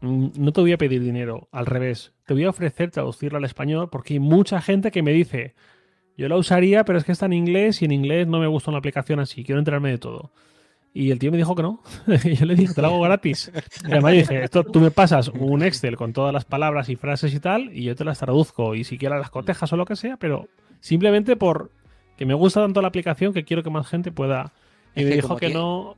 [0.00, 2.12] Mm, No te voy a pedir dinero, al revés.
[2.26, 5.56] Te voy a ofrecer traducirla al español porque hay mucha gente que me dice,
[6.16, 8.70] yo la usaría, pero es que está en inglés y en inglés no me gusta
[8.70, 10.30] una aplicación así, quiero enterarme de todo.
[10.94, 11.82] Y el tío me dijo que no.
[12.24, 13.52] y yo le dije, te lo hago gratis.
[13.86, 17.32] Y además dije, esto tú me pasas un Excel con todas las palabras y frases
[17.34, 20.16] y tal, y yo te las traduzco y siquiera las cotejas o lo que sea,
[20.16, 20.48] pero
[20.80, 21.70] simplemente por
[22.16, 24.52] que me gusta tanto la aplicación que quiero que más gente pueda.
[24.96, 25.94] Y Es me que dijo que tiene- no.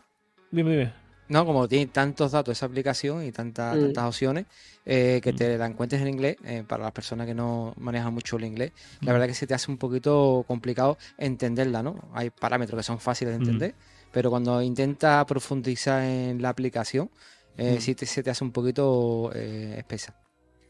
[0.51, 0.93] Dime, dime.
[1.29, 3.81] No, como tiene tantos datos esa aplicación y tantas, Mm.
[3.83, 4.47] tantas opciones,
[4.85, 5.37] eh, que Mm.
[5.37, 8.73] te la encuentres en inglés, eh, para las personas que no manejan mucho el inglés,
[9.01, 9.15] la Mm.
[9.15, 12.11] verdad que se te hace un poquito complicado entenderla, ¿no?
[12.15, 13.43] Hay parámetros que son fáciles de Mm.
[13.43, 13.75] entender,
[14.13, 17.11] pero cuando intentas profundizar en la aplicación,
[17.57, 17.81] eh, Mm.
[17.81, 20.17] sí te- se te hace un poquito eh, espesa.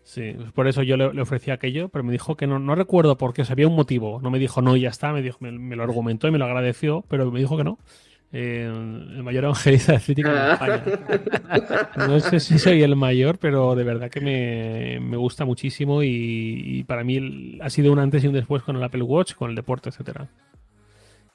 [0.03, 3.17] Sí, por eso yo le, le ofrecí aquello, pero me dijo que no, no recuerdo
[3.17, 4.21] por qué, o sea, había un motivo.
[4.23, 6.39] No me dijo no y ya está, me, dijo, me, me lo argumentó y me
[6.39, 7.79] lo agradeció, pero me dijo que no.
[8.33, 10.85] Eh, el mayor evangelista de Atlético de España.
[12.09, 16.09] No sé si soy el mayor, pero de verdad que me, me gusta muchísimo y,
[16.65, 19.51] y para mí ha sido un antes y un después con el Apple Watch, con
[19.51, 20.29] el deporte, etcétera.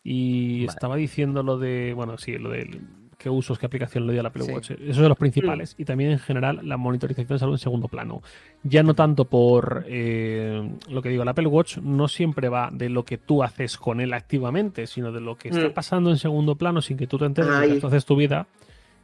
[0.08, 0.74] Y Vale.
[0.76, 2.80] estaba diciendo lo de, bueno, sí, lo de
[3.18, 4.52] qué usos, qué aplicación le dio al Apple Sí.
[4.52, 4.72] Watch.
[4.72, 5.74] Esos son los principales.
[5.80, 8.22] Y también en general la monitorización de salud en segundo plano.
[8.62, 12.90] Ya no tanto por eh, lo que digo, el Apple Watch no siempre va de
[12.90, 15.74] lo que tú haces con él activamente, sino de lo que está Mm.
[15.74, 18.46] pasando en segundo plano sin que tú te enteres de que haces tu vida.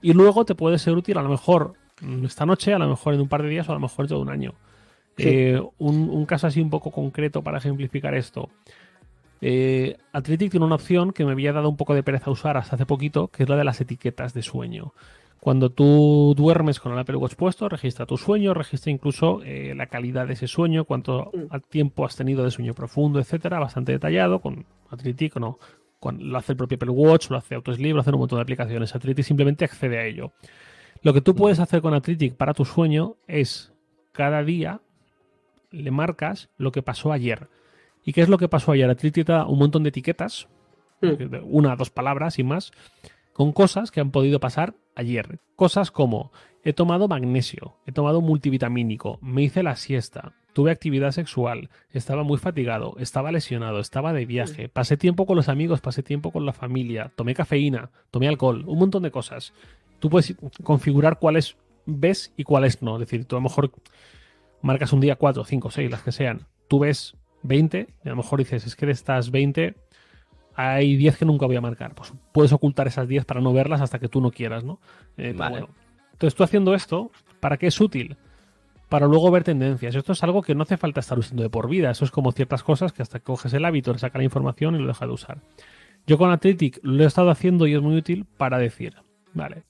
[0.03, 3.15] Y luego te puede ser útil a lo mejor mm, esta noche, a lo mejor
[3.15, 4.53] en un par de días o a lo mejor en todo un año.
[5.17, 5.23] Sí.
[5.27, 8.49] Eh, un, un caso así un poco concreto para ejemplificar esto.
[9.41, 12.75] Eh, Athletic tiene una opción que me había dado un poco de pereza usar hasta
[12.75, 14.93] hace poquito, que es la de las etiquetas de sueño.
[15.39, 19.87] Cuando tú duermes con el Apple Watch puesto, registra tu sueño, registra incluso eh, la
[19.87, 21.55] calidad de ese sueño, cuánto Mm.
[21.69, 24.39] tiempo has tenido de sueño profundo, etcétera, bastante detallado.
[24.39, 25.57] Con Athletic no,
[25.99, 28.43] con- lo hace el propio Apple Watch, lo hace Autosleep, lo hacen un montón de
[28.43, 28.93] aplicaciones.
[28.95, 30.31] Athletic simplemente accede a ello.
[31.01, 33.73] Lo que tú puedes hacer con Athletic para tu sueño es
[34.11, 34.81] cada día
[35.71, 37.47] le marcas lo que pasó ayer.
[38.03, 38.89] ¿Y qué es lo que pasó ayer?
[38.89, 40.47] Athletic te da un montón de etiquetas,
[41.01, 41.07] Mm.
[41.29, 42.71] de una, dos palabras y más,
[43.33, 45.39] con cosas que han podido pasar ayer.
[45.55, 46.31] Cosas como
[46.63, 52.37] he tomado magnesio, he tomado multivitamínico, me hice la siesta, tuve actividad sexual, estaba muy
[52.37, 56.53] fatigado, estaba lesionado, estaba de viaje, pasé tiempo con los amigos, pasé tiempo con la
[56.53, 59.53] familia, tomé cafeína, tomé alcohol, un montón de cosas.
[59.99, 62.95] Tú puedes configurar cuáles ves y cuáles no.
[62.95, 63.71] Es decir, tú a lo mejor
[64.61, 66.45] marcas un día 4, 5, 6, las que sean.
[66.67, 69.75] Tú ves 20 y a lo mejor dices, es que de estas 20
[70.55, 71.95] hay 10 que nunca voy a marcar.
[71.95, 74.79] Pues puedes ocultar esas 10 para no verlas hasta que tú no quieras, ¿no?
[75.17, 75.51] Eh, Vale.
[75.51, 75.69] bueno.
[76.13, 78.17] Entonces tú haciendo esto, ¿para qué es útil?
[78.89, 79.95] Para luego ver tendencias.
[79.95, 81.89] Esto es algo que no hace falta estar usando de por vida.
[81.89, 84.75] Eso es como ciertas cosas que hasta que coges el hábito, le saca la información
[84.75, 85.41] y lo deja de usar.
[86.05, 88.95] Yo con Athletic lo he estado haciendo y es muy útil para decir,
[89.33, 89.63] vale,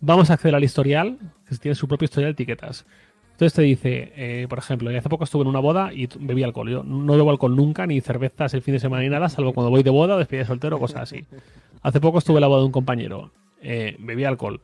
[0.00, 1.18] vamos a acceder al historial,
[1.48, 2.86] que tiene su propio historial de etiquetas.
[3.38, 6.68] Entonces te dice, eh, por ejemplo, hace poco estuve en una boda y bebí alcohol.
[6.68, 9.70] Yo no bebo alcohol nunca, ni cervezas el fin de semana ni nada, salvo cuando
[9.70, 11.24] voy de boda, o despedida de soltero o cosas así.
[11.82, 13.30] Hace poco estuve en la boda de un compañero,
[13.62, 14.60] eh, bebí alcohol.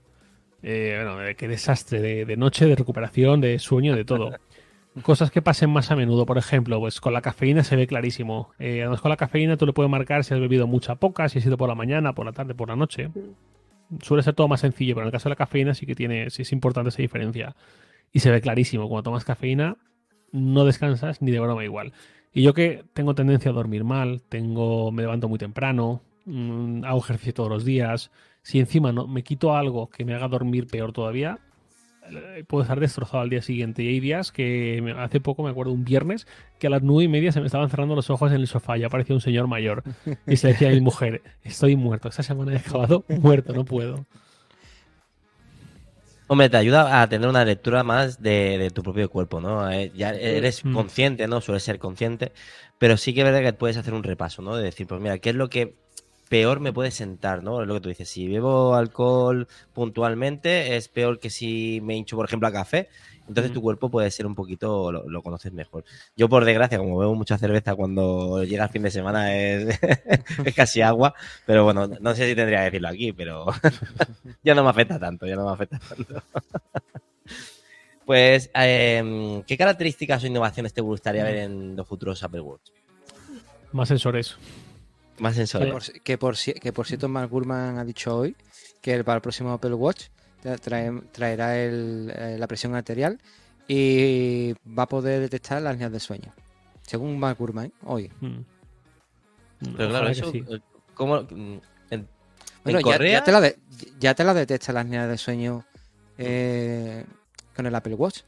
[0.64, 4.33] Eh, bueno, eh, qué desastre de, de noche, de recuperación, de sueño, de todo.
[5.03, 8.51] Cosas que pasen más a menudo, por ejemplo, pues con la cafeína se ve clarísimo.
[8.59, 11.39] Eh, además, con la cafeína tú le puedes marcar si has bebido mucha poca, si
[11.39, 13.11] has ido por la mañana, por la tarde, por la noche.
[14.03, 16.31] Suele ser todo más sencillo, pero en el caso de la cafeína sí que tiene,
[16.31, 17.57] sí es importante esa diferencia.
[18.15, 19.77] Y se ve clarísimo, cuando tomas cafeína
[20.33, 21.93] no descansas ni de broma igual.
[22.33, 26.99] Y yo que tengo tendencia a dormir mal, tengo, me levanto muy temprano, mm, hago
[26.99, 28.11] ejercicio todos los días,
[28.43, 31.39] si encima no me quito algo que me haga dormir peor todavía,
[32.11, 33.83] eh, puedo estar destrozado al día siguiente.
[33.83, 36.27] Y hay días que hace poco, me acuerdo, un viernes,
[36.59, 38.77] que a las nueve y media se me estaban cerrando los ojos en el sofá.
[38.77, 39.83] Ya parecía un señor mayor.
[40.27, 42.09] Y se decía a mi mujer, estoy muerto.
[42.09, 44.05] Esta semana he acabado muerto, no puedo.
[46.27, 49.70] Hombre, te ayuda a tener una lectura más de, de tu propio cuerpo, ¿no?
[49.70, 50.72] Eh, ya eres Mm.
[50.72, 51.41] consciente, ¿no?
[51.41, 52.33] Sueles ser consciente,
[52.79, 54.57] pero sí que es verdad que puedes hacer un repaso, ¿no?
[54.57, 55.75] De decir, pues mira, ¿qué es lo que
[56.31, 57.61] peor me puede sentar, ¿no?
[57.61, 62.16] Es lo que tú dices, si bebo alcohol puntualmente, es peor que si me hincho,
[62.16, 62.89] por ejemplo, a café.
[63.27, 63.55] Entonces Mm.
[63.55, 65.85] tu cuerpo puede ser un poquito, lo, lo conoces mejor.
[66.16, 69.79] Yo, por desgracia, como bebo mucha cerveza cuando llega el fin de semana, es,
[70.45, 71.14] es casi agua,
[71.47, 73.47] pero bueno, no sé si tendría que decirlo aquí, pero
[74.45, 76.22] ya no me afecta tanto, ya no me afecta tanto.
[78.07, 82.70] pues, eh, ¿qué características o innovaciones te gustaría ver en los futuros Apple Watch?
[83.72, 84.37] Más sensores.
[85.18, 85.72] Más Que sensores.
[85.72, 88.37] por, que, por, que por cierto, Mark Gurman ha dicho hoy
[88.81, 90.07] que para el próximo Apple Watch
[90.45, 93.18] trae- traerá el- eh, la presión arterial
[93.66, 96.32] y va a poder detectar las líneas de sueño.
[96.82, 98.11] Según Mark Gurman, hoy.
[98.20, 98.38] Mm.
[99.61, 100.30] Pero claro, Ojalá que eso.
[100.30, 100.45] sí.
[100.51, 100.61] eh,
[100.95, 101.18] ¿Cómo?
[101.20, 101.61] En,
[102.62, 103.12] Bueno, en ya, Correa.
[103.20, 103.59] ya te la de-
[103.99, 105.64] ya te la detecta las líneas de sueño
[106.18, 107.05] eh,
[107.57, 108.20] con el Apple Watch.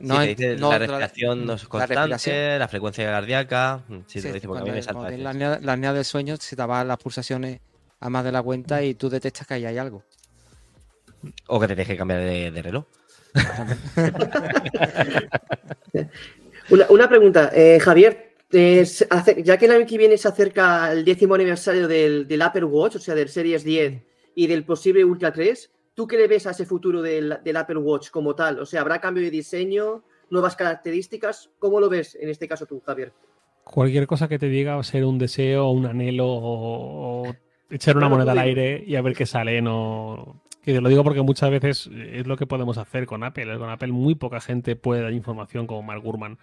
[0.00, 3.82] sí, te es- dice no la la- respiración no es la constante, la, frecuencia cardíaca.
[3.88, 4.92] mm, Sí, te Sí, lo dice porque a mí cuando- me salta.
[4.92, 5.24] cuando a tienes veces.
[5.24, 7.60] las líneas- las líneas del sueño, se te van las pulsaciones
[8.00, 10.02] a más de la cuenta y tú detectas que ahí hay algo.
[11.46, 12.84] O que te deje cambiar de, de reloj.
[16.70, 18.84] Una, una pregunta, eh, Javier, eh,
[19.42, 22.96] ya que el año que viene se acerca el décimo aniversario del, del Apple Watch,
[22.96, 24.02] o sea, del Series 10
[24.34, 27.76] y del posible Ultra 3, ¿tú qué le ves a ese futuro del, del Apple
[27.78, 28.60] Watch como tal?
[28.60, 31.50] O sea, ¿habrá cambio de diseño, nuevas características?
[31.58, 33.12] ¿Cómo lo ves en este caso tú, Javier?
[33.64, 37.34] Cualquier cosa que te diga va a ser un deseo, un anhelo o, o
[37.70, 39.60] echar una Claro, moneda al aire y a ver qué sale.
[39.60, 40.42] No...
[40.64, 43.58] Que te lo digo porque muchas veces es lo que podemos hacer con Apple.
[43.58, 46.38] Con Apple muy poca gente puede dar información como Mark Gurman,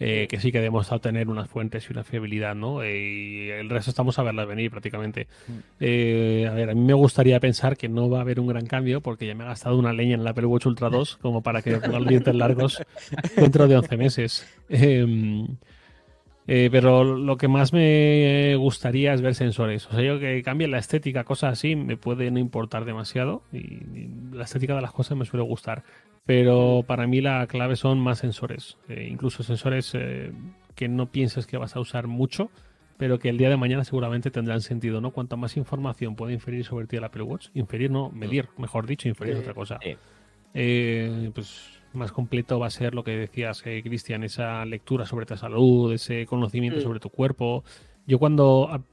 [0.00, 2.82] eh, que sí que ha demostrado tener unas fuentes y una fiabilidad, ¿no?
[2.82, 5.28] Eh, y el resto estamos a verlas venir prácticamente.
[5.46, 5.52] Mm.
[5.78, 8.66] Eh, a ver, a mí me gustaría pensar que no va a haber un gran
[8.66, 11.42] cambio porque ya me he gastado una leña en el Apple Watch Ultra 2 como
[11.42, 12.82] para que ponga los dientes largos
[13.36, 14.46] dentro de 11 meses.
[16.52, 19.86] Eh, pero lo que más me gustaría es ver sensores.
[19.86, 23.44] O sea, yo que cambie la estética, cosas así, me puede no importar demasiado.
[23.52, 25.84] Y, y la estética de las cosas me suele gustar.
[26.26, 28.78] Pero para mí la clave son más sensores.
[28.88, 30.32] Eh, incluso sensores eh,
[30.74, 32.50] que no pienses que vas a usar mucho,
[32.96, 35.12] pero que el día de mañana seguramente tendrán sentido, ¿no?
[35.12, 39.08] Cuanta más información puede inferir sobre ti el Apple Watch, inferir, no, medir, mejor dicho,
[39.08, 39.78] inferir es otra cosa.
[39.80, 39.96] Sí.
[40.54, 45.26] Eh, pues más completo va a ser lo que decías, eh, Cristian, esa lectura sobre
[45.26, 46.82] tu salud, ese conocimiento Mm.
[46.82, 47.64] sobre tu cuerpo.
[48.06, 48.84] Yo cuando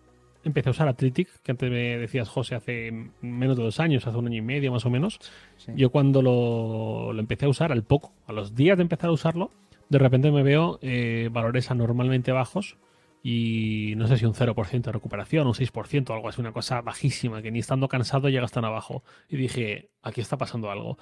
[0.44, 2.92] empecé a usar Athletic, que antes me decías, José, hace
[3.22, 5.20] menos de dos años, hace un año y medio más o menos,
[5.58, 5.74] Sí.
[5.76, 9.14] yo cuando lo, lo empecé a usar al poco, a los días de empezar a
[9.14, 9.52] usarlo,
[9.90, 12.78] de repente me veo eh, valores anormalmente bajos
[13.24, 16.82] y no sé si un 0% de recuperación, un 6% o algo así, una cosa
[16.82, 19.04] bajísima, que ni estando cansado llega tan abajo.
[19.30, 20.98] Y dije, aquí está pasando algo.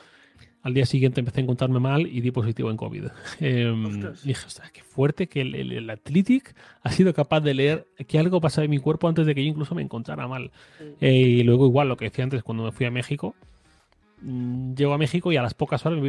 [0.66, 3.06] Al día siguiente empecé a encontrarme mal y di positivo en COVID.
[3.40, 7.88] Y dije, ostras, qué fuerte que el, el, el Athletic ha sido capaz de leer
[8.08, 10.50] que algo pasa en mi cuerpo antes de que yo incluso me encontrara mal.
[11.02, 13.36] Eh, y luego igual lo que decía antes cuando me fui a México,
[14.24, 16.02] mm, llego a México y a las pocas horas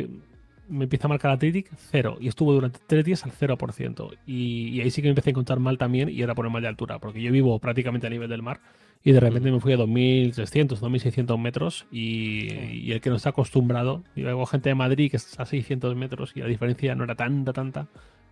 [0.68, 2.16] me, empieza a marcar Athletic cero.
[2.20, 4.18] Y estuvo durante tres días al 0%.
[4.26, 6.52] Y, y ahí sí que me empecé a encontrar mal también y era por el
[6.52, 8.60] mal de altura, porque yo vivo prácticamente a nivel del mar.
[9.02, 13.28] Y de repente me fui a 2.300, 2.600 metros y, y el que no está
[13.28, 17.04] acostumbrado, y luego gente de Madrid que está a 600 metros y la diferencia no
[17.04, 17.86] era tanta, tanta,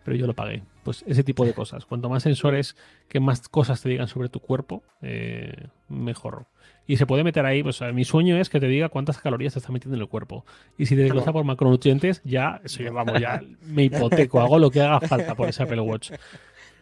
[0.04, 0.62] pero yo lo pagué.
[0.82, 1.86] Pues ese tipo de cosas.
[1.86, 2.76] Cuanto más sensores,
[3.08, 6.46] que más cosas te digan sobre tu cuerpo, eh, mejor.
[6.86, 9.58] Y se puede meter ahí, pues mi sueño es que te diga cuántas calorías te
[9.58, 10.44] está metiendo en el cuerpo.
[10.76, 14.70] Y si te desglosa por macronutrientes, ya, eso ya, vamos, ya me hipoteco, hago lo
[14.70, 16.12] que haga falta por ese Apple Watch.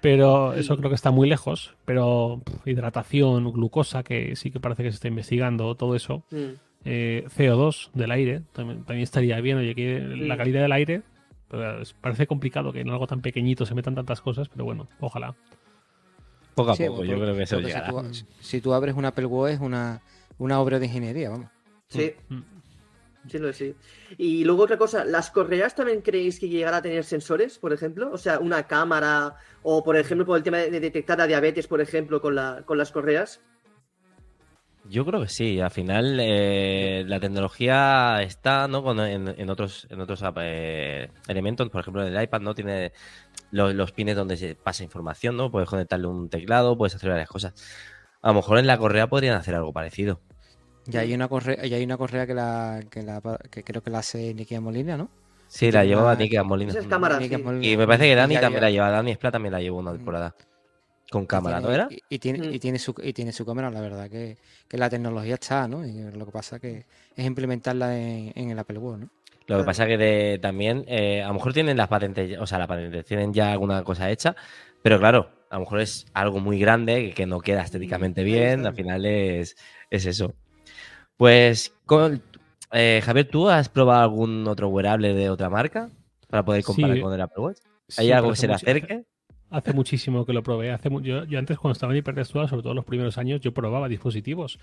[0.00, 1.74] Pero eso creo que está muy lejos.
[1.84, 6.24] Pero pff, hidratación, glucosa, que sí que parece que se está investigando, todo eso.
[6.32, 6.36] Mm.
[6.84, 9.58] Eh, CO2 del aire, también, también estaría bien.
[9.58, 10.38] Oye, que la Mm.
[10.38, 11.02] calidad del aire,
[11.46, 15.36] pues, parece complicado que en algo tan pequeñito se metan tantas cosas, pero bueno, ojalá.
[16.54, 18.02] Poco a Sí, poco, yo creo que eso porque si llegará.
[18.02, 20.00] tú, si tú abres un Apple Watch es una,
[20.38, 21.48] una obra de ingeniería, vamos.
[21.88, 22.40] Sí, Mm.
[23.28, 23.74] sí lo es, sí.
[24.18, 28.10] Y luego otra cosa, ¿las correas también creéis que llegará a tener sensores, por ejemplo?
[28.12, 31.80] O sea, una cámara o, por ejemplo, por el tema de detectar la diabetes, por
[31.80, 33.40] ejemplo, con, la, con las correas.
[34.92, 38.82] Yo creo que sí, al final eh, la tecnología está ¿no?
[38.82, 42.92] Con- en, en otros, en otros eh, elementos, por ejemplo en el iPad no tiene
[43.52, 45.50] los, los pines donde se pasa información, ¿no?
[45.50, 47.54] Puedes conectarle un teclado, puedes hacer varias cosas.
[48.20, 50.20] A lo mejor en la correa podrían hacer algo parecido.
[50.86, 53.90] Y hay una correa, y hay una correa que la, que la que creo que
[53.90, 55.08] la hace Nicky Molina, ¿no?
[55.48, 56.72] Sí, la llevaba Nicky Molina.
[56.72, 56.88] Sí.
[57.42, 57.66] Molina.
[57.66, 60.34] Y me parece que Dani también la lleva- Dani Splat también la llevó una temporada.
[61.12, 61.88] Con cámara, tiene- ¿no era?
[61.90, 62.54] Y, y tiene, Mm.
[62.54, 64.36] y, tiene su, y tiene su cámara, la verdad, que,
[64.66, 65.86] que la tecnología está, ¿no?
[65.86, 69.08] Y lo que pasa que es implementarla en, en el Apple Watch, ¿no?
[69.46, 72.58] Lo que pasa que de- también, eh, a lo mejor tienen las patentes, o sea,
[72.58, 74.34] la patente, tienen ya alguna cosa hecha,
[74.82, 78.64] pero claro, a lo mejor es algo muy grande que, que no queda estéticamente bien,
[78.66, 79.56] al final es,
[79.90, 80.32] es eso.
[81.16, 82.22] Pues, con-
[82.72, 85.90] eh, Javier, ¿tú has probado algún otro wearable de otra marca
[86.28, 87.02] para poder comparar Sí.
[87.02, 87.58] con el Apple Watch?
[87.98, 89.04] ¿Hay Sí, algo que se le acerque?
[89.52, 90.72] Hace muchísimo que lo probé.
[90.72, 93.88] Hace yo, yo antes, cuando estaba en hipertextual, sobre todo los primeros años, yo probaba
[93.88, 94.58] dispositivos.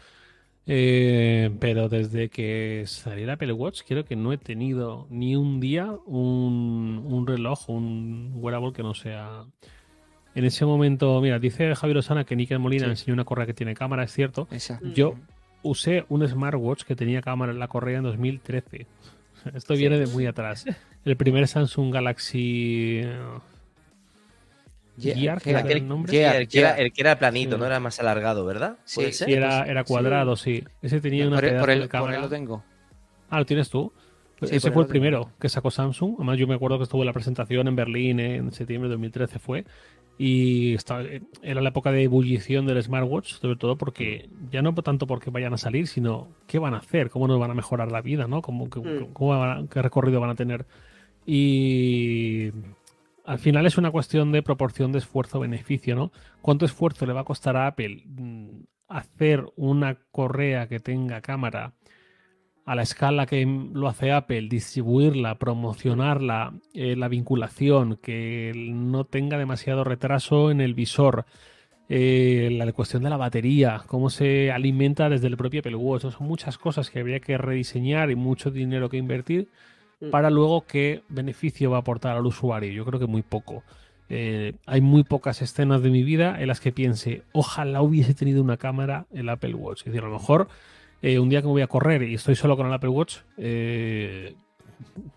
[0.71, 5.59] Eh, pero desde que salió el Apple Watch, creo que no he tenido ni un
[5.59, 9.45] día un, un reloj, un wearable que no sea
[10.35, 12.89] En ese momento, mira, dice Javier Osana que Nickel Molina Sí.
[12.91, 14.47] enseñó una correa que tiene cámara, es cierto.
[14.51, 14.79] Esa.
[14.93, 15.15] Yo
[15.63, 18.85] usé un smartwatch que tenía cámara en la correa en 2013.
[19.55, 20.65] Esto viene de muy atrás.
[21.03, 23.01] El primer Samsung Galaxy.
[24.99, 25.65] Eh, Gear, Gear.
[25.65, 26.11] ¿era el nombre?
[26.11, 27.59] Gear, el, que era, el que era planito, Sí.
[27.59, 28.77] no era más alargado, ¿verdad?
[28.85, 30.63] Sí, ¿Puede sí, era, era cuadrado, sí.
[30.81, 32.63] Ese tenía una por, el- pedazo por el- de por lo tengo.
[33.29, 33.91] Ah, ¿lo tienes tú?
[34.41, 34.87] Sí, Ese fue el tengo.
[34.87, 36.15] primero que sacó Samsung.
[36.17, 39.37] Además, yo me acuerdo que estuvo en la presentación en Berlín en septiembre de 2013
[39.39, 39.65] fue.
[40.21, 41.03] Y estaba,
[41.43, 45.53] era la época de ebullición del smartwatch, sobre todo porque ya no tanto porque vayan
[45.53, 48.41] a salir, sino qué van a hacer, cómo nos van a mejorar la vida, ¿no?
[48.41, 49.13] Cómo, qué- Mm.
[49.13, 50.65] cómo van a- qué recorrido van a tener.
[51.25, 52.51] Y
[53.29, 56.11] al final es una cuestión de proporción de esfuerzo-beneficio, ¿no?
[56.41, 61.73] ¿Cuánto esfuerzo le va a costar a Apple mm, hacer una correa que tenga cámara
[62.65, 69.37] a la escala que lo hace Apple, distribuirla, promocionarla, eh, la vinculación, que no tenga
[69.37, 71.27] demasiado retraso en el visor,
[71.87, 76.01] eh, la cuestión de la batería, cómo se alimenta desde el propio Apple Watch.
[76.01, 79.49] Son muchas cosas que habría que rediseñar y mucho dinero que invertir.
[80.11, 82.71] Para luego qué beneficio va a aportar al usuario.
[82.71, 83.63] Yo creo que muy poco.
[84.09, 88.41] Eh, hay muy pocas escenas de mi vida en las que piense, ojalá hubiese tenido
[88.41, 89.79] una cámara el Apple Watch.
[89.81, 90.47] Es decir, a lo mejor
[91.01, 93.17] eh, un día que me voy a correr y estoy solo con el Apple Watch,
[93.37, 94.33] eh,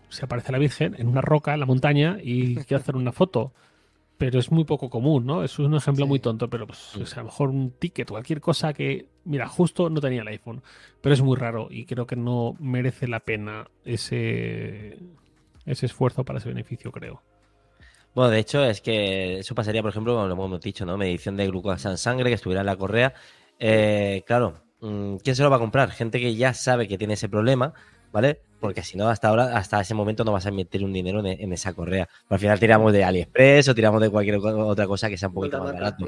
[0.09, 3.51] se aparece la Virgen en una roca en la montaña y quiero hacer una foto.
[4.19, 5.43] Pero es muy poco común, ¿no?
[5.43, 6.09] Eso es un ejemplo Sí.
[6.09, 9.47] muy tonto, pero pues, o sea, a lo mejor un ticket cualquier cosa que, mira,
[9.47, 10.61] justo no tenía el iPhone,
[11.01, 14.97] pero es muy raro y creo que no merece la pena ese,
[15.65, 17.21] ese esfuerzo para ese beneficio, creo.
[18.15, 20.97] Bueno, de hecho, es que eso pasaría, por ejemplo, como lo hemos dicho, ¿no?
[20.97, 23.13] Medición de glucosa en sangre, que estuviera en la correa.
[23.57, 25.89] Eh, claro, mm, ¿quién se lo va a comprar?
[25.91, 27.73] Gente que ya sabe que tiene ese problema,
[28.11, 28.41] ¿vale?
[28.59, 31.25] Porque si no, hasta ahora, hasta ese momento no vas a invertir un dinero en,
[31.25, 32.07] en esa correa.
[32.27, 35.33] Pero al final tiramos de AliExpress o tiramos de cualquier otra cosa que sea un
[35.35, 36.07] poquito más barato.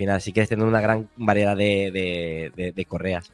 [0.00, 3.30] Al final, si quieres tener una gran variedad de, de- de- de correas.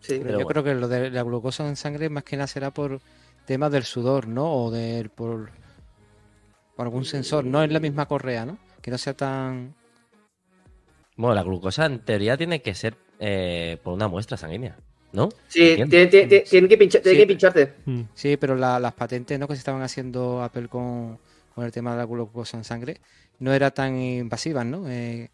[0.00, 0.48] Sí, Pero yo bueno.
[0.48, 3.00] creo que lo de la glucosa en sangre más que nada será por
[3.46, 4.52] temas del sudor, ¿no?
[4.52, 5.48] O del por,
[6.76, 7.46] por algún sensor.
[7.46, 8.58] No es la misma correa, ¿no?
[8.82, 9.74] Que no sea tan.
[11.16, 14.76] Bueno, la glucosa en teoría tiene que ser eh, por una muestra sanguínea,
[15.12, 15.30] ¿no?
[15.48, 17.16] Sí, tienen, tienen que, pincha- tienen Sí.
[17.22, 17.72] que pincharte.
[17.86, 18.00] Mm.
[18.12, 19.48] Sí, pero la- las patentes, ¿no?
[19.48, 21.18] Que se estaban haciendo Apple con,
[21.54, 23.00] con el tema de la glucosa en sangre,
[23.38, 24.86] no era tan invasivas, ¿no?
[24.90, 25.30] Eh,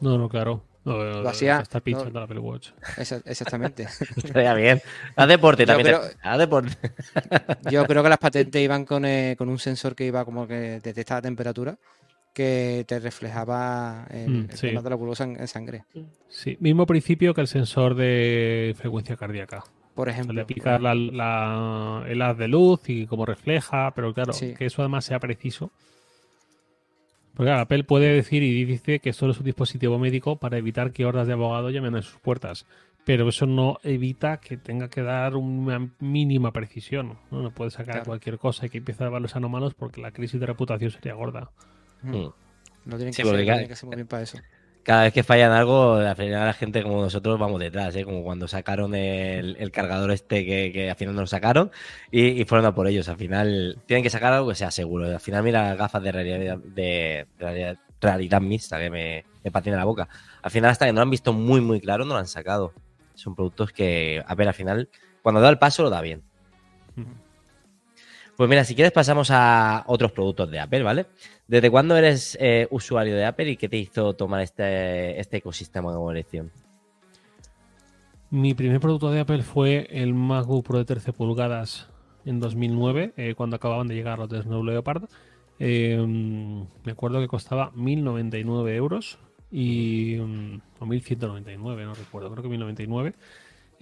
[0.00, 0.62] No, no, claro.
[0.84, 2.18] No, no, no, hacía- está pinchando no.
[2.18, 2.70] el Apple Watch.
[2.98, 3.84] esa- exactamente.
[4.16, 4.82] Estaría bien.
[5.16, 5.96] Haz deporte también.
[6.22, 6.76] Haz deporte.
[7.70, 10.80] Yo creo que las patentes iban con, eh, con un sensor que iba como que
[10.82, 11.76] detectaba temperatura
[12.34, 14.66] que te reflejaba el, Mm, el sí.
[14.66, 15.84] de la glucosa en, en sangre,
[16.28, 19.62] Sí, mismo principio que el sensor de frecuencia cardíaca.
[19.94, 20.34] por ejemplo.
[20.34, 24.52] le picar la, la- el haz de luz y cómo refleja, pero claro, Sí.
[24.54, 25.70] que eso además sea preciso.
[27.36, 30.92] Porque claro, Apple puede decir y dice que solo es un dispositivo médico para evitar
[30.92, 32.64] que hordas de abogados llamen a sus puertas.
[33.04, 37.18] Pero eso no evita que tenga que dar una mínima precisión.
[37.30, 38.04] No, no puede sacar Claro.
[38.06, 41.14] cualquier cosa y que empiece a dar los anomalos porque la crisis de reputación sería
[41.14, 41.50] gorda.
[42.02, 42.12] Mm.
[42.86, 44.38] Lo tienen Sí, que porque lo ca- tienen que hacer muy bien para eso.
[44.84, 48.04] Cada vez que fallan algo, al final la gente como nosotros vamos detrás, ¿eh?
[48.04, 51.70] Como cuando sacaron el, el cargador este que, que al final no lo sacaron
[52.10, 53.08] y, y fueron a por ellos.
[53.08, 55.06] Al final tienen que sacar algo que sea seguro.
[55.06, 59.78] Al final mira las gafas de realidad, de, realidad, realidad mixta que me, me patina
[59.78, 60.06] la boca.
[60.42, 62.74] Al final hasta que no lo han visto muy muy claro no lo han sacado.
[63.14, 64.90] Son productos que, a ver, al final
[65.22, 66.22] cuando da el paso lo da bien.
[68.36, 71.06] Pues mira, si quieres pasamos a otros productos de Apple, ¿vale?
[71.46, 75.92] ¿Desde cuándo eres eh, usuario de Apple y qué te hizo tomar este, este ecosistema
[75.92, 76.50] como elección?
[78.30, 81.88] Mi primer producto de Apple fue el MacBook Pro de 13 pulgadas
[82.24, 85.04] en 2009, eh, cuando acababan de llegar los de Snow Leopard.
[85.60, 89.18] Eh, me acuerdo que costaba 1.099 euros
[89.52, 93.14] y, mm, o 1.199, no recuerdo, creo que 1.099.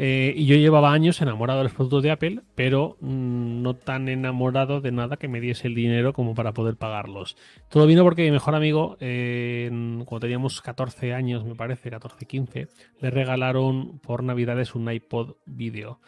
[0.05, 4.09] Eh, y yo llevaba años enamorado de los productos de Apple, pero mm, no tan
[4.09, 7.36] enamorado de nada que me diese el dinero como para poder pagarlos.
[7.70, 9.68] Todo vino porque mi mejor amigo, eh,
[10.05, 12.66] cuando teníamos 14 años, me parece, 14, 15,
[13.00, 16.00] le regalaron por Navidades un iPod video.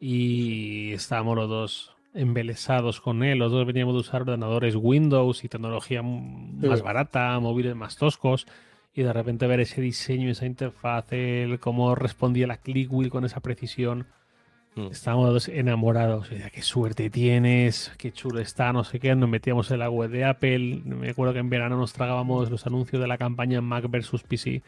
[0.00, 3.38] Y estábamos los dos embelesados con él.
[3.38, 6.84] Los dos veníamos de usar ordenadores Windows y tecnología m- más Sí.
[6.84, 8.46] barata, móviles más toscos.
[8.94, 13.40] Y de repente ver ese diseño, esa interfaz, el cómo respondía la ClickWheel con esa
[13.40, 14.06] precisión.
[14.74, 14.88] Mm.
[14.90, 16.30] Estábamos enamorados.
[16.30, 19.14] Decía, qué suerte tienes, qué chulo está, no sé qué.
[19.14, 20.82] Nos metíamos en la web de Apple.
[20.84, 24.62] Me acuerdo que en verano nos tragábamos los anuncios de la campaña Mac versus PC,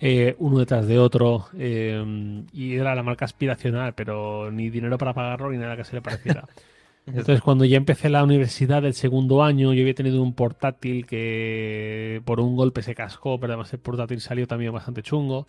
[0.00, 1.48] eh, uno detrás de otro.
[1.58, 5.96] eh, y era la marca aspiracional, pero ni dinero para pagarlo ni nada que se
[5.96, 6.46] le pareciera.
[7.06, 12.20] Entonces, cuando ya empecé la universidad del segundo año, yo había tenido un portátil que
[12.24, 15.46] por un golpe se cascó, pero además el portátil salió también bastante chungo.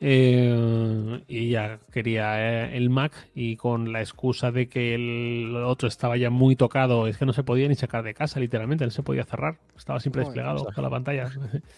[0.00, 5.88] Eh, y ya quería eh, el Mac y con la excusa de que el otro
[5.88, 8.90] estaba ya muy tocado, es que no se podía ni sacar de casa, literalmente, no
[8.90, 11.30] se podía cerrar, estaba siempre Joder, desplegado con la pantalla.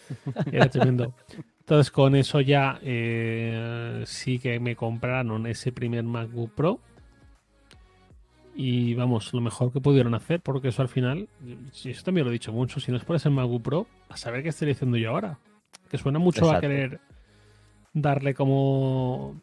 [0.52, 1.14] Era tremendo.
[1.60, 6.80] Entonces con eso ya eh, sí que me compraron ese primer MacBook Pro.
[8.56, 12.30] Y vamos, lo mejor que pudieron hacer, porque eso al final, y eso también lo
[12.30, 14.96] he dicho mucho, si no es por ese MacBook Pro, a saber qué estoy diciendo
[14.96, 15.38] yo ahora.
[15.90, 17.00] Que suena mucho a querer
[17.92, 19.40] darle como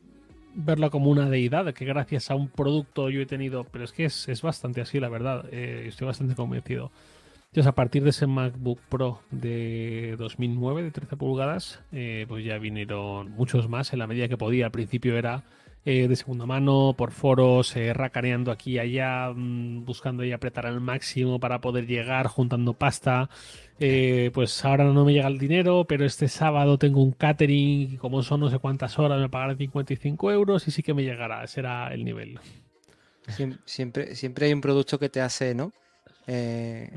[0.55, 4.05] verlo como una deidad, que gracias a un producto yo he tenido, pero es que
[4.05, 6.91] es, es bastante así, la verdad, eh, estoy bastante convencido.
[7.53, 12.57] Entonces, a partir de ese MacBook Pro de 2009, de 13 pulgadas, eh, pues ya
[12.57, 14.65] vinieron muchos más en la medida que podía.
[14.65, 15.43] Al principio era
[15.85, 20.65] eh, de segunda mano, por foros, eh, racaneando aquí y allá, mm, buscando y apretar
[20.65, 23.29] al máximo para poder llegar, juntando pasta.
[23.79, 27.97] Eh, pues ahora no me llega el dinero, pero este sábado tengo un catering y
[27.97, 31.43] como son no sé cuántas horas, me pagarán 55 euros y sí que me llegará.
[31.43, 32.39] Ese era el nivel.
[33.27, 35.73] Siem- Siempre, siempre hay un producto que te hace, ¿no?
[36.27, 36.89] Eh,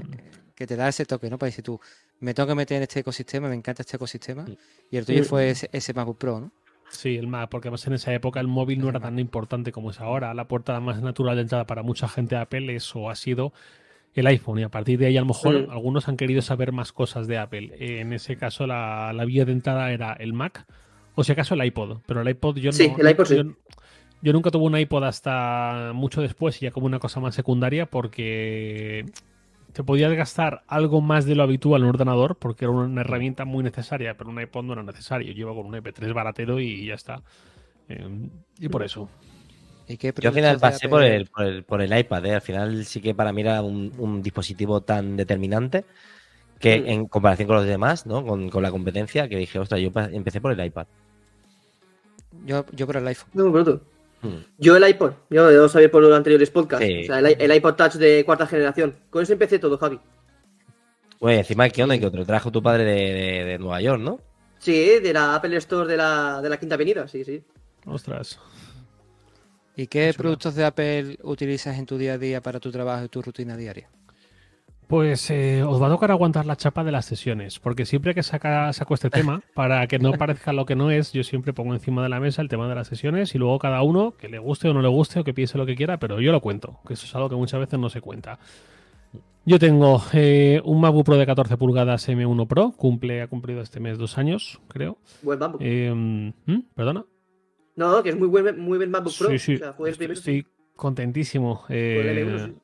[0.55, 1.39] que te da ese toque, ¿no?
[1.39, 1.81] Para decir tú,
[2.21, 4.45] me tengo que meter en este ecosistema, me encanta este ecosistema.
[4.91, 6.53] Y el tuyo fue ese, ese MacBook Pro, ¿no?
[6.89, 9.91] Sí, el Mac, porque además en esa época el móvil no era tan importante como
[9.91, 10.33] es ahora.
[10.35, 13.53] La puerta más natural de entrada para mucha gente de Apple es o ha sido
[14.15, 16.93] el iPhone y a partir de ahí a lo mejor algunos han querido saber más
[16.93, 17.75] cosas de Apple.
[18.01, 20.65] En ese caso la, la vía de entrada era el Mac
[21.15, 23.37] o si acaso el iPod, pero el iPod yo Sí, no, el iPod sí.
[23.37, 23.43] yo,
[24.23, 27.87] yo nunca tuve un iPod hasta mucho después y ya como una cosa más secundaria
[27.87, 29.05] porque
[29.77, 33.45] te podías gastar algo más de lo habitual en un ordenador porque era una herramienta
[33.45, 35.35] muy necesaria, pero un iPod no era necesario.
[35.35, 37.23] Yo iba con un MP3 baratero y ya está.
[37.91, 39.07] Eh, y por eso.
[39.87, 42.35] ¿Y qué Yo al final pasé por el, por, el, por el iPad, ¿eh?
[42.37, 45.85] al final sí que para mí era un, un dispositivo tan determinante
[46.59, 46.89] que Mm.
[46.89, 48.25] en comparación con los demás, ¿no?
[48.25, 50.87] con, con la competencia, que dije, ostras, yo empecé por el iPad.
[52.47, 53.29] Yo, yo por el iPhone.
[53.35, 53.83] No, bruto.
[54.23, 54.37] Mm.
[54.59, 56.87] Yo el iPod, yo lo sabía por los anteriores podcasts.
[56.87, 57.03] Sí.
[57.03, 58.95] O sea, el, iPod Touch de cuarta generación.
[59.11, 60.01] Con eso empecé todo, Javi.
[61.21, 61.99] Bueno, encima, ¿qué onda?
[61.99, 64.21] Que te lo trajo tu padre de, de- de Nueva York, ¿no?
[64.59, 67.43] Sí, de la Apple Store de la, de la Quinta Avenida, sí, sí.
[67.85, 68.39] Ostras.
[69.77, 73.09] ¿Y qué productos de Apple utilizas en tu día a día para tu trabajo y
[73.09, 73.89] tu rutina diaria?
[74.87, 78.23] Pues eh, os va a tocar aguantar la chapa de las sesiones, porque siempre que
[78.23, 81.75] saca, saco este tema, para que no parezca lo que no es, yo siempre pongo
[81.75, 84.39] encima de la mesa el tema de las sesiones y luego cada uno, que le
[84.39, 86.79] guste o no le guste o que piense lo que quiera, pero yo lo cuento,
[86.87, 88.39] que eso es algo que muchas veces no se cuenta.
[89.45, 93.81] Yo tengo eh, un MacBook Pro de 14 pulgadas M1 Pro, cumple, ha cumplido este
[93.81, 94.99] mes dos años, creo.
[95.23, 95.61] Buen MacBook.
[95.65, 96.61] Eh, ¿hmm?
[96.75, 97.05] ¿Perdona?
[97.75, 99.31] No, que es muy buen, muy buen MacBook Pro.
[99.31, 99.77] Sí, sí, O sea,
[100.13, 101.63] estoy, contentísimo.
[101.63, 102.55] Con el Eh, M1, sí.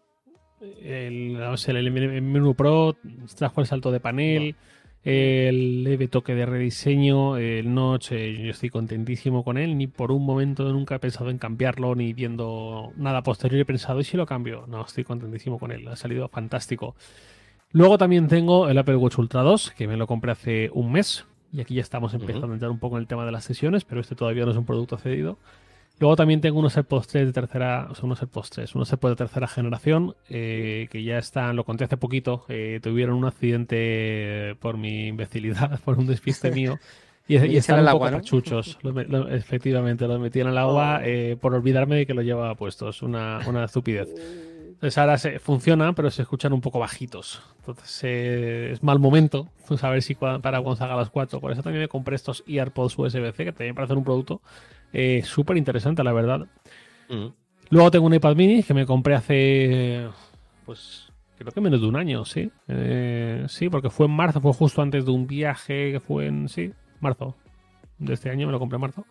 [0.82, 2.96] El, o sea, el M1 Pro
[3.36, 4.54] trajo el salto de panel,
[5.04, 10.12] el leve toque de rediseño, el notch, eh, yo estoy contentísimo con él, ni por
[10.12, 14.16] un momento nunca he pensado en cambiarlo, ni viendo nada posterior he pensado, ¿y si
[14.16, 14.64] lo cambio?
[14.68, 16.94] No, estoy contentísimo con él, ha salido fantástico.
[17.72, 21.24] Luego también tengo el Apple Watch Ultra 2, que me lo compré hace un mes,
[21.52, 23.84] y aquí ya estamos empezando a entrar un poco en el tema de las sesiones,
[23.84, 25.38] pero este todavía no es un producto cedido.
[26.00, 29.12] Luego también tengo unos AirPods 3 de tercera, o sea, unos AirPods 3, unos AirPods
[29.12, 34.56] de tercera generación eh, que ya están, lo conté hace poquito, eh, tuvieron un accidente
[34.60, 36.78] por mi imbecilidad, por un despiste mío.
[37.28, 38.16] Y, y Metiste están un agua, poco ¿no?
[38.18, 38.78] pachuchos.
[38.82, 41.04] Lo lo- efectivamente, los metí en el agua Oh.
[41.04, 43.00] eh, por olvidarme de que los llevaba puestos.
[43.02, 44.08] Una, una estupidez.
[44.66, 47.40] Entonces ahora se, funcionan, pero se escuchan un poco bajitos.
[47.60, 49.48] Entonces eh, es mal momento.
[49.68, 51.40] Pues a ver si cua- para cuando salga a las 4.
[51.40, 54.42] Por eso también me compré estos EarPods USB-C, que también parece un producto
[54.92, 56.46] eh, súper interesante, la verdad.
[57.08, 57.26] Mm.
[57.70, 60.08] Luego tengo un iPad mini que me compré hace.
[60.66, 62.50] Pues creo que menos de un año, sí.
[62.68, 66.48] Eh, sí, porque fue en marzo, fue justo antes de un viaje que fue en.
[66.48, 67.34] Sí, marzo
[67.98, 69.06] de este año, me lo compré en marzo.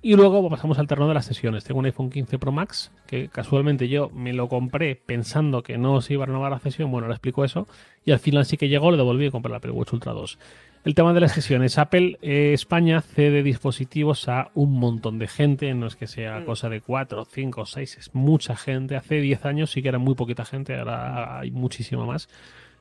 [0.00, 1.64] Y luego pasamos al terreno de las sesiones.
[1.64, 6.00] Tengo un iPhone 15 Pro Max, que casualmente yo me lo compré pensando que no
[6.00, 6.92] se iba a renovar la sesión.
[6.92, 7.66] Bueno, ahora explico eso.
[8.04, 10.38] Y al final sí que llegó, le devolví y compré la Apple Watch Ultra 2.
[10.84, 11.76] El tema de las sesiones.
[11.78, 15.72] Apple eh, España cede dispositivos a un montón de gente.
[15.74, 16.44] No es que sea Mm.
[16.44, 18.96] cosa de 4, 5, 6, es mucha gente.
[18.96, 22.28] Hace 10 años sí que era muy poquita gente, ahora hay muchísima más.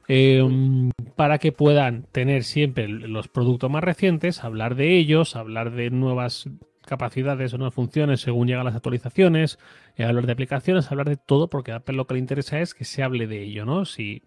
[0.08, 0.42] Eh,
[1.18, 6.50] para que puedan tener siempre los productos más recientes, hablar de ellos, hablar de nuevas
[6.86, 9.60] capacidades o nuevas funciones según llegan las actualizaciones,
[9.98, 12.74] eh, hablar de aplicaciones, hablar de todo, porque a Apple lo que le interesa es
[12.74, 13.84] que se hable de ello, ¿no?
[13.84, 14.22] Si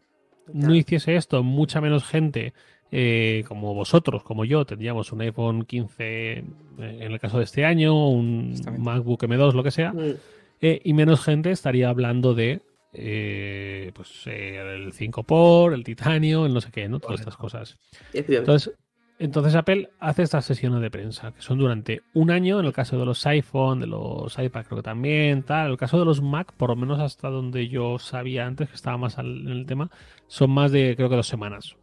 [0.53, 2.53] no hiciese esto, mucha menos gente
[2.93, 6.45] eh, como vosotros, como yo, tendríamos un iPhone 15 eh,
[6.79, 8.55] en el caso de este año, un.
[8.79, 10.15] MacBook M2, lo que sea, Mm.
[10.61, 12.61] eh, y menos gente estaría hablando de
[12.93, 16.99] eh, pues eh, el 5 por, el titanio, el no sé qué, ¿no?
[16.99, 17.79] Todas estas cosas.
[18.13, 18.75] Entonces,
[19.21, 22.99] entonces Apple hace estas sesiones de prensa, que son durante un año, en el caso
[22.99, 25.67] de los iPhone, de los iPad creo que también, tal.
[25.67, 28.75] En el caso de los Mac, por lo menos hasta donde yo sabía antes, que
[28.75, 29.91] estaba más en el tema,
[30.27, 31.77] son más de creo que dos semanas.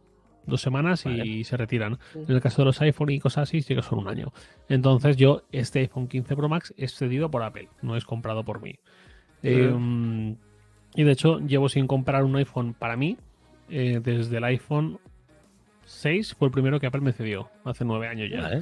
[0.48, 1.98] Dos semanas y se retiran.
[2.14, 4.32] En el caso de los iPhone y cosas así, sí que son un año.
[4.68, 8.62] Entonces yo, este iPhone 15 Pro Max es cedido por Apple, no es comprado por
[8.62, 8.76] mí.
[9.42, 10.36] Em,
[10.94, 13.16] y de hecho, llevo sin comprar un iPhone para mí
[13.68, 14.98] eh, desde el iPhone
[15.84, 18.60] 6 fue el primero que Apple me cedió, hace nueve años ya.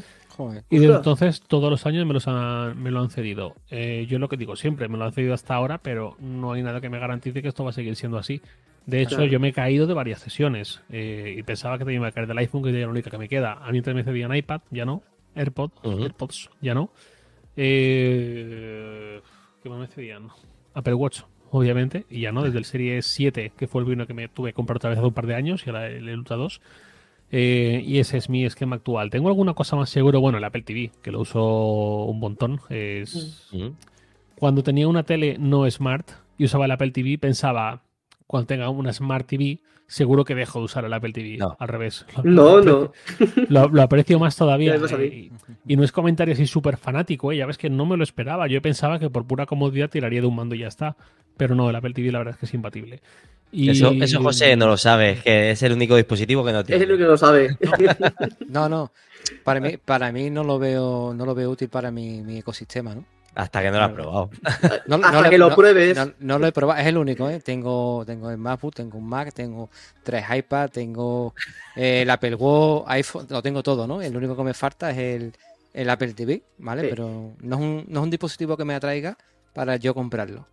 [0.70, 3.54] Y de entonces todos los años me, los me lo han cedido.
[3.70, 6.62] Eh, yo lo que digo siempre, me lo han cedido hasta ahora, pero no hay
[6.62, 8.40] nada que me garantice que esto va a seguir siendo así.
[8.86, 12.12] De hecho, yo me he caído de varias sesiones eh, y pensaba que tenía que
[12.12, 13.54] caer del iPhone, que es la única que me queda.
[13.54, 15.02] A mí también me cedían iPad, ya no.
[15.34, 16.90] AirPod, AirPods, ya no.
[17.56, 19.20] Eh,
[19.62, 20.28] ¿Qué más me cedían?
[20.72, 24.14] Apple Watch, obviamente, y ya no, desde el Serie 7, que fue el vino que
[24.14, 26.36] me tuve que comprar otra vez hace un par de años, y ahora el Ultra
[26.36, 26.60] 2.
[27.32, 29.10] Eh, y ese es mi esquema actual.
[29.10, 32.60] Tengo alguna cosa más seguro, bueno, el Apple TV, que lo uso un montón.
[32.68, 33.50] Es...
[34.36, 36.08] Cuando tenía una tele no smart
[36.38, 37.82] y usaba el Apple TV, pensaba,
[38.26, 41.38] cuando tenga una Smart TV, seguro que dejo de usar el Apple TV.
[41.58, 42.06] Al revés.
[42.24, 42.92] no, no.
[43.48, 44.76] Lo, aprecio más todavía.
[45.66, 47.36] y, no es comentario así súper fanático, ¿eh?
[47.36, 48.46] ya ves que no me lo esperaba.
[48.48, 50.96] Yo pensaba que por pura comodidad tiraría de un mando y ya está.
[51.36, 53.00] Pero no, el Apple TV la verdad es que es imbatible.
[53.52, 56.82] Eso, eso, José no lo sabe, que es el único dispositivo que no tiene.
[56.82, 57.56] Es el único que lo sabe.
[58.48, 58.92] No, no.
[59.44, 62.94] Para mí, para mí no lo veo, no lo veo útil para mi, mi ecosistema,
[62.94, 63.04] ¿no?
[63.36, 64.30] Hasta que no lo has probado.
[64.86, 65.98] No, Hasta que lo pruebes.
[66.18, 67.40] No, lo he probado, es el único, ¿eh?
[67.40, 69.68] Tengo, tengo el MacBook, tengo un Mac, tengo
[70.02, 71.34] tres iPads, tengo
[71.76, 74.00] eh, el Apple Watch, iPhone, lo tengo todo, ¿no?
[74.00, 75.32] El único que me falta es el,
[75.74, 76.88] el Apple TV, ¿vale?
[76.88, 79.18] Pero no es, un, no es un dispositivo que me atraiga
[79.52, 80.46] para yo comprarlo.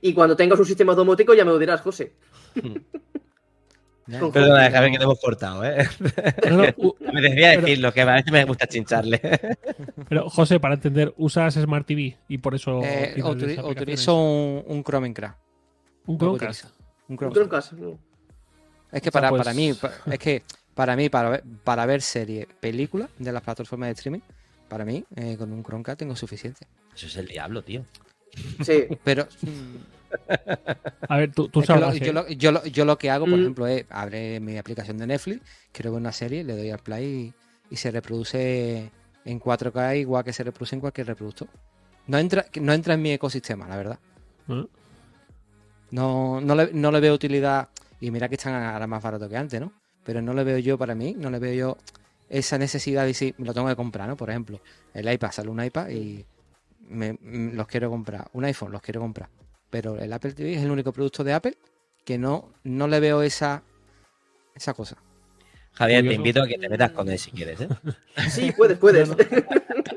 [0.00, 2.12] Y cuando tengas un sistema domótico ya me lo dirás, José.
[4.10, 5.88] Perdona, déjame que te hemos cortado, ¿eh?
[7.12, 9.20] me decía decirlo, que a veces me gusta chincharle.
[10.08, 12.16] Pero, José, para entender, ¿usas Smart TV?
[12.28, 12.80] Y por eso.
[12.82, 15.38] Eh, utilizo un, un Chromecast.
[16.06, 16.64] ¿Un Chromecast?
[17.08, 17.72] Un Chromecast.
[18.92, 19.72] Es que para, pues para mí,
[20.10, 20.42] es que
[20.74, 24.20] para mí, para ver, para ver series, películas de las plataformas de streaming,
[24.68, 26.66] para mí, eh, con un Chromecast tengo suficiente.
[26.94, 27.84] Eso es el diablo, tío.
[28.62, 28.86] Sí.
[29.04, 29.28] Pero.
[31.08, 32.00] A ver, tú, tú sabes.
[32.00, 32.28] yo, lo,
[32.64, 33.40] yo, lo, que hago, por mm.
[33.40, 35.40] ejemplo, es abre mi aplicación de Netflix,
[35.72, 37.32] quiero ver una serie, le doy al play
[37.70, 38.90] y, se reproduce
[39.24, 41.48] en 4K igual que se reproduce en cualquier reproductor.
[42.06, 43.98] No entra, no entra en mi ecosistema, la verdad.
[44.48, 44.66] ¿Eh?
[45.90, 47.68] No, no, le, no le veo utilidad.
[48.00, 49.72] Y mira que están ahora más barato que antes, ¿no?
[50.04, 51.76] Pero no le veo yo para mí, no le veo yo
[52.30, 54.16] esa necesidad de decir, me lo tengo que comprar, ¿no?
[54.16, 54.60] Por ejemplo,
[54.94, 56.24] el iPad sale un iPad y
[56.88, 58.28] me, mm, los quiero comprar.
[58.32, 59.28] Un iPhone los quiero comprar.
[59.70, 61.56] Pero el Apple TV es el único producto de Apple
[62.04, 63.62] que no, no le veo esa,
[64.54, 64.96] esa cosa.
[65.72, 67.68] Javier, te invito a que te metas con él si quieres, ¿eh?
[68.30, 69.08] Sí, puedes, puedes.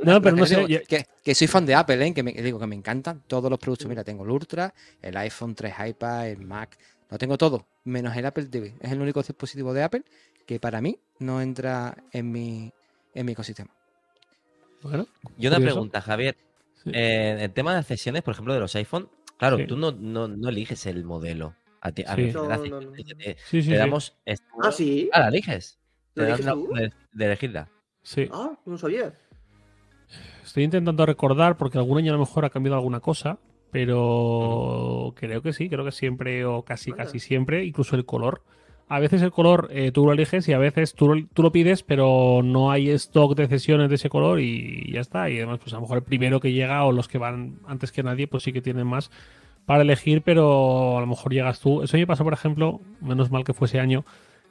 [0.04, 0.84] No, pero no sé.
[1.24, 2.14] Que, soy fan de Apple, ¿eh?
[2.14, 3.88] Que me, digo que me encantan todos los productos.
[3.88, 6.78] Mira, tengo el Ultra, el iPhone 3 iPad, el Mac.
[7.10, 8.76] Lo tengo todo, menos el Apple TV.
[8.80, 10.04] Es el único dispositivo de Apple
[10.46, 12.72] que para mí no entra en mi,
[13.14, 13.72] en mi ecosistema.
[14.82, 15.08] Bueno,
[15.38, 16.36] y una pregunta, Javier.
[16.86, 20.86] en el tema de accesiones, por ejemplo, de los iPhone, claro, tú no, no, eliges
[20.86, 21.56] el modelo.
[21.82, 22.32] A ti, a sí.
[23.52, 24.18] te, damos.
[24.62, 25.10] Ah, sí.
[25.12, 25.80] Ah, la eliges.
[26.14, 27.70] Te das de, elegirla.
[28.04, 28.30] Sí.
[28.32, 29.14] Ah, no sabía.
[30.44, 33.40] Estoy intentando recordar porque algún año a lo mejor ha cambiado alguna cosa,
[33.72, 38.44] pero creo que sí, creo que siempre o casi, casi siempre, incluso el color
[38.96, 41.82] a veces el color eh, tú lo eliges y a veces tú, tú, lo pides,
[41.82, 45.32] pero no hay stock de cesiones de ese color y ya está.
[45.32, 47.92] Y además, pues a lo mejor el primero que llega o los que van antes
[47.92, 49.10] que nadie, pues sí que tienen más
[49.66, 51.82] para elegir, pero a lo mejor llegas tú.
[51.82, 54.06] Eso me pasa, por ejemplo, menos mal que fue ese año.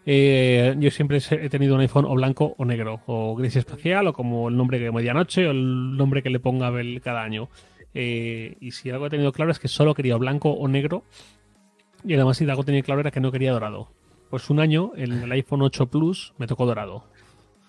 [0.06, 4.12] Eh, yo siempre he tenido un iPhone o blanco o negro, o gris espacial, o
[4.12, 7.48] como el nombre de medianoche, o el nombre que le ponga Abel cada año.
[7.94, 11.04] Eh, y si algo he tenido claro es que solo quería blanco o negro.
[12.04, 13.88] Y además, si algo tenía claro era que no quería dorado.
[14.32, 17.04] Pues un año, en el iPhone 8 Plus, me tocó dorado.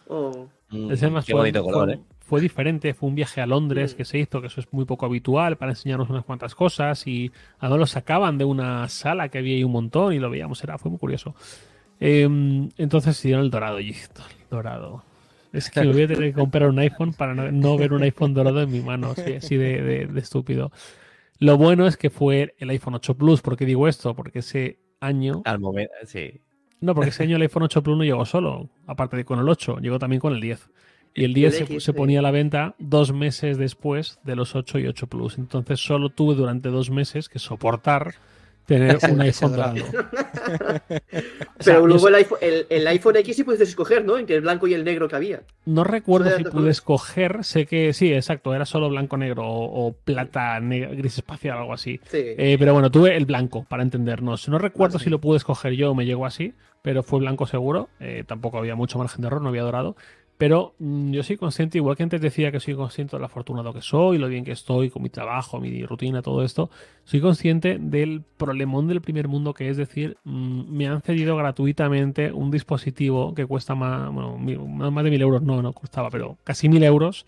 [0.07, 0.47] Oh.
[0.89, 1.99] Ese más fue, color, ¿eh?
[2.21, 3.97] fue diferente, fue un viaje a Londres mm.
[3.97, 7.33] que se hizo, que eso es muy poco habitual, para enseñarnos unas cuantas cosas y
[7.59, 10.77] además lo sacaban de una sala que había ahí un montón y lo veíamos, era,
[10.77, 11.35] fue muy curioso.
[11.99, 13.93] Em, entonces se dieron el dorado y
[14.49, 15.03] dorado.
[15.51, 18.33] Es que me voy a tener que comprar un iPhone para no, ver un iPhone
[18.33, 20.71] dorado en mi mano, así, de, de, estúpido.
[21.39, 23.41] Lo bueno es que fue el iPhone 8 Plus.
[23.41, 24.15] ¿Por qué digo esto?
[24.15, 25.41] Porque ese año.
[25.43, 26.39] Al momento, sí.
[26.83, 29.47] No, porque ese año el iPhone 8 Plus no llegó solo, aparte de con el
[29.47, 30.69] 8, llegó también con el 10.
[31.15, 34.87] Y el 10 se, ponía a la venta dos meses después de los 8 y
[34.87, 35.37] 8 Plus.
[35.37, 38.15] Entonces solo tuve durante dos meses que soportar
[38.65, 39.75] tener un iPhone dorado.
[41.63, 44.17] Pero luego el iPhone, el, el iPhone X sí puedes escoger, ¿no?
[44.17, 45.43] Entre el blanco y el negro que había.
[45.65, 50.59] No recuerdo si pude escoger, sé que sí, exacto, era solo blanco-negro o, o plata,
[50.59, 51.99] gris espacial, algo así.
[52.09, 52.17] Sí.
[52.21, 54.49] Eh, pero bueno, tuve el blanco, para entendernos.
[54.49, 55.05] No recuerdo Ah, sí.
[55.05, 56.53] si lo pude escoger yo o me llegó así,
[56.83, 57.89] pero fue blanco seguro.
[57.99, 59.95] Eh, tampoco había mucho margen de error, no había dorado.
[60.37, 63.73] Pero mm, yo soy consciente, igual que antes decía que soy consciente de lo afortunado
[63.73, 66.69] que soy, lo bien que estoy con mi trabajo, mi rutina, todo esto,
[67.05, 72.31] soy consciente del problemón del primer mundo, que es decir, mm, me han cedido gratuitamente
[72.33, 76.67] un dispositivo que cuesta más, bueno, más de mil euros, no, no costaba, pero casi
[76.67, 77.25] mil euros.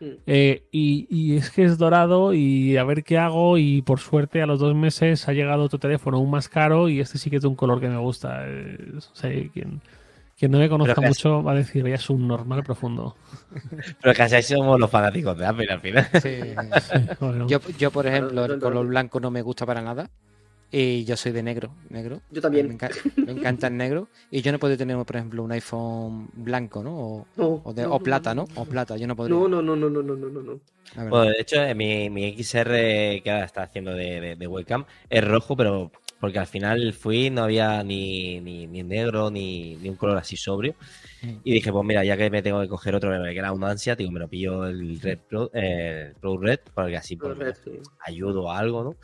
[0.00, 0.06] Mm.
[0.26, 4.42] Eh, y, y es que es dorado y a ver qué hago y por suerte
[4.42, 7.36] a los dos meses ha llegado otro teléfono aún más caro y este sí que
[7.36, 8.44] es de un color que me gusta.
[8.46, 9.80] Eh, o sea, quien,
[10.38, 13.16] quien no me conozca mucho va a decir, ya es un normal profundo.
[14.00, 16.08] Pero casi somos los fanáticos de Apple al final.
[16.22, 16.40] Sí.
[17.20, 20.10] Bueno, Yo, yo, por ejemplo, el color blanco no me gusta para nada.
[20.70, 22.20] Y yo soy de negro, negro.
[22.30, 22.66] Yo también.
[23.16, 24.08] Me, encanta el negro.
[24.30, 26.94] Y yo no podría tener, por ejemplo, un iPhone blanco, ¿no?
[26.94, 27.26] O,
[27.64, 28.46] o, de, plata, ¿no?
[28.54, 29.34] O plata, yo no podría.
[29.34, 30.60] No, no, no, no, no, no, no, no.
[30.94, 35.24] Bueno, de hecho, eh, mi, mi XR que ahora está haciendo de, de, webcam es
[35.26, 35.90] rojo, pero
[36.20, 40.36] porque al final fui, no había ni, ni, ni negro, ni, ni, un color así
[40.36, 40.74] sobrio.
[41.22, 41.36] Mm.
[41.44, 43.96] Y dije, pues mira, ya que me tengo que coger otro, que era un ansia,
[43.96, 47.72] digo, me lo pillo el Red Pro, eh, el Pro Red, porque así pues, Pro
[48.04, 48.96] ayudo a algo, ¿no?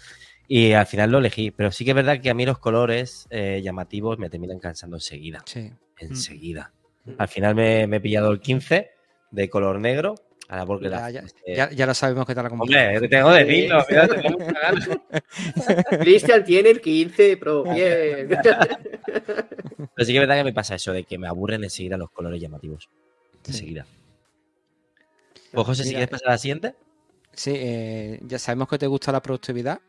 [0.49, 1.51] Y al final lo elegí.
[1.51, 4.97] Pero sí que es verdad que a mí los colores eh, llamativos me terminan cansando
[4.97, 5.43] enseguida.
[5.47, 5.71] Sí.
[5.99, 6.73] Enseguida.
[7.05, 7.13] Mm.
[7.19, 8.91] Al final me, me he pillado el 15
[9.31, 10.15] de color negro.
[10.49, 12.95] Ahora porque Ya, la- ya, ya, ya lo sabemos que te la compré.
[12.95, 13.85] Hombre, te tengo que decirlo.
[16.01, 17.65] Cristian tiene el 15 Pro.
[17.75, 18.29] Bien.
[18.29, 22.11] Pero sí que es verdad que me pasa eso, de que me aburren enseguida los
[22.11, 22.89] colores llamativos.
[23.43, 23.53] Sí.
[23.53, 23.87] Enseguida.
[25.53, 26.75] Pues José, si quieres pasar a la siguiente.
[27.33, 29.81] Sí, eh, ya sabemos que te gusta la productividad.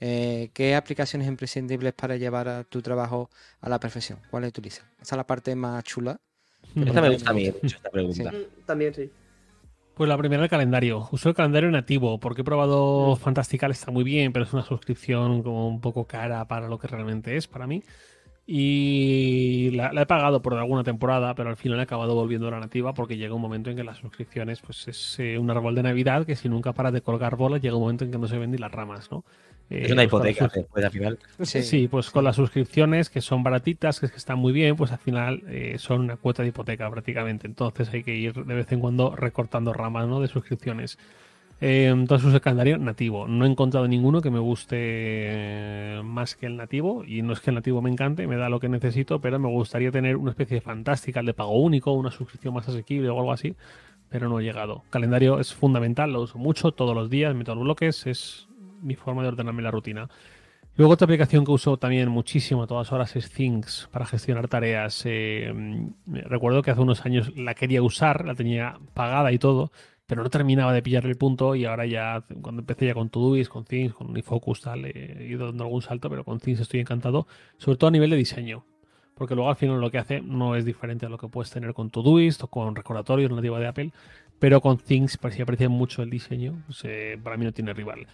[0.00, 3.30] Eh, ¿Qué aplicaciones imprescindibles para llevar a tu trabajo
[3.60, 4.20] a la perfección?
[4.30, 4.84] ¿Cuáles utilizas?
[5.00, 6.20] Esa es la parte más chula.
[6.74, 8.30] Esta me gusta a mí mucho, esta pregunta.
[8.30, 9.10] Mm, También sí.
[9.94, 11.08] Pues la primera el calendario.
[11.10, 15.42] Uso el calendario nativo porque he probado Fantastical, está muy bien, pero es una suscripción
[15.42, 17.82] como un poco cara para lo que realmente es para mí.
[18.46, 22.52] Y la, la he pagado por alguna temporada, pero al final he acabado volviendo a
[22.52, 25.74] la nativa porque llega un momento en que las suscripciones pues es eh, un árbol
[25.74, 28.28] de Navidad que si nunca paras de colgar bolas llega un momento en que no
[28.28, 29.24] se ven ni las ramas, ¿no?
[29.70, 31.18] Eh, Es una pues hipoteca sus- después al final.
[31.42, 31.88] Sí.
[31.88, 34.98] pues con las suscripciones que son baratitas, que, es que están muy bien, pues al
[34.98, 37.46] final eh, son una cuota de hipoteca prácticamente.
[37.46, 40.20] Entonces hay que ir de vez en cuando recortando ramas ¿no?
[40.20, 40.98] de suscripciones.
[41.60, 43.26] Eh, entonces uso el calendario nativo.
[43.26, 47.04] No he encontrado ninguno que me guste más que el nativo.
[47.04, 49.48] Y no es que el nativo me encante, me da lo que necesito, pero me
[49.48, 53.18] gustaría tener una especie de fantástica, el de pago único, una suscripción más asequible o
[53.18, 53.54] algo así.
[54.08, 54.84] Pero no he llegado.
[54.90, 58.47] Calendario es fundamental, lo uso mucho todos los días, meto los bloques, es
[58.80, 60.08] mi forma de ordenarme la rutina.
[60.78, 65.02] Luego otra aplicación que uso también muchísimo a todas horas es Things para gestionar tareas.
[65.06, 69.72] Eh, mm, recuerdo que hace unos años la quería usar, la tenía pagada y todo,
[70.06, 73.50] pero no terminaba de pillar el punto y ahora ya cuando empecé ya con Todoist,
[73.50, 77.26] con Things, con Unifocus, tal, he ido dando algún salto, pero con Things estoy encantado,
[77.56, 78.64] sobre todo a nivel de diseño.
[79.16, 81.74] Porque luego al final lo que hace no es diferente a lo que puedes tener
[81.74, 83.92] con Todoist o con recordatorios nativa de Apple,
[84.38, 88.06] pero con Things si aprecia mucho el diseño, pues, eh, para mí no tiene rival.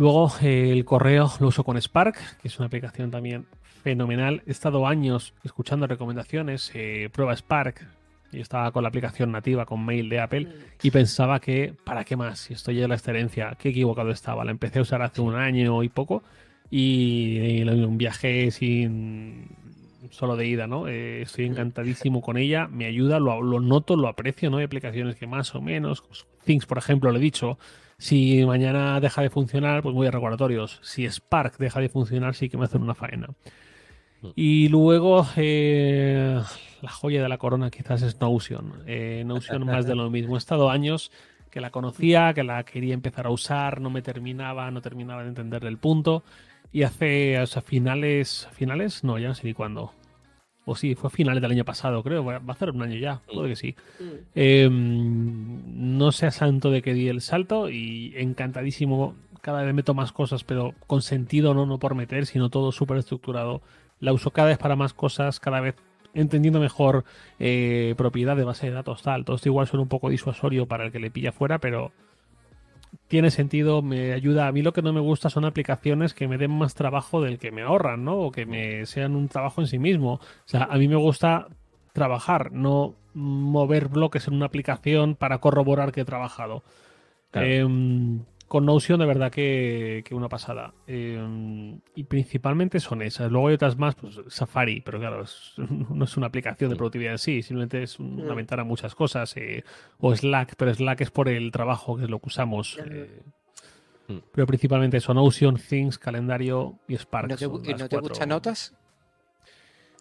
[0.00, 3.44] Luego eh, el correo lo uso con Spark, que es una aplicación también
[3.82, 4.42] fenomenal.
[4.46, 7.86] He estado años escuchando recomendaciones, eh, prueba Spark,
[8.32, 10.48] y estaba con la aplicación nativa, con mail de Apple,
[10.82, 12.38] y pensaba que, ¿para qué más?
[12.38, 14.42] Si estoy ya en la excelencia, qué equivocado estaba.
[14.42, 16.22] La empecé a usar hace un año y poco,
[16.70, 19.48] y, y un viaje sin
[20.08, 20.88] solo de ida, ¿no?
[20.88, 24.56] Eh, estoy encantadísimo con ella, me ayuda, lo, lo noto, lo aprecio, ¿no?
[24.56, 26.02] Hay aplicaciones que más o menos,
[26.46, 27.58] Things, por ejemplo, lo he dicho,
[28.00, 30.80] si mañana deja de funcionar, pues voy a recordatorios.
[30.82, 33.28] Si Spark deja de funcionar, sí que me hacen una faena.
[34.34, 36.40] Y luego, eh,
[36.80, 38.84] la joya de la corona quizás es Notion.
[38.86, 40.36] Eh, Notion más de lo mismo.
[40.36, 41.12] He estado años
[41.50, 45.28] que la conocía, que la quería empezar a usar, no me terminaba, no terminaba de
[45.28, 46.24] entender el punto.
[46.72, 49.92] Y hace, o sea, finales, finales, no, ya no sé ni cuándo.
[50.64, 52.24] O sí, fue a finales del año pasado, creo.
[52.24, 53.74] Va a hacer un año ya, puede que sí.
[53.98, 54.04] Mm.
[54.34, 59.14] Eh, no sé a santo de que di el salto y encantadísimo.
[59.40, 62.98] Cada vez meto más cosas, pero con sentido, no, no por meter, sino todo súper
[62.98, 63.62] estructurado.
[63.98, 65.76] La uso cada vez para más cosas, cada vez
[66.14, 67.04] entendiendo mejor
[67.38, 69.24] eh, propiedad de base de datos, tal.
[69.24, 71.92] Todo esto igual suena un poco disuasorio para el que le pilla fuera, pero
[73.08, 74.46] tiene sentido, me ayuda.
[74.46, 77.38] A mí lo que no me gusta son aplicaciones que me den más trabajo del
[77.38, 78.18] que me ahorran, ¿no?
[78.18, 80.14] O que me sean un trabajo en sí mismo.
[80.14, 81.48] O sea, a mí me gusta
[81.92, 86.62] trabajar, no mover bloques en una aplicación para corroborar que he trabajado.
[87.30, 87.46] Claro.
[87.46, 90.74] Em, con Notion de verdad que, que una pasada.
[90.88, 93.30] Eh, y principalmente son esas.
[93.30, 95.54] Luego hay otras más, pues Safari, pero claro, es-
[95.88, 99.36] no es una aplicación de productividad en sí, simplemente es una ventana a muchas cosas.
[99.36, 99.62] eh,
[100.00, 102.76] o Slack, pero Slack es por el trabajo, que es lo que usamos.
[102.84, 103.22] Eh,
[104.08, 104.18] Mm.
[104.32, 107.30] pero principalmente son Notion, Things, Calendario y Spark.
[107.30, 108.00] ¿No te, no te cuatro.
[108.00, 108.74] gusta notas?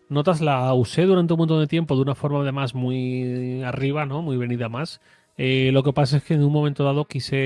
[0.10, 4.24] Notas la usé durante un montón de tiempo de una forma además muy arriba, ¿no?
[4.24, 5.00] Muy venida más.
[5.42, 7.38] Eh, lo que pasa es que en un momento dado quise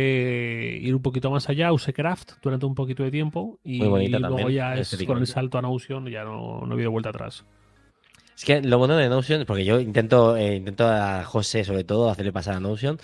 [0.82, 4.18] ir un poquito más allá, usé Craft durante un poquito de tiempo y Muy bonita
[4.18, 7.10] luego también, ya es, con el salto a Notion ya no, no he habido vuelta
[7.10, 7.46] atrás.
[8.36, 12.10] Es que lo bueno de Notion, porque yo intento, eh, intento a José sobre todo
[12.10, 12.98] hacerle pasar a Notion,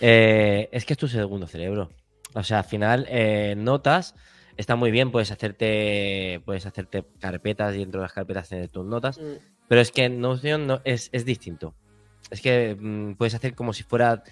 [0.00, 1.90] eh, es que es tu segundo cerebro.
[2.34, 4.16] O sea, al final, eh, notas,
[4.56, 8.84] está muy bien, puedes hacerte, puedes hacerte carpetas y dentro de las carpetas tener tus
[8.84, 9.36] notas, Mm.
[9.68, 11.74] pero es que Notion no, es, es distinto.
[12.30, 14.22] Es que mm, puedes hacer como si fuera,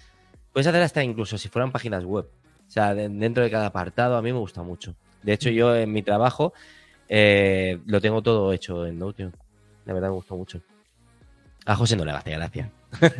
[0.53, 2.25] puedes hacer hasta incluso si fueran páginas web.
[2.67, 4.95] O sea, de- dentro de cada apartado a mí me gusta mucho.
[5.23, 6.53] De hecho, yo en mi trabajo
[7.09, 9.35] eh, lo tengo todo hecho en Notion.
[9.85, 10.61] De verdad me gustó mucho.
[11.65, 12.71] A José no le hace gracia.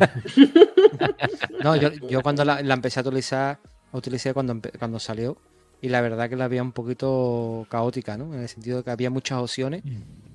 [1.62, 3.58] No, yo, yo cuando la, la empecé a utilizar,
[3.92, 5.36] la utilicé cuando, cuando salió
[5.80, 8.34] y la verdad que la había un poquito caótica, ¿no?
[8.34, 9.82] En el sentido de que había muchas opciones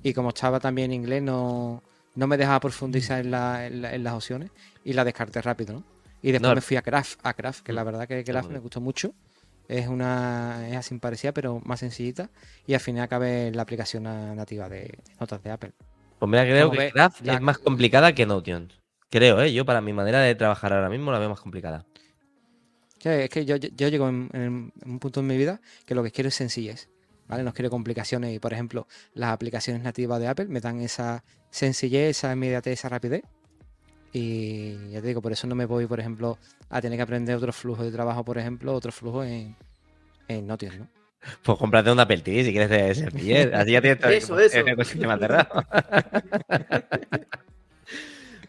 [0.02, 1.82] y como estaba también en inglés no,
[2.18, 4.50] no me dejaba profundizar en, la- en la- en las opciones
[4.84, 5.84] y la descarté rápido, ¿no?
[6.20, 6.54] Y después No.
[6.56, 9.14] me fui a Craft, a Craft, que la verdad que Craft me gustó mucho.
[9.68, 12.28] Es una es así parecida, pero más sencillita.
[12.66, 15.72] Y al final acabé en la aplicación na- nativa de notas de Apple.
[16.18, 18.72] Pues mira, creo que Craft la- es más complicada que Notion.
[19.10, 19.52] Creo, ¿eh?
[19.52, 21.86] Yo para mi manera de trabajar ahora mismo la veo más complicada.
[23.00, 26.02] Sí, es que yo, yo llego en, en un punto en mi vida que lo
[26.02, 26.88] que quiero es sencillez,
[27.28, 27.44] ¿vale?
[27.44, 32.10] No quiero complicaciones y, por ejemplo, las aplicaciones nativas de Apple me dan esa sencillez,
[32.10, 33.22] esa inmediatez, esa rapidez.
[34.12, 36.38] Y ya te digo, por eso no me voy, por ejemplo,
[36.70, 39.54] a tener que aprender otro flujo de trabajo, por ejemplo, otro flujo en,
[40.28, 40.88] en Notion, ¿no?
[41.42, 43.50] Pues cómprate un Apple TV si quieres de sencillez.
[43.52, 44.58] Así ya tienes todo Eso, eso.
[44.60, 45.62] el ecosistema cerrado.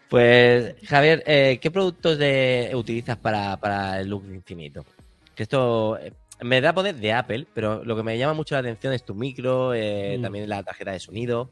[0.09, 4.84] Pues, Javier, eh, ¿qué productos de, utilizas para, para el look infinito?
[5.35, 8.59] Que esto eh, me da poder de Apple, pero lo que me llama mucho la
[8.61, 10.21] atención es tu micro, eh, Mm.
[10.21, 11.51] también la tarjeta de sonido.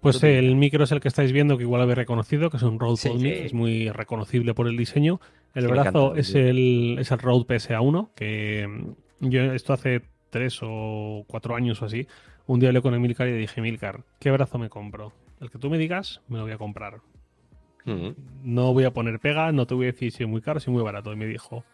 [0.00, 2.80] Pues el micro es el que estáis viendo, que igual habéis reconocido, que es un
[2.80, 3.42] Rode Sí, PodMic, sí.
[3.44, 5.20] es muy reconocible por el diseño.
[5.54, 8.66] El Sí, brazo encanta, es el, es el Rode PSA1, que
[9.20, 12.06] mm, yo esto hace tres o cuatro años o así,
[12.46, 15.12] un día hablé con Emilcar y le dije, Emilcar, ¿qué brazo me compro?
[15.40, 17.00] El que tú me digas, me lo voy a comprar.
[17.84, 18.10] Mm.
[18.44, 20.64] No voy a poner pega, no te voy a decir si es muy caro, si
[20.70, 21.12] es muy barato.
[21.12, 21.64] Y me dijo,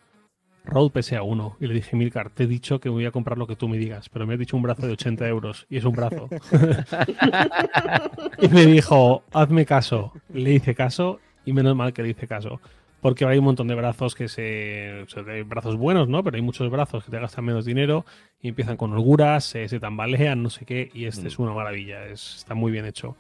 [0.66, 1.56] Rode PSA1.
[1.60, 3.78] Y le dije, Milcar, te he dicho que voy a comprar lo que tú me
[3.78, 6.28] digas, pero me has dicho un brazo de 80 euros y es un brazo.
[8.38, 10.12] y me dijo, hazme caso.
[10.32, 12.60] Le hice caso y menos mal que le hice caso.
[13.00, 15.02] Porque hay un montón de brazos que se.
[15.02, 16.24] o sea, hay brazos buenos, ¿no?
[16.24, 18.04] Pero hay muchos brazos que te gastan menos dinero
[18.40, 20.90] y empiezan con holguras, se, se tambalean, no sé qué.
[20.92, 21.26] Y este Mm.
[21.26, 23.16] es una maravilla, es, está muy bien hecho.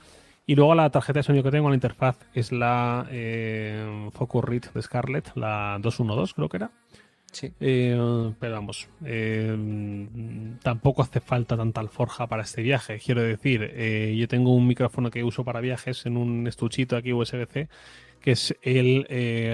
[0.48, 4.62] Y luego la tarjeta de sonido que tengo, la interfaz, es la eh, Focus Read
[4.74, 6.70] de Scarlett, la 212, creo que era.
[7.36, 7.52] Sí.
[7.60, 9.54] Eh, pero vamos, eh,
[10.62, 12.98] tampoco hace falta tanta alforja para este viaje.
[12.98, 17.12] Quiero decir, eh, yo tengo un micrófono que uso para viajes en un estuchito aquí
[17.12, 17.68] USB-C,
[18.22, 19.06] que es el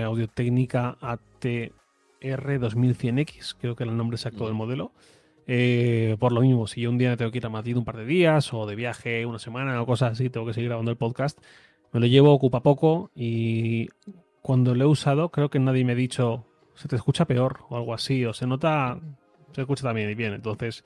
[0.05, 1.73] Audio Técnica ATR
[2.21, 4.93] 2100X, creo que era el nombre exacto del modelo.
[5.49, 7.85] Eh, por lo mismo, si yo un día me tengo que ir a Madrid un
[7.85, 10.93] par de días o de viaje una semana o cosas así, tengo que seguir grabando
[10.93, 11.37] el podcast,
[11.91, 13.89] me lo llevo, ocupa poco y
[14.41, 16.47] cuando lo he usado creo que nadie me ha dicho
[16.83, 19.01] se te escucha peor o algo así, o se nota,
[19.55, 20.35] se escucha también y bien.
[20.35, 20.85] Entonces,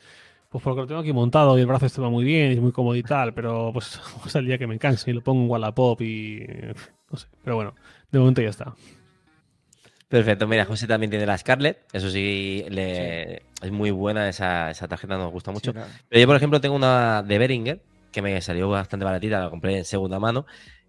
[0.50, 2.72] pues porque lo tengo aquí montado y el brazo está muy bien y es muy
[2.72, 5.50] cómodo y tal, pero pues, pues el día que me canse y lo pongo en
[5.50, 6.46] Wallapop y
[7.10, 7.74] no sé, pero bueno,
[8.10, 8.74] de momento ya está.
[10.08, 14.86] Perfecto, mira, José también tiene la Scarlett, eso sí, le- es muy buena esa, esa
[14.86, 15.72] tarjeta, nos gusta mucho.
[15.72, 17.82] Sí, Pero yo, por ejemplo, tengo una de Behringer,
[18.12, 20.46] que me salió bastante baratita, la compré en segunda mano,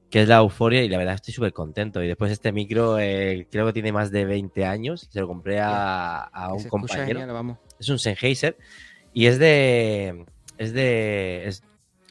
[0.09, 2.01] que es la Euphoria y la verdad estoy súper contento.
[2.01, 5.59] Y después este micro, eh, creo que tiene más de 20 años, se lo compré
[5.61, 7.07] a, un compañero.
[7.07, 7.57] genial, vamos.
[7.79, 8.57] Es un Sennheiser
[9.13, 10.25] y es de...
[10.57, 11.47] Es de...
[11.47, 11.63] Es,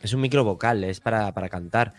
[0.02, 1.94] es un micro vocal, es para, para cantar.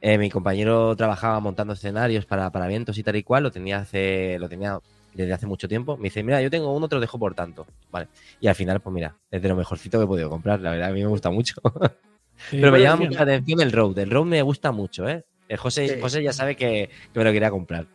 [0.00, 3.78] Eh, mi compañero trabajaba montando escenarios para, para eventos y tal y cual, lo tenía
[3.78, 4.78] hace, lo tenía
[5.14, 5.96] desde hace mucho tiempo.
[5.96, 7.66] Me dice, mira, yo tengo uno, te lo dejo por tanto.
[7.90, 8.08] Vale.
[8.40, 10.90] Y al final, pues mira, es de lo mejorcito que he podido comprar, la verdad,
[10.90, 11.56] a mí me gusta mucho.
[12.50, 14.02] Pero me llama mucho la atención el Rode.
[14.02, 15.24] El Rode me gusta mucho, ¿eh?
[15.48, 16.00] El José, Sí.
[16.00, 17.86] José ya sabe que, que me lo quería comprar.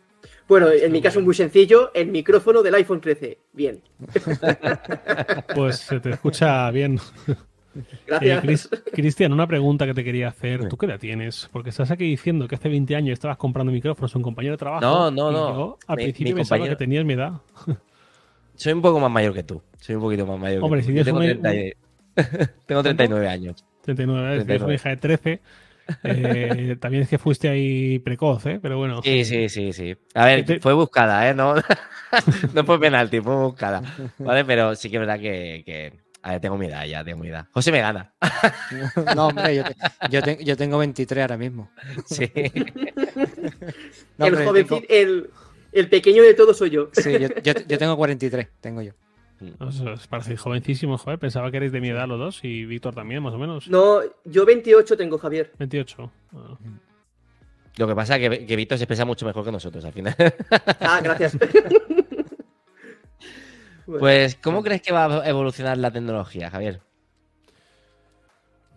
[0.48, 3.38] Bueno, en mi caso muy sencillo, el micrófono del iPhone 13.
[3.52, 3.80] Bien.
[5.54, 6.98] Pues se te escucha bien.
[7.76, 8.44] Eh, Gracias.
[8.44, 10.68] Cris- Cristian, una pregunta que te quería hacer.
[10.68, 11.48] ¿Tú qué edad tienes?
[11.50, 14.58] Porque estás aquí diciendo que hace 20 años estabas comprando micrófonos a un compañero de
[14.58, 14.80] trabajo.
[14.80, 15.48] No, no, y no.
[15.56, 17.32] yo al Mi- principio mi pensaba compañero- que tenías mi edad.
[18.54, 19.60] soy un poco más mayor que tú.
[19.80, 20.98] Soy un poquito más mayor Hombre, que si tú.
[20.98, 21.72] Yo tienes tengo, un- 30 y-
[22.66, 23.64] tengo 39 años.
[23.82, 24.64] 39, es 39.
[24.66, 25.40] una hija de 13.
[26.02, 28.58] Eh, también es que fuiste ahí precoz, ¿eh?
[28.62, 29.02] Pero bueno.
[29.02, 29.94] Sí, sí, sí, sí.
[30.14, 31.34] A ver, Te- fue buscada, ¿eh?
[31.34, 31.54] No,
[32.54, 33.82] no fue penalti, fue buscada.
[34.18, 34.44] ¿Vale?
[34.44, 35.92] Pero sí que es verdad que, que-
[36.22, 37.46] A ver, tengo mi edad ya, tengo mi edad.
[37.52, 38.14] José me gana.
[39.14, 39.74] No, hombre, yo, te-
[40.10, 41.70] yo, te- yo tengo 23 ahora mismo.
[42.06, 42.30] Sí.
[44.16, 45.30] No, el hombre, tengo- el,
[45.72, 46.88] el pequeño de todos soy yo.
[46.92, 48.92] sí, yo, yo- yo tengo 43, tengo yo.
[49.58, 51.18] Os, os parece jovencísimo, joder.
[51.18, 53.68] Pensaba que erais de mi edad los dos y Víctor también, más o menos.
[53.68, 55.52] No, yo 28 tengo, Javier.
[55.58, 56.10] 28.
[56.34, 56.58] Ah.
[57.76, 60.14] Lo que pasa es que, que Víctor se expresa mucho mejor que nosotros al final.
[60.80, 61.36] Ah, gracias.
[63.86, 66.80] Bueno, Pues, ¿cómo crees que va a evolucionar la tecnología, Javier?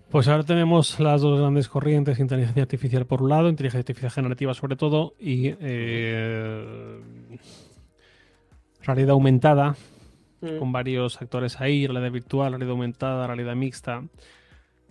[0.10, 4.54] Pues ahora tenemos las dos grandes corrientes, inteligencia artificial por un lado, inteligencia artificial generativa
[4.54, 7.00] sobre todo, y eh,
[8.82, 9.76] realidad aumentada,
[10.42, 14.04] mm, con varios actores ahí, realidad virtual, realidad aumentada, realidad mixta.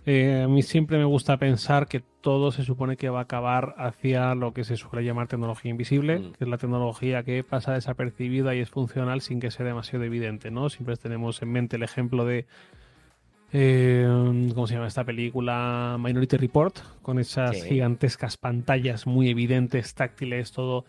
[0.08, 3.74] Eh, a mí siempre me gusta pensar que todo se supone que va a acabar
[3.76, 6.32] hacia lo que se suele llamar tecnología invisible, Mm.
[6.34, 10.52] que es la tecnología que pasa desapercibida y es funcional sin que sea demasiado evidente,
[10.52, 10.70] ¿no?
[10.70, 12.46] Siempre tenemos en mente el ejemplo de
[13.52, 14.06] eh,
[14.54, 15.96] ¿cómo se llama esta película?
[16.00, 17.68] Minority Report, con esas Sí.
[17.68, 20.84] gigantescas pantallas muy evidentes, táctiles, todo.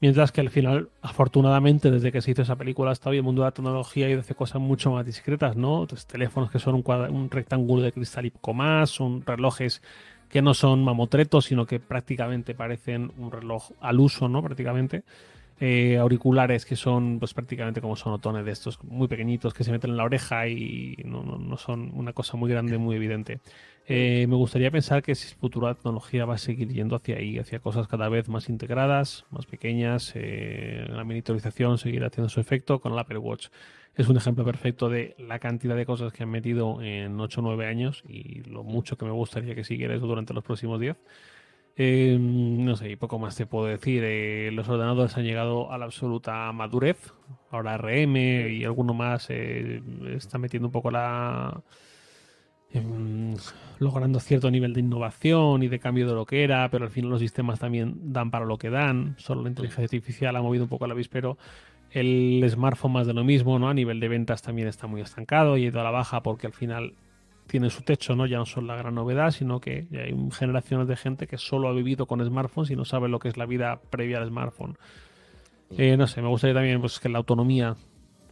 [0.00, 3.42] Mientras que al final, afortunadamente, desde que se hizo esa película hasta hoy, el mundo
[3.42, 5.82] de la tecnología ha ido hacia cosas mucho más discretas, ¿no?
[5.82, 9.82] Entonces, teléfonos que son un, cuadra- un rectángulo de cristal y poco más, son relojes
[10.28, 14.40] que no son mamotretos, sino que prácticamente parecen un reloj al uso, ¿no?
[14.42, 15.02] Prácticamente.
[15.60, 19.90] Eh, auriculares que son pues prácticamente como sonotones de estos muy pequeñitos que se meten
[19.90, 23.40] en la oreja y no, no- no son una cosa muy grande, muy evidente.
[23.90, 27.38] Eh, me gustaría pensar que si futuro la tecnología va a seguir yendo hacia ahí,
[27.38, 32.80] hacia cosas cada vez más integradas, más pequeñas, eh, la miniaturización seguirá haciendo su efecto
[32.80, 33.48] con el Apple Watch.
[33.94, 37.44] Es un ejemplo perfecto de la cantidad de cosas que han metido en 8 o
[37.44, 40.96] 9 años y lo mucho que me gustaría que siguiera eso durante los próximos 10.
[41.76, 44.02] Eh, no sé, y poco más te puedo decir.
[44.04, 47.14] Eh, los ordenadores han llegado a la absoluta madurez.
[47.50, 48.16] Ahora RM
[48.50, 49.80] y alguno más eh,
[50.16, 51.62] está metiendo un poco la.
[52.72, 53.34] Em,
[53.78, 57.10] logrando cierto nivel de innovación y de cambio de lo que era, pero al final
[57.10, 59.14] los sistemas también dan para lo que dan.
[59.18, 61.38] Solo la inteligencia artificial ha movido un poco el avispero.
[61.90, 63.68] El smartphone más de lo mismo, ¿no?
[63.68, 66.46] A nivel de ventas también está muy estancado y ha ido a la baja porque
[66.46, 66.92] al final
[67.46, 68.26] tiene su techo, ¿no?
[68.26, 71.72] Ya no son la gran novedad, sino que hay generaciones de gente que solo ha
[71.72, 74.76] vivido con smartphones y no sabe lo que es la vida previa al smartphone.
[75.76, 77.76] Eh, no sé, me gustaría también pues, que la autonomía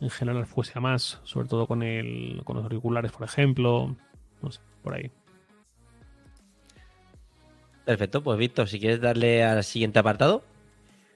[0.01, 3.97] en general fuese a más, sobre todo con, el, con los auriculares, por ejemplo.
[4.43, 5.11] No sé, por ahí.
[7.85, 10.43] Perfecto, pues Víctor, si quieres darle al siguiente apartado.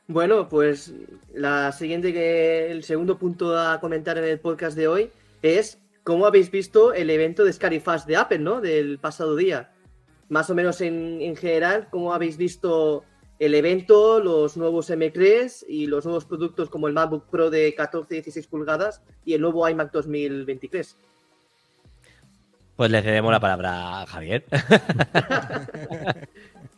[0.07, 0.93] Bueno, pues
[1.35, 5.11] la siguiente que el segundo punto a comentar en el podcast de hoy
[5.43, 8.61] es cómo habéis visto el evento de Scary Fast de Apple, ¿no?
[8.61, 9.73] Del pasado día.
[10.29, 13.05] Más o menos en, en general, cómo habéis visto
[13.41, 18.15] el evento, los nuevos M3 y los nuevos productos como el MacBook Pro de 14
[18.15, 20.97] y 16 pulgadas y el nuevo iMac 2023.
[22.81, 24.47] Pues le cedemos la palabra a Javier.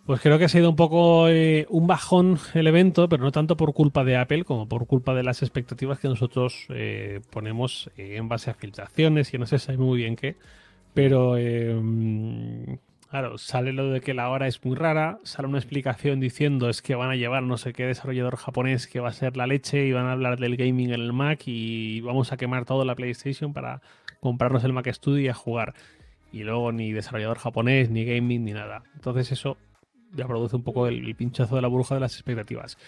[0.05, 3.57] Pues creo que ha sido un poco eh, un bajón el evento, pero no tanto
[3.57, 8.17] por culpa de Apple como por culpa de las expectativas que nosotros eh, ponemos eh,
[8.17, 10.35] en base a filtraciones y no se sabe muy bien qué.
[10.93, 15.59] Pero eh, mm, claro, sale lo de que la hora es muy rara, sale una
[15.59, 19.13] explicación diciendo es que van a llevar no sé qué desarrollador japonés que va a
[19.13, 22.37] ser la leche y van a hablar del gaming en el Mac y vamos a
[22.37, 23.83] quemar toda la PlayStation para
[24.23, 25.75] comprarnos el Mac Studio y a jugar.
[26.33, 28.85] Y luego ni desarrollador japonés, ni gaming, ni nada.
[28.95, 29.59] Entonces eso
[30.15, 32.79] ya produce un poco el, pinchazo de la burbuja de las expectativas.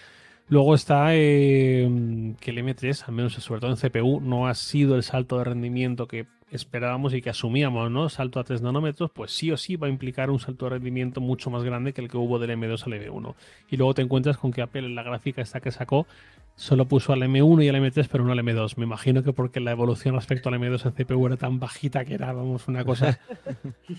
[0.47, 4.95] Luego está eh, que el M3, al menos sobre todo en CPU, no ha sido
[4.95, 8.09] el salto de rendimiento que esperábamos y que asumíamos, ¿no?
[8.09, 11.19] Salto a 3 nanómetros, pues sí o sí va a implicar un salto de rendimiento
[11.19, 13.35] mucho más grande que el que hubo del M2 al M1.
[13.69, 16.07] Y luego te encuentras con que Apple en la gráfica esta que sacó
[16.55, 18.77] solo puso al M1 y al M3, pero no al M2.
[18.77, 22.13] Me imagino que porque la evolución respecto al M2 en CPU era tan bajita que
[22.13, 23.19] era, vamos, una cosa.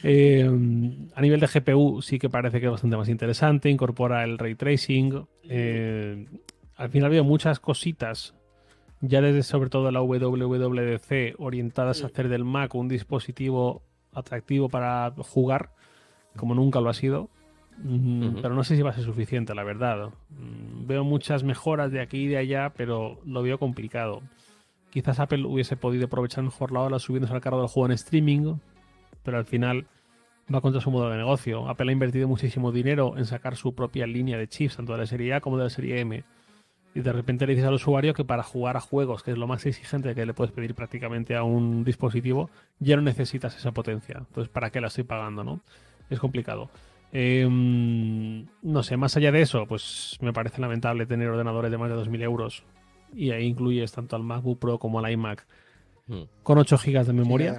[0.03, 0.45] Eh,
[1.15, 4.55] a nivel de GPU sí que parece que es bastante más interesante, incorpora el ray
[4.55, 5.27] tracing.
[5.45, 6.27] eh,
[6.77, 8.35] al final había muchas cositas,
[9.01, 15.13] ya desde sobre todo la WWDC, orientadas a hacer del Mac un dispositivo atractivo para
[15.19, 15.71] jugar,
[16.37, 17.31] como nunca lo ha sido.
[17.83, 20.11] Pero no sé si va a ser suficiente, la verdad.
[20.31, 24.23] Mm, Veo muchas mejoras de aquí y de allá, pero lo veo complicado.
[24.91, 28.55] Quizás Apple hubiese podido aprovechar mejor la ola subiéndose al carro del juego en streaming,
[29.23, 29.87] pero al final
[30.53, 31.69] va contra su modelo de negocio.
[31.69, 35.07] Apple ha invertido muchísimo dinero en sacar su propia línea de chips, tanto de la
[35.07, 36.23] serie A como de la serie M.
[36.95, 39.47] y de repente le dices al usuario que para jugar a juegos, que es lo
[39.47, 42.49] más exigente que le puedes pedir prácticamente a un dispositivo,
[42.79, 44.19] ya no necesitas esa potencia.
[44.21, 45.45] Entonces, ¿para qué la estoy pagando?
[45.45, 45.61] ¿no?
[46.09, 46.71] Es complicado.
[47.13, 51.89] Em, no sé, más allá de eso, pues me parece lamentable tener ordenadores de más
[51.89, 52.65] de 2.000 euros
[53.15, 55.47] y ahí incluyes tanto al MacBook Pro como al iMac
[56.09, 56.23] Mm.
[56.43, 57.59] con 8 GB de memoria.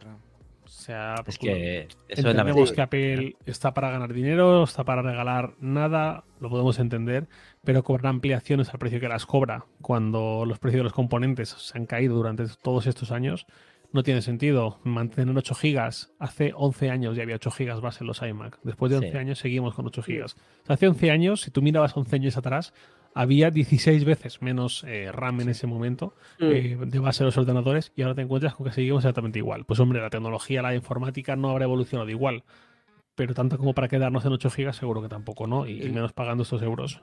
[0.63, 4.63] O sea, Es pues, que eso es la Entendemos que Apple está para ganar dinero,
[4.63, 7.27] está para regalar nada, lo podemos entender,
[7.63, 11.77] pero cobrar ampliaciones al precio que las cobra cuando los precios de los componentes se
[11.77, 13.47] han caído durante todos estos años
[13.97, 14.79] no tiene sentido.
[14.83, 18.91] Mantener 8 gigas, hace 11 años ya había 8 gigas base en los iMac, después
[18.91, 19.05] de Sí.
[19.07, 20.35] 11 años seguimos con 8 gigas.
[20.63, 22.73] O sea, hace 11 años, si tú mirabas 11 años atrás,
[23.13, 26.43] había 16 veces menos eh, RAM en ese momento Mm.
[26.45, 29.65] eh, de base de los ordenadores y ahora te encuentras con que seguimos exactamente igual.
[29.65, 32.43] Pues hombre, la tecnología, la informática no habrá evolucionado igual,
[33.15, 35.65] pero tanto como para quedarnos en 8 gigas seguro que tampoco, ¿no?
[35.67, 37.01] Y, y menos pagando estos euros.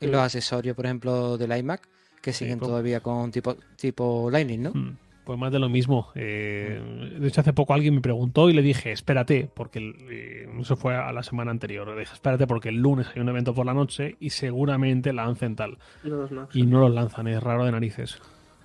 [0.00, 1.88] Y los accesorios, por ejemplo, del iMac,
[2.22, 4.70] que siguen todavía con tipo, tipo Lightning, ¿no?
[4.72, 6.08] Mm, Pues más de lo mismo.
[6.14, 6.80] Eh,
[7.18, 10.94] de hecho, hace poco alguien me preguntó y le dije, espérate, porque eh, eso fue
[10.94, 11.88] a la semana anterior.
[11.88, 15.56] Le dije, espérate porque el lunes hay un evento por la noche y seguramente lancen
[15.56, 15.78] tal.
[16.04, 16.48] No.
[16.54, 18.20] Y no los lanzan, es raro de narices.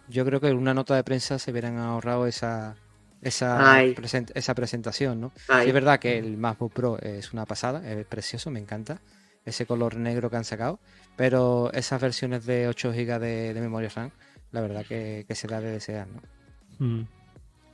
[0.07, 2.75] Yo creo que en una nota de prensa se hubieran ahorrado esa,
[3.23, 3.57] esa,
[3.95, 5.31] present- esa presentación, ¿no?
[5.63, 9.01] Sí, es verdad que el MacBook Pro es una pasada, es precioso, me encanta
[9.45, 10.79] ese color negro que han sacado,
[11.15, 14.11] pero esas versiones de 8 GB de, de memoria RAM,
[14.51, 16.21] la verdad que, que se da de desear, ¿no?
[16.82, 17.02] Mm.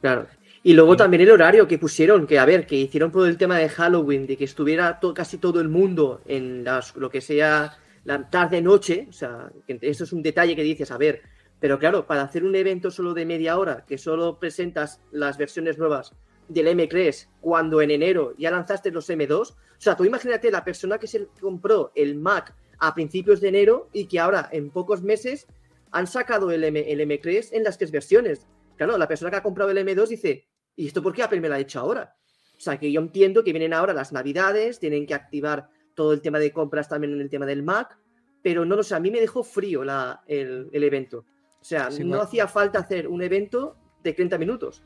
[0.01, 0.27] Claro.
[0.63, 3.57] Y luego también el horario que pusieron, que a ver, que hicieron por el tema
[3.57, 7.77] de Halloween, de que estuviera to- casi todo el mundo en las, lo que sea
[8.03, 11.21] la tarde-noche, o sea, que eso es un detalle que dices, a ver,
[11.59, 15.77] pero claro, para hacer un evento solo de media hora, que solo presentas las versiones
[15.77, 16.13] nuevas
[16.49, 20.97] del M3, cuando en enero ya lanzaste los M2, o sea, tú imagínate la persona
[20.97, 25.47] que se compró el Mac a principios de enero y que ahora en pocos meses
[25.91, 28.45] han sacado el, M, el M3 en las tres versiones.
[28.77, 31.49] Claro, la persona que ha comprado el M2 dice, ¿y esto por qué Apple me
[31.49, 32.15] lo ha hecho ahora?
[32.55, 36.21] O sea, que yo entiendo que vienen ahora las navidades, tienen que activar todo el
[36.21, 37.97] tema de compras también en el tema del Mac,
[38.41, 41.25] pero no lo sé, a mí me dejó frío la, el, el evento.
[41.59, 42.23] O sea, Sí, no bueno.
[42.23, 44.83] hacía falta hacer un evento de 30 minutos.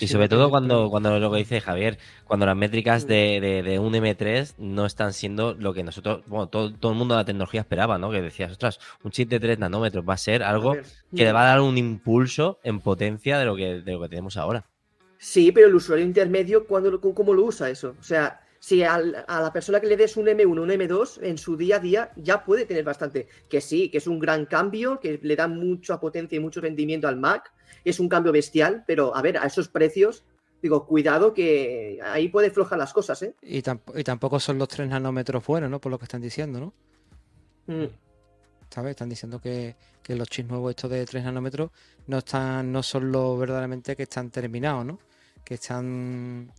[0.00, 3.08] Y sobre todo cuando, cuando lo que dice Javier, cuando las métricas Mm.
[3.08, 6.98] de, de- de un M3 no están siendo lo que nosotros, bueno, todo, todo el
[6.98, 8.10] mundo de la tecnología esperaba, ¿no?
[8.10, 11.34] Que decías, ostras, un chip de 3 nanómetros va a ser algo que le mm.
[11.36, 14.64] va a dar un impulso en potencia de lo que, de lo que tenemos ahora.
[15.18, 17.94] Sí, pero el usuario intermedio, ¿cuándo ¿cómo lo usa eso?
[18.00, 21.36] O sea, si al- a la persona que le des un M1, un M2, en
[21.36, 23.26] su día a día ya puede tener bastante.
[23.48, 27.08] Que sí, que es un gran cambio, que le da mucha potencia y mucho rendimiento
[27.08, 27.52] al Mac.
[27.84, 30.22] Es un cambio bestial, pero a ver, a esos precios,
[30.62, 33.34] digo, cuidado que ahí puede flojar las cosas, ¿eh?
[33.42, 35.80] Y, tamp- y tampoco son los 3 nanómetros buenos, ¿no?
[35.80, 36.72] Por lo que están diciendo, ¿no?
[37.66, 37.86] Mm.
[38.70, 38.90] ¿Sabes?
[38.90, 39.74] Están diciendo que,
[40.04, 41.70] que los chips nuevos estos de 3 nanómetros
[42.06, 45.00] no están, no son los verdaderamente que están terminados, ¿no?
[45.44, 46.52] Que están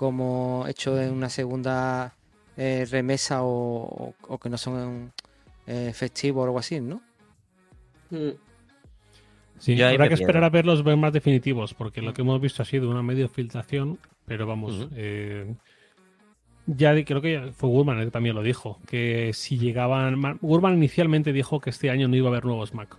[0.00, 2.14] como hechos en una segunda
[2.56, 5.12] eh, remesa o, o- o que no son
[5.66, 7.02] eh, festivos o algo así, ¿no?
[8.08, 8.30] Mm.
[9.58, 12.62] Sí, Yo habrá que esperar a ver los más definitivos, porque lo que hemos visto
[12.62, 15.54] ha sido una medio filtración, pero vamos, eh,
[16.64, 20.38] ya creo que ya fue Gurman el que también lo dijo, que si llegaban, Ma-
[20.40, 22.96] Gurman inicialmente dijo que este año no iba a haber nuevos Mac,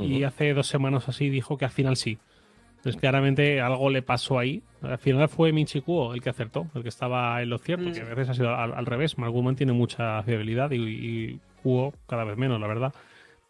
[0.00, 2.18] y hace dos semanas así dijo que al final sí.
[2.80, 4.62] Entonces claramente algo le pasó ahí.
[4.80, 7.92] Al final fue Minchi Kuo el que acertó, el que estaba en lo cierto, Mm.
[7.92, 9.18] que a veces ha sido al, al revés.
[9.18, 12.94] Mark tiene mucha fiabilidad y, y Kuo cada vez menos, la verdad.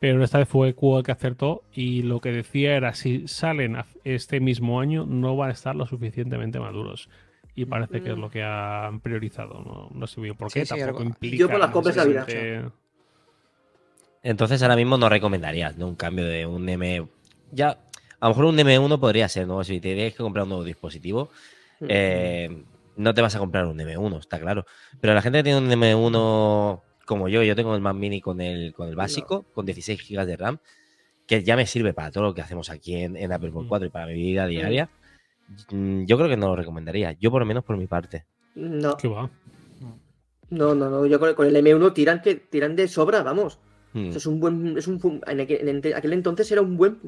[0.00, 3.76] Pero esta vez fue Kuo el que acertó y lo que decía era si salen
[4.02, 7.08] este mismo año no van a estar lo suficientemente maduros.
[7.54, 8.20] Y parece que es Mm.
[8.20, 9.62] lo que han priorizado.
[9.62, 10.66] No, no sé bien por qué.
[10.66, 12.70] Sí, sí, tampoco implica Yo por las compras necesariamente-
[14.22, 15.86] Entonces ahora mismo no recomendarías ¿no?
[15.86, 17.06] un cambio de un M.
[17.52, 17.78] Ya,
[18.20, 19.64] a lo mejor un M1 podría ser, ¿no?
[19.64, 21.30] Si te tienes que comprar un nuevo dispositivo,
[21.80, 21.86] Mm.
[21.88, 22.64] eh,
[22.96, 24.66] no te vas a comprar un M1, está claro.
[25.00, 28.40] Pero la gente que tiene un M1 como yo, yo tengo el Mac Mini con
[28.40, 30.58] el, con el básico, con 16 GB de RAM,
[31.26, 33.68] que ya me sirve para todo lo que hacemos aquí en, en Apple por Mm.
[33.68, 34.90] 4 y para mi vida diaria.
[35.70, 38.26] Mm, Yo creo que no lo recomendaría, yo por lo menos por mi parte.
[38.54, 39.30] No, ¿Qué va?
[40.50, 43.58] no, no, no, yo con el, con el M1 tiran, que, tiran de sobra, vamos.
[43.92, 44.10] Mm.
[44.10, 46.98] Es un buen, es un, en aquel, en aquel entonces era un buen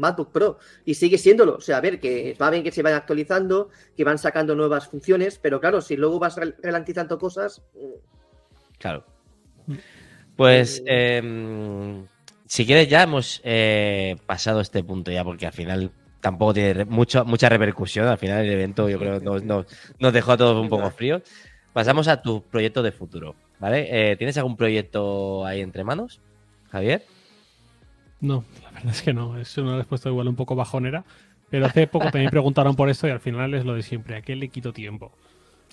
[0.00, 1.56] MacBook Pro y sigue siéndolo.
[1.56, 4.88] O sea, a ver, que va bien que se vayan actualizando, que van sacando nuevas
[4.88, 8.12] funciones, pero claro, si luego vas ralentizando cosas, mm,
[8.82, 9.04] Claro.
[10.34, 12.04] Pues, Eh, em,
[12.46, 17.24] si quieres, ya hemos eh, pasado este punto ya, porque al final tampoco tiene mucho,
[17.24, 18.08] mucha repercusión.
[18.08, 19.66] Al final el evento yo creo nos, nos,
[20.00, 21.22] nos dejó a todos un poco fríos.
[21.72, 23.86] Pasamos a tu proyecto de futuro, ¿vale?
[23.90, 26.20] Eh, ¿Tienes algún proyecto ahí entre manos,
[26.72, 27.04] Javier?
[28.20, 29.38] No, la verdad es que no.
[29.38, 31.04] Es una respuesta igual un poco bajonera.
[31.50, 34.16] Pero hace poco también preguntaron por esto y al final es lo de siempre.
[34.16, 35.12] ¿A qué le quito tiempo?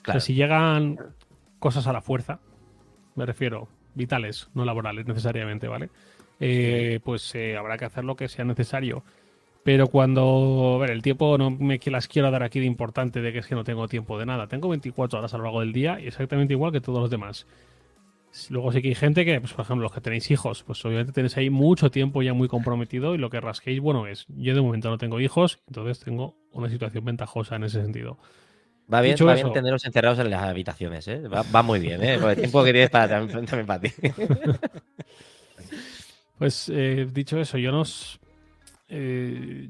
[0.02, 0.20] Claro.
[0.20, 0.98] si llegan
[1.60, 2.40] cosas a la fuerza,
[3.16, 5.90] me refiero vitales, no laborales necesariamente, ¿vale?
[6.40, 9.04] Eh, pues eh, habrá que hacer lo que sea necesario.
[9.64, 13.32] Pero cuando, a ver, el tiempo no me las quiero dar aquí de importante de
[13.32, 14.48] que es que no tengo tiempo de nada.
[14.48, 17.46] Tengo 24 horas a lo largo del día y exactamente igual que todos los demás.
[18.50, 21.12] Luego sí que hay gente que, pues, por ejemplo, los que tenéis hijos, pues obviamente
[21.12, 24.62] tenéis ahí mucho tiempo ya muy comprometido y lo que rasquéis, bueno, es, yo de
[24.62, 28.18] momento no tengo hijos, entonces tengo una situación ventajosa en ese sentido.
[28.92, 31.28] Va bien, Dicho va bien tenerlos encerrados en las habitaciones, ¿eh?
[31.28, 32.18] Va, va muy bien, ¿eh?
[32.18, 33.92] Por el tiempo que tienes para, también para ti.
[36.40, 38.18] Pues eh, dicho eso, yo nos
[38.88, 39.68] eh,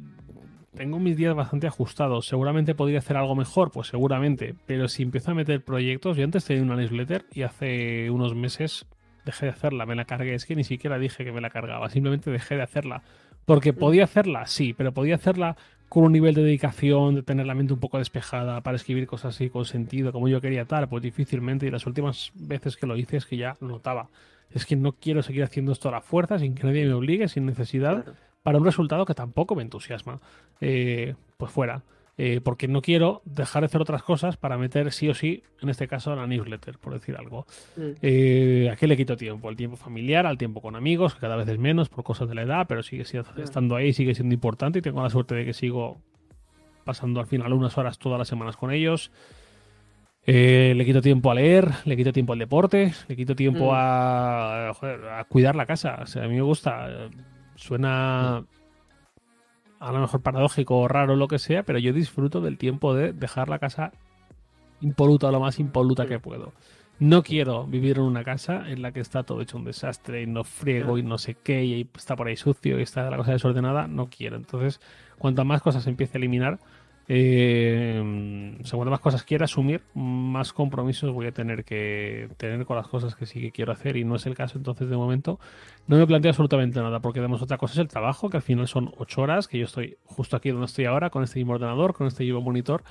[0.80, 2.26] tengo mis días bastante ajustados.
[2.26, 4.56] Seguramente podría hacer algo mejor, pues seguramente.
[4.66, 8.86] Pero si empiezo a meter proyectos, yo antes tenía una newsletter y hace unos meses
[9.26, 10.36] dejé de hacerla, me la cargué.
[10.36, 13.04] Es que ni siquiera dije que me la cargaba, simplemente dejé de hacerla.
[13.44, 15.58] Porque podía hacerla, sí, pero podía hacerla
[15.90, 19.36] con un nivel de dedicación, de tener la mente un poco despejada para escribir cosas
[19.36, 21.68] así con sentido, como yo quería tal, pues difícilmente.
[21.68, 24.08] Y las últimas veces que lo hice es que ya notaba.
[24.50, 27.28] Es que no quiero seguir haciendo esto a la fuerza, sin que nadie me obligue,
[27.28, 28.29] sin necesidad, Claro.
[28.44, 30.20] Para un resultado que tampoco me entusiasma.
[30.62, 31.84] Eh, pues fuera.
[32.22, 35.70] Eh, porque no quiero dejar de hacer otras cosas para meter sí o sí, en
[35.70, 37.46] este caso, la newsletter, por decir algo.
[37.78, 37.82] Mm.
[38.02, 39.50] Eh, ¿A qué le quito tiempo?
[39.50, 42.36] El tiempo familiar, al tiempo con amigos, que cada vez es menos por cosas de
[42.36, 45.46] la edad, pero sigue siendo- estando ahí, sigue siendo importante y tengo la suerte de
[45.46, 46.02] que sigo
[46.84, 49.12] pasando al final unas horas todas las semanas con ellos.
[50.26, 53.76] Eh, le quito tiempo a leer, le quito tiempo al deporte, le quito tiempo Mm.
[53.76, 56.00] a, joder, a cuidar la casa.
[56.02, 57.10] O sea, a mí me gusta.
[57.60, 58.46] Suena
[59.80, 63.12] a lo mejor paradójico o raro lo que sea, pero yo disfruto del tiempo de
[63.12, 63.92] dejar la casa
[64.80, 66.54] impoluta, lo más impoluta que puedo.
[67.00, 70.26] No quiero vivir en una casa en la que está todo hecho un desastre y
[70.26, 73.34] no friego y no sé qué y está por ahí sucio y está la cosa
[73.34, 73.88] desordenada.
[73.88, 74.38] No quiero.
[74.38, 74.80] Entonces,
[75.18, 76.60] cuanto más cosas empiece a eliminar,
[77.12, 82.88] eh, cuanto más cosas quiera asumir, más compromisos voy a tener que tener con las
[82.88, 84.60] cosas que sí que quiero hacer y no es el caso.
[84.60, 85.40] Entonces, de momento,
[85.88, 88.68] no me planteo absolutamente nada porque además otra cosa es el trabajo, que al final
[88.68, 91.96] son ocho horas, que yo estoy justo aquí donde estoy ahora, con este mismo ordenador,
[91.96, 92.84] con este mismo monitor.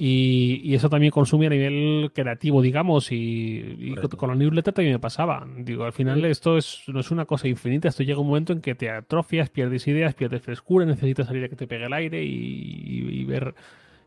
[0.00, 4.16] Y, y eso también consume a nivel creativo, digamos, y, y con, Correcto.
[4.16, 5.44] con la newsletter también me pasaba.
[5.58, 8.60] Digo, al final esto es, no es una cosa infinita, esto llega un momento en
[8.60, 12.22] que te atrofias, pierdes ideas, pierdes frescura, necesitas salir a que te pegue el aire
[12.24, 13.56] y ver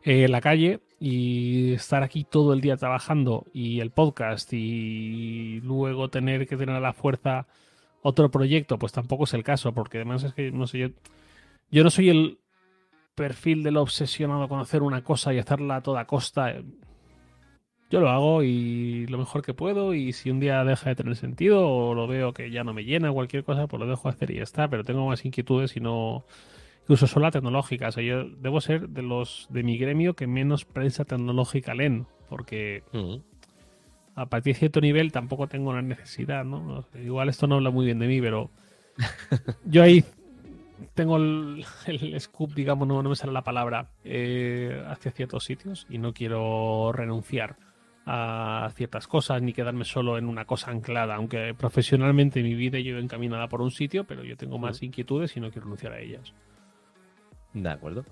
[0.04, 6.10] eh, la calle y estar aquí todo el día trabajando y el podcast y luego
[6.10, 7.46] tener que tener a la fuerza
[8.02, 10.88] otro proyecto, pues tampoco es el caso, porque además es que, no sé, yo,
[11.70, 12.38] yo no soy el
[13.14, 16.54] perfil del obsesionado con hacer una cosa y hacerla a toda costa.
[17.90, 21.14] Yo lo hago y lo mejor que puedo y si un día deja de tener
[21.16, 24.30] sentido o lo veo que ya no me llena cualquier cosa, pues lo dejo hacer
[24.30, 26.24] y ya está, pero tengo más inquietudes y no...
[26.82, 27.90] Incluso son las tecnológicas.
[27.90, 32.06] O sea, yo debo ser de los de mi gremio que menos prensa tecnológica leen,
[32.28, 32.82] porque
[34.16, 36.84] a partir de cierto nivel tampoco tengo la necesidad, ¿no?
[36.94, 38.50] Igual esto no habla muy bien de mí, pero
[39.64, 40.04] yo ahí
[40.94, 45.86] tengo el, el scoop, digamos, no, no me sale la palabra, eh, hacia ciertos sitios
[45.88, 47.56] y no quiero renunciar
[48.04, 52.98] a ciertas cosas ni quedarme solo en una cosa anclada, aunque profesionalmente mi vida yo
[52.98, 56.32] encaminada por un sitio, pero yo tengo más inquietudes y no quiero renunciar a ellas.
[57.52, 58.04] De acuerdo.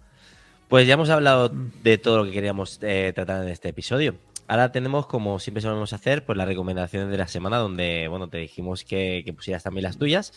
[0.68, 1.50] Pues ya hemos hablado
[1.82, 4.14] de todo lo que queríamos eh, tratar en este episodio.
[4.46, 8.38] Ahora tenemos, como siempre solemos hacer, pues las recomendaciones de la semana, donde, bueno, te
[8.38, 10.32] dijimos que, que pusieras también las tuyas.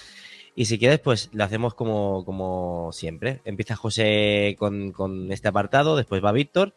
[0.56, 3.42] Y si quieres, pues lo hacemos como, como siempre.
[3.46, 6.76] Empieza José con, con este apartado, después va Víctor,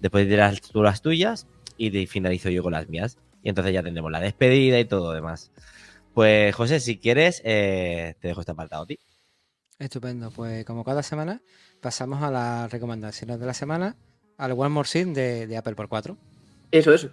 [0.00, 1.46] después dirás tú las tuyas
[1.76, 3.18] y finalizo yo con las mías.
[3.42, 5.50] Y entonces ya tendremos la despedida y todo lo demás.
[6.14, 8.98] Pues José, si quieres, eh, te dejo este apartado a ti.
[9.78, 11.40] Estupendo, pues como cada semana
[11.80, 13.94] pasamos a las recomendaciones de la semana
[14.36, 16.16] al One More Scene de, de Apple por 4.
[16.72, 17.10] Eso, eso.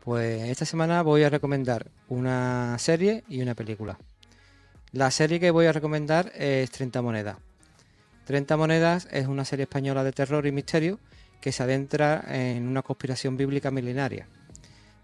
[0.00, 3.98] Pues esta semana voy a recomendar una serie y una película.
[4.92, 7.36] La serie que voy a recomendar es 30 monedas.
[8.24, 10.98] 30 monedas es una serie española de terror y misterio
[11.42, 14.26] que se adentra en una conspiración bíblica milenaria.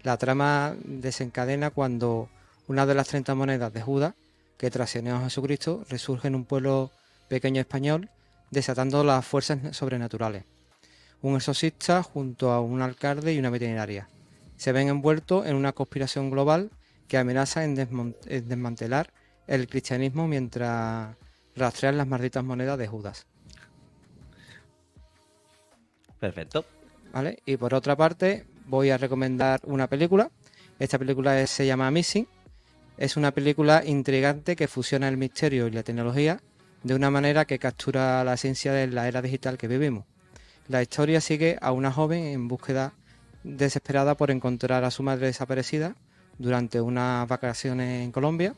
[0.01, 2.29] La trama desencadena cuando
[2.67, 4.15] una de las 30 monedas de Judas,
[4.57, 6.91] que traicionó a Jesucristo, resurge en un pueblo
[7.27, 8.09] pequeño español,
[8.49, 10.43] desatando las fuerzas sobrenaturales.
[11.21, 14.07] Un exorcista junto a un alcalde y una veterinaria
[14.57, 16.71] se ven envueltos en una conspiración global
[17.07, 19.13] que amenaza en, desmantelar
[19.47, 21.15] el cristianismo mientras
[21.55, 23.25] rastrean las malditas monedas de Judas.
[26.19, 26.65] Perfecto.
[27.13, 27.39] ¿Vale?
[27.45, 30.29] Y por otra parte, voy a recomendar una película.
[30.79, 32.27] Esta película se llama Missing.
[32.97, 36.41] Es una película intrigante que fusiona el misterio y la tecnología
[36.83, 40.05] de una manera que captura la esencia de la era digital que vivimos.
[40.67, 42.93] La historia sigue a una joven en búsqueda
[43.55, 45.95] desesperada por encontrar a su madre desaparecida
[46.37, 48.53] durante unas vacaciones en Colombia,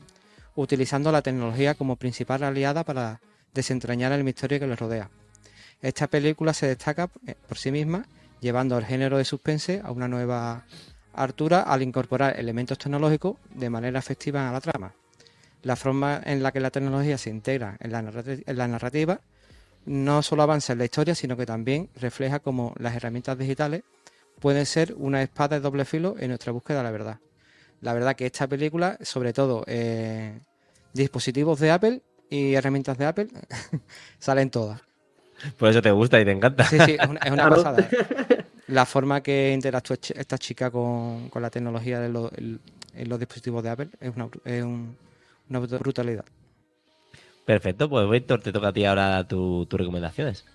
[0.56, 3.22] utilizando la tecnología como principal aliada para
[3.53, 5.10] desentrañar el misterio que le rodea.
[5.82, 8.06] Esta película se destaca eh, por sí misma,
[8.41, 10.66] llevando el género de suspense a una nueva
[11.14, 14.94] altura al incorporar elementos tecnológicos de manera efectiva a la trama.
[15.64, 19.20] La forma en la que la tecnología se integra en la, narrati- en la narrativa
[19.86, 23.84] no solo avanza en la historia, sino que también refleja cómo las herramientas digitales
[24.40, 27.20] pueden ser una espada de doble filo en nuestra búsqueda de la verdad.
[27.82, 30.40] La verdad que esta película, sobre todo eh,
[30.94, 33.28] dispositivos de Apple y herramientas de Apple,
[34.20, 34.82] salen todas.
[35.57, 36.66] Por eso te gusta y te encanta.
[36.66, 37.64] Sí, sí, es una, es una Claro.
[37.64, 37.88] pasada.
[38.68, 42.60] La forma que interactúa esta chica con, con la tecnología de los, en
[43.10, 44.95] los dispositivos de Apple es una, es un-
[45.49, 46.26] una brut- brutalidad.
[47.45, 50.45] Perfecto, pues Víctor, te toca a ti ahora tu- tus recomendaciones.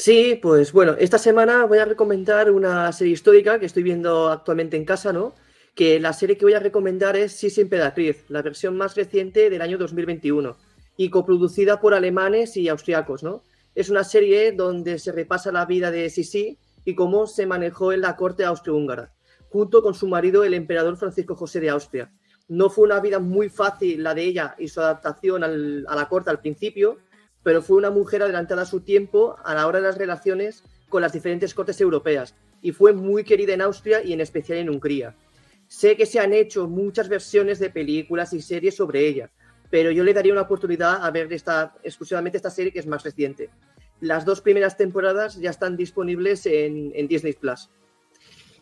[0.00, 4.78] Sí, pues bueno, esta semana voy a recomendar una serie histórica que estoy viendo actualmente
[4.78, 5.34] en casa, ¿no?
[5.74, 9.60] Que la serie que voy a recomendar es Sisi Emperatriz, la versión más reciente del
[9.60, 10.56] año 2021
[10.96, 13.42] y coproducida por alemanes y austriacos, ¿no?
[13.74, 16.56] Es una serie donde se repasa la vida de Sisi
[16.86, 19.12] y cómo se manejó en la corte austrohúngara,
[19.50, 22.10] junto con su marido, el emperador Francisco José de Austria.
[22.48, 26.08] No fue una vida muy fácil la de ella y su adaptación al- a la
[26.08, 26.96] corte al principio,
[27.42, 31.02] pero fue una mujer adelantada a su tiempo a la hora de las relaciones con
[31.02, 35.14] las diferentes cortes europeas y fue muy querida en Austria y en especial en Hungría.
[35.66, 39.30] Sé que se han hecho muchas versiones de películas y series sobre ella,
[39.70, 43.04] pero yo le daría una oportunidad a ver esta, exclusivamente esta serie que es más
[43.04, 43.50] reciente.
[44.00, 47.70] Las dos primeras temporadas ya están disponibles en, Disney Plus.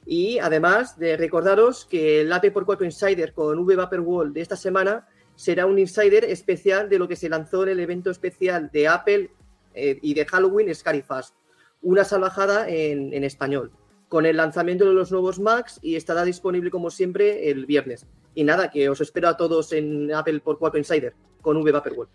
[0.04, 4.40] Y además de recordaros que el AP por 4 Insider con V Vapor World de
[4.40, 5.06] esta semana
[5.38, 9.30] será un insider especial de lo que se lanzó en el evento especial de Apple
[9.72, 11.32] eh, y de Halloween Scaryfast,
[11.80, 13.70] una salvajada en, español,
[14.08, 18.04] con el lanzamiento de los nuevos Macs y estará disponible como siempre el viernes.
[18.34, 21.92] Y nada, que os espero a todos en Apple por 4 Insider con V Vapor
[21.92, 22.12] World.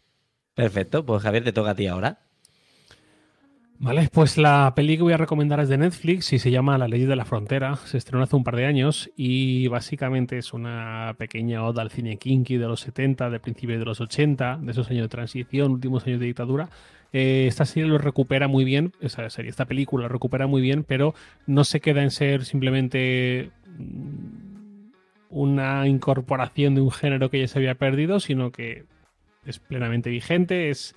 [0.54, 2.20] Perfecto, pues Javier, te toca a ti ahora.
[3.80, 6.88] Vale, pues la peli que voy a recomendar es de Netflix y se llama La
[6.88, 7.76] Ley de la Frontera.
[7.86, 12.18] Se estrenó hace un par de años y básicamente es una pequeña oda al cine
[12.18, 16.08] kinky de los 70, de principios de los 80, de esos años de transición, últimos
[16.08, 16.70] años de dictadura.
[17.12, 20.84] Eh, esta serie lo recupera muy bien, esa serie, esta película lo recupera muy bien,
[20.84, 21.14] pero
[21.46, 24.92] no se queda en ser simplemente mm,
[25.30, 28.86] una incorporación de un género que ya se había perdido, sino que
[29.46, 30.96] es plenamente vigente, es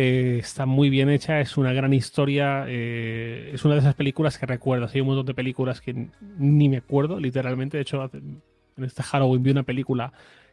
[0.00, 4.38] eh, está muy bien hecha, es una gran historia, eh, es una de esas películas
[4.38, 4.94] que recuerdas.
[4.94, 6.06] Hay un montón de películas que
[6.38, 7.78] ni me acuerdo, literalmente.
[7.78, 8.40] De hecho, en
[8.84, 10.12] este Halloween vi una película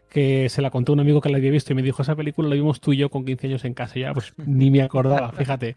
[0.10, 2.16] que se la conté a un amigo que la había visto y me dijo, esa
[2.16, 4.82] película la vimos tú y yo con 15 años en casa, ya pues ni me
[4.82, 5.76] acordaba, fíjate.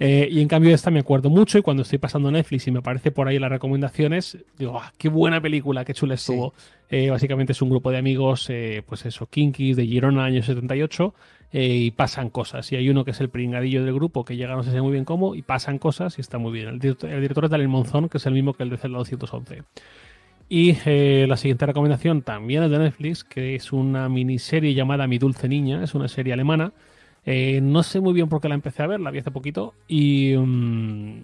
[0.00, 2.72] Eh, y en cambio de esta me acuerdo mucho y cuando estoy pasando Netflix y
[2.72, 6.52] me aparece por ahí las recomendaciones, digo, "Ah, qué buena película, qué chula estuvo.
[6.90, 11.14] Eh, básicamente es un grupo de amigos, eh, pues eso, Kinkis de Girona, año 78,
[11.54, 12.72] eh, y pasan cosas.
[12.72, 15.04] Y hay uno que es el pringadillo del grupo que llega, no sé muy bien
[15.04, 16.66] cómo, y pasan cosas y está muy bien.
[16.66, 18.98] El director, el director es Daniel Monzón, que es el mismo que el de Zelda
[18.98, 19.62] 211.
[20.48, 25.18] Y eh, la siguiente recomendación también es de Netflix, que es una miniserie llamada Mi
[25.18, 26.72] Dulce Niña, es una serie alemana.
[27.24, 29.74] Eh, no sé muy bien por qué la empecé a ver, la vi hace poquito,
[29.86, 31.22] y, mm,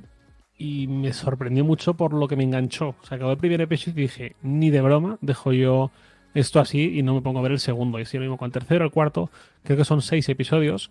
[0.59, 2.94] y me sorprendió mucho por lo que me enganchó.
[3.02, 5.90] O sea, acabó el primer episodio y dije, ni de broma, dejo yo
[6.35, 7.98] esto así y no me pongo a ver el segundo.
[7.98, 9.31] Y así lo mismo con el tercero, el cuarto,
[9.62, 10.90] creo que son seis episodios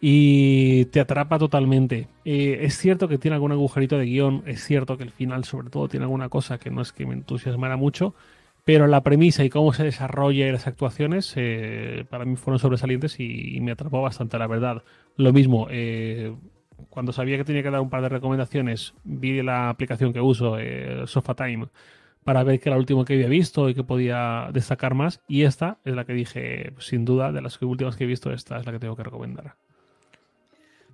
[0.00, 2.08] y te atrapa totalmente.
[2.24, 5.70] Eh, es cierto que tiene algún agujerito de guion, es cierto que el final sobre
[5.70, 8.14] todo tiene alguna cosa que no es que me entusiasmara mucho,
[8.64, 13.18] pero la premisa y cómo se desarrolla y las actuaciones eh, para mí fueron sobresalientes
[13.20, 14.82] y, me atrapó bastante, la verdad.
[15.16, 16.34] Lo mismo, eh,
[16.90, 20.56] cuando sabía que tenía que dar un par de recomendaciones, vi la aplicación que uso,
[21.06, 21.68] SofaTime,
[22.26, 25.20] para ver qué era lo último que había visto y que podía destacar más.
[25.28, 28.58] Y esta es la que dije, sin duda, de las últimas que he visto, esta
[28.58, 29.54] es la que tengo que recomendar.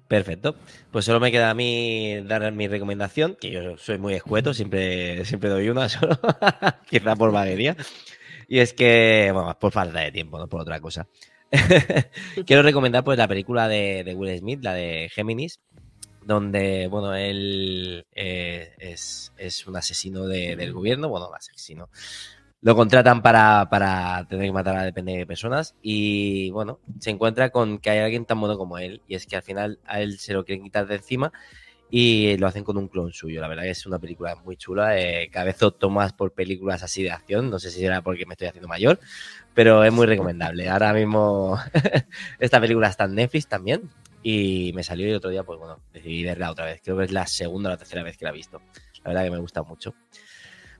[0.08, 0.56] Perfecto.
[0.90, 5.24] Pues solo me queda a mí dar mi recomendación, que yo soy muy escueto, siempre,
[5.24, 6.18] siempre doy una solo,
[6.86, 7.78] quizá por vaguería.
[8.46, 11.08] Y es que, bueno, por falta de tiempo, no por otra cosa.
[12.46, 15.60] Quiero recomendar pues la película de, de Will Smith, la de Géminis,
[16.24, 21.88] donde, bueno, él eh, es, es un asesino de- del gobierno, bueno, un asesino.
[22.60, 27.50] Lo contratan para, para tener que matar a depende de personas y, bueno, se encuentra
[27.50, 30.18] con que hay alguien tan bueno como él y es que al final a él
[30.20, 31.32] se lo quieren quitar de encima
[31.90, 33.40] y lo hacen con un clon suyo.
[33.40, 34.98] La verdad que es una película muy chula.
[34.98, 37.50] Eh, cada vez opto más por películas así de acción.
[37.50, 38.98] No sé si será porque me estoy haciendo mayor,
[39.54, 40.68] pero es muy recomendable.
[40.70, 41.58] Ahora mismo
[42.38, 43.90] esta película está en Netflix también
[44.22, 46.80] y me salió y el otro día, pues bueno, decidí verla otra vez.
[46.82, 48.60] Creo que es la segunda o la tercera vez que la he visto.
[49.04, 49.94] La verdad que me gusta mucho.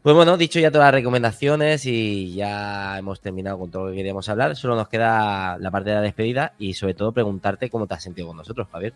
[0.02, 3.98] Pues bueno, dicho ya todas las recomendaciones y ya hemos terminado con todo lo que
[3.98, 7.86] queríamos hablar, solo nos queda la parte de la despedida y sobre todo preguntarte cómo
[7.86, 8.94] te has sentido con nosotros, Javier.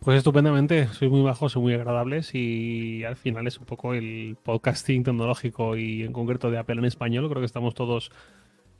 [0.00, 4.38] Pues estupendamente, soy muy bajos, soy muy agradables y al final es un poco el
[4.42, 7.28] podcasting tecnológico y en concreto de Apple en español.
[7.28, 8.10] Creo que estamos todos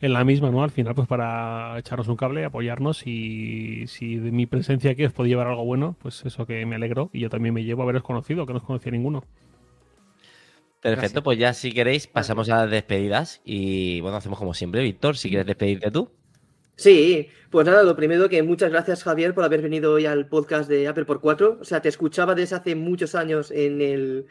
[0.00, 0.62] en la misma, ¿no?
[0.62, 5.12] Al final, pues para echarnos un cable, apoyarnos y si de mi presencia aquí os
[5.12, 7.84] puede llevar algo bueno, pues eso que me alegro y yo también me llevo a
[7.84, 9.24] haberos conocido, que no os conocía ninguno.
[10.80, 14.82] Perfecto, pues ya si queréis pasamos a las despedidas y bueno, hacemos como siempre.
[14.82, 16.10] Víctor, si quieres despedirte tú.
[16.76, 20.70] Sí, pues nada, lo primero que muchas gracias Javier por haber venido hoy al podcast
[20.70, 21.58] de Apple por 4.
[21.60, 24.26] O sea, te escuchaba desde hace muchos años en el,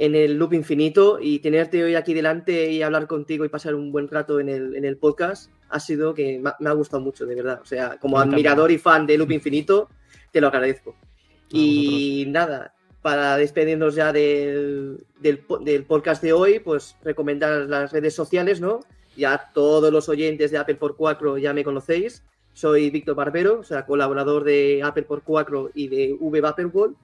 [0.00, 3.90] en el Loop Infinito y tenerte hoy aquí delante y hablar contigo y pasar un
[3.90, 7.34] buen rato en el, en el podcast ha sido que me ha gustado mucho, de
[7.34, 7.60] verdad.
[7.60, 9.88] O sea, como admirador y fan de Loop Infinito,
[10.30, 10.94] te lo agradezco.
[11.50, 18.14] y nada, para despedirnos ya del, del, del, podcast de hoy, pues recomendar las redes
[18.14, 18.80] sociales, ¿no?
[19.16, 22.22] Ya todos los oyentes de Apple por 4 ya me conocéis.
[22.52, 26.96] Soy Víctor Barbero, o sea, colaborador de Apple por 4 y de V Vaporwall.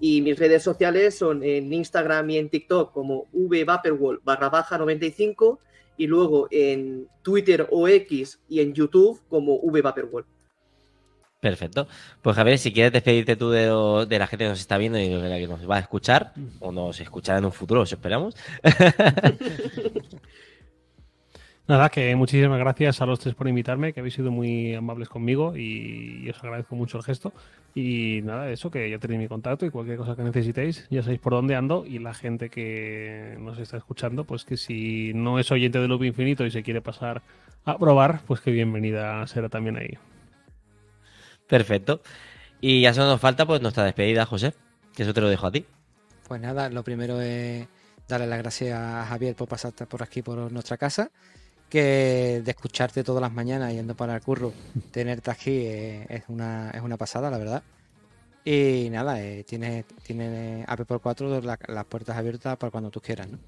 [0.00, 4.76] Y mis redes sociales son en Instagram y en TikTok como V Vaporwall barra baja
[4.76, 5.60] 95
[5.96, 10.26] y luego en Twitter o X y en YouTube como V Vaporwall.
[11.44, 11.86] Perfecto.
[12.22, 13.66] Pues Javier, si quieres despedirte tú de,
[14.08, 16.32] de, la gente que nos está viendo y de la que nos va a escuchar,
[16.58, 18.34] o nos escuchará en un futuro, os esperamos.
[21.66, 25.56] Nada, que muchísimas gracias a los tres por invitarme, que habéis sido muy amables conmigo
[25.56, 27.32] y, os agradezco mucho el gesto.
[27.74, 31.20] Y nada, eso, que ya tenéis mi contacto y cualquier cosa que necesitéis, ya sabéis
[31.20, 31.86] por dónde ando.
[31.86, 36.04] Y la gente que nos está escuchando, pues que si no es oyente de Loop
[36.04, 37.22] Infinito y se quiere pasar
[37.64, 39.96] a probar, pues que bienvenida será también ahí.
[41.46, 42.02] Perfecto.
[42.60, 44.52] Y ya solo nos falta pues nuestra despedida, José,
[44.94, 45.64] que eso te lo dejo a ti.
[46.28, 47.66] Pues nada, lo primero es
[48.06, 51.10] darle las gracias a Javier por pasarte por aquí, por nuestra casa
[51.68, 54.52] que de escucharte todas las mañanas yendo para el curro,
[54.90, 57.62] tenerte aquí es, una, es una pasada, la verdad.
[58.44, 63.28] Y nada, eh, tienes, tiene Apple por 4 las puertas abiertas para cuando tú quieras,
[63.28, 63.38] ¿no?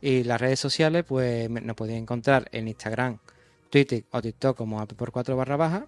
[0.00, 3.18] Y las redes sociales, pues nos podéis encontrar en Instagram,
[3.68, 5.86] Twitter o TikTok como Apple por 4 barra baja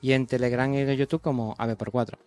[0.00, 2.18] y en Telegram y en YouTube como Apple por 4.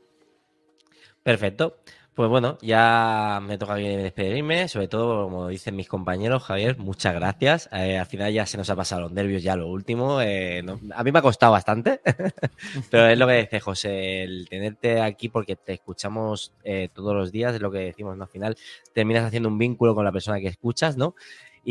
[1.23, 1.77] Perfecto.
[2.19, 7.69] Pues bueno, ya me toca despedirme, sobre todo, como dicen mis compañeros, Javier, muchas gracias.
[7.71, 10.19] Eh, al final ya se nos ha pasado los nervios ya lo último.
[10.21, 10.61] Eh,
[10.93, 12.01] a mí me ha costado bastante,
[12.91, 17.31] pero es lo que dice José, el tenerte aquí porque te escuchamos eh, todos los
[17.31, 18.25] días, es lo que decimos, ¿no?
[18.25, 18.57] Al final
[18.93, 21.15] terminas haciendo un vínculo con la persona que escuchas, ¿no?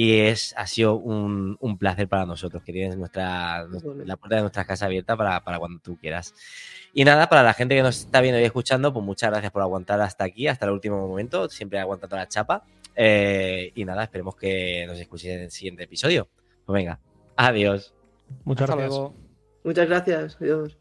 [0.00, 4.42] Y es, ha sido un, un, placer para nosotros que tienes nuestra, la puerta de
[4.42, 6.34] nuestra casa abierta para, para, cuando tú quieras.
[6.94, 9.60] Y nada, para la gente que nos está viendo y escuchando, pues muchas gracias por
[9.60, 12.62] aguantar hasta aquí, hasta el último momento, siempre aguantando la chapa.
[12.94, 16.28] Eh, y nada, esperemos que nos escuchen en el siguiente episodio.
[16.64, 17.00] Pues venga,
[17.34, 17.92] adiós.
[18.44, 19.00] Muchas gracias.
[19.64, 20.77] Muchas gracias, adiós.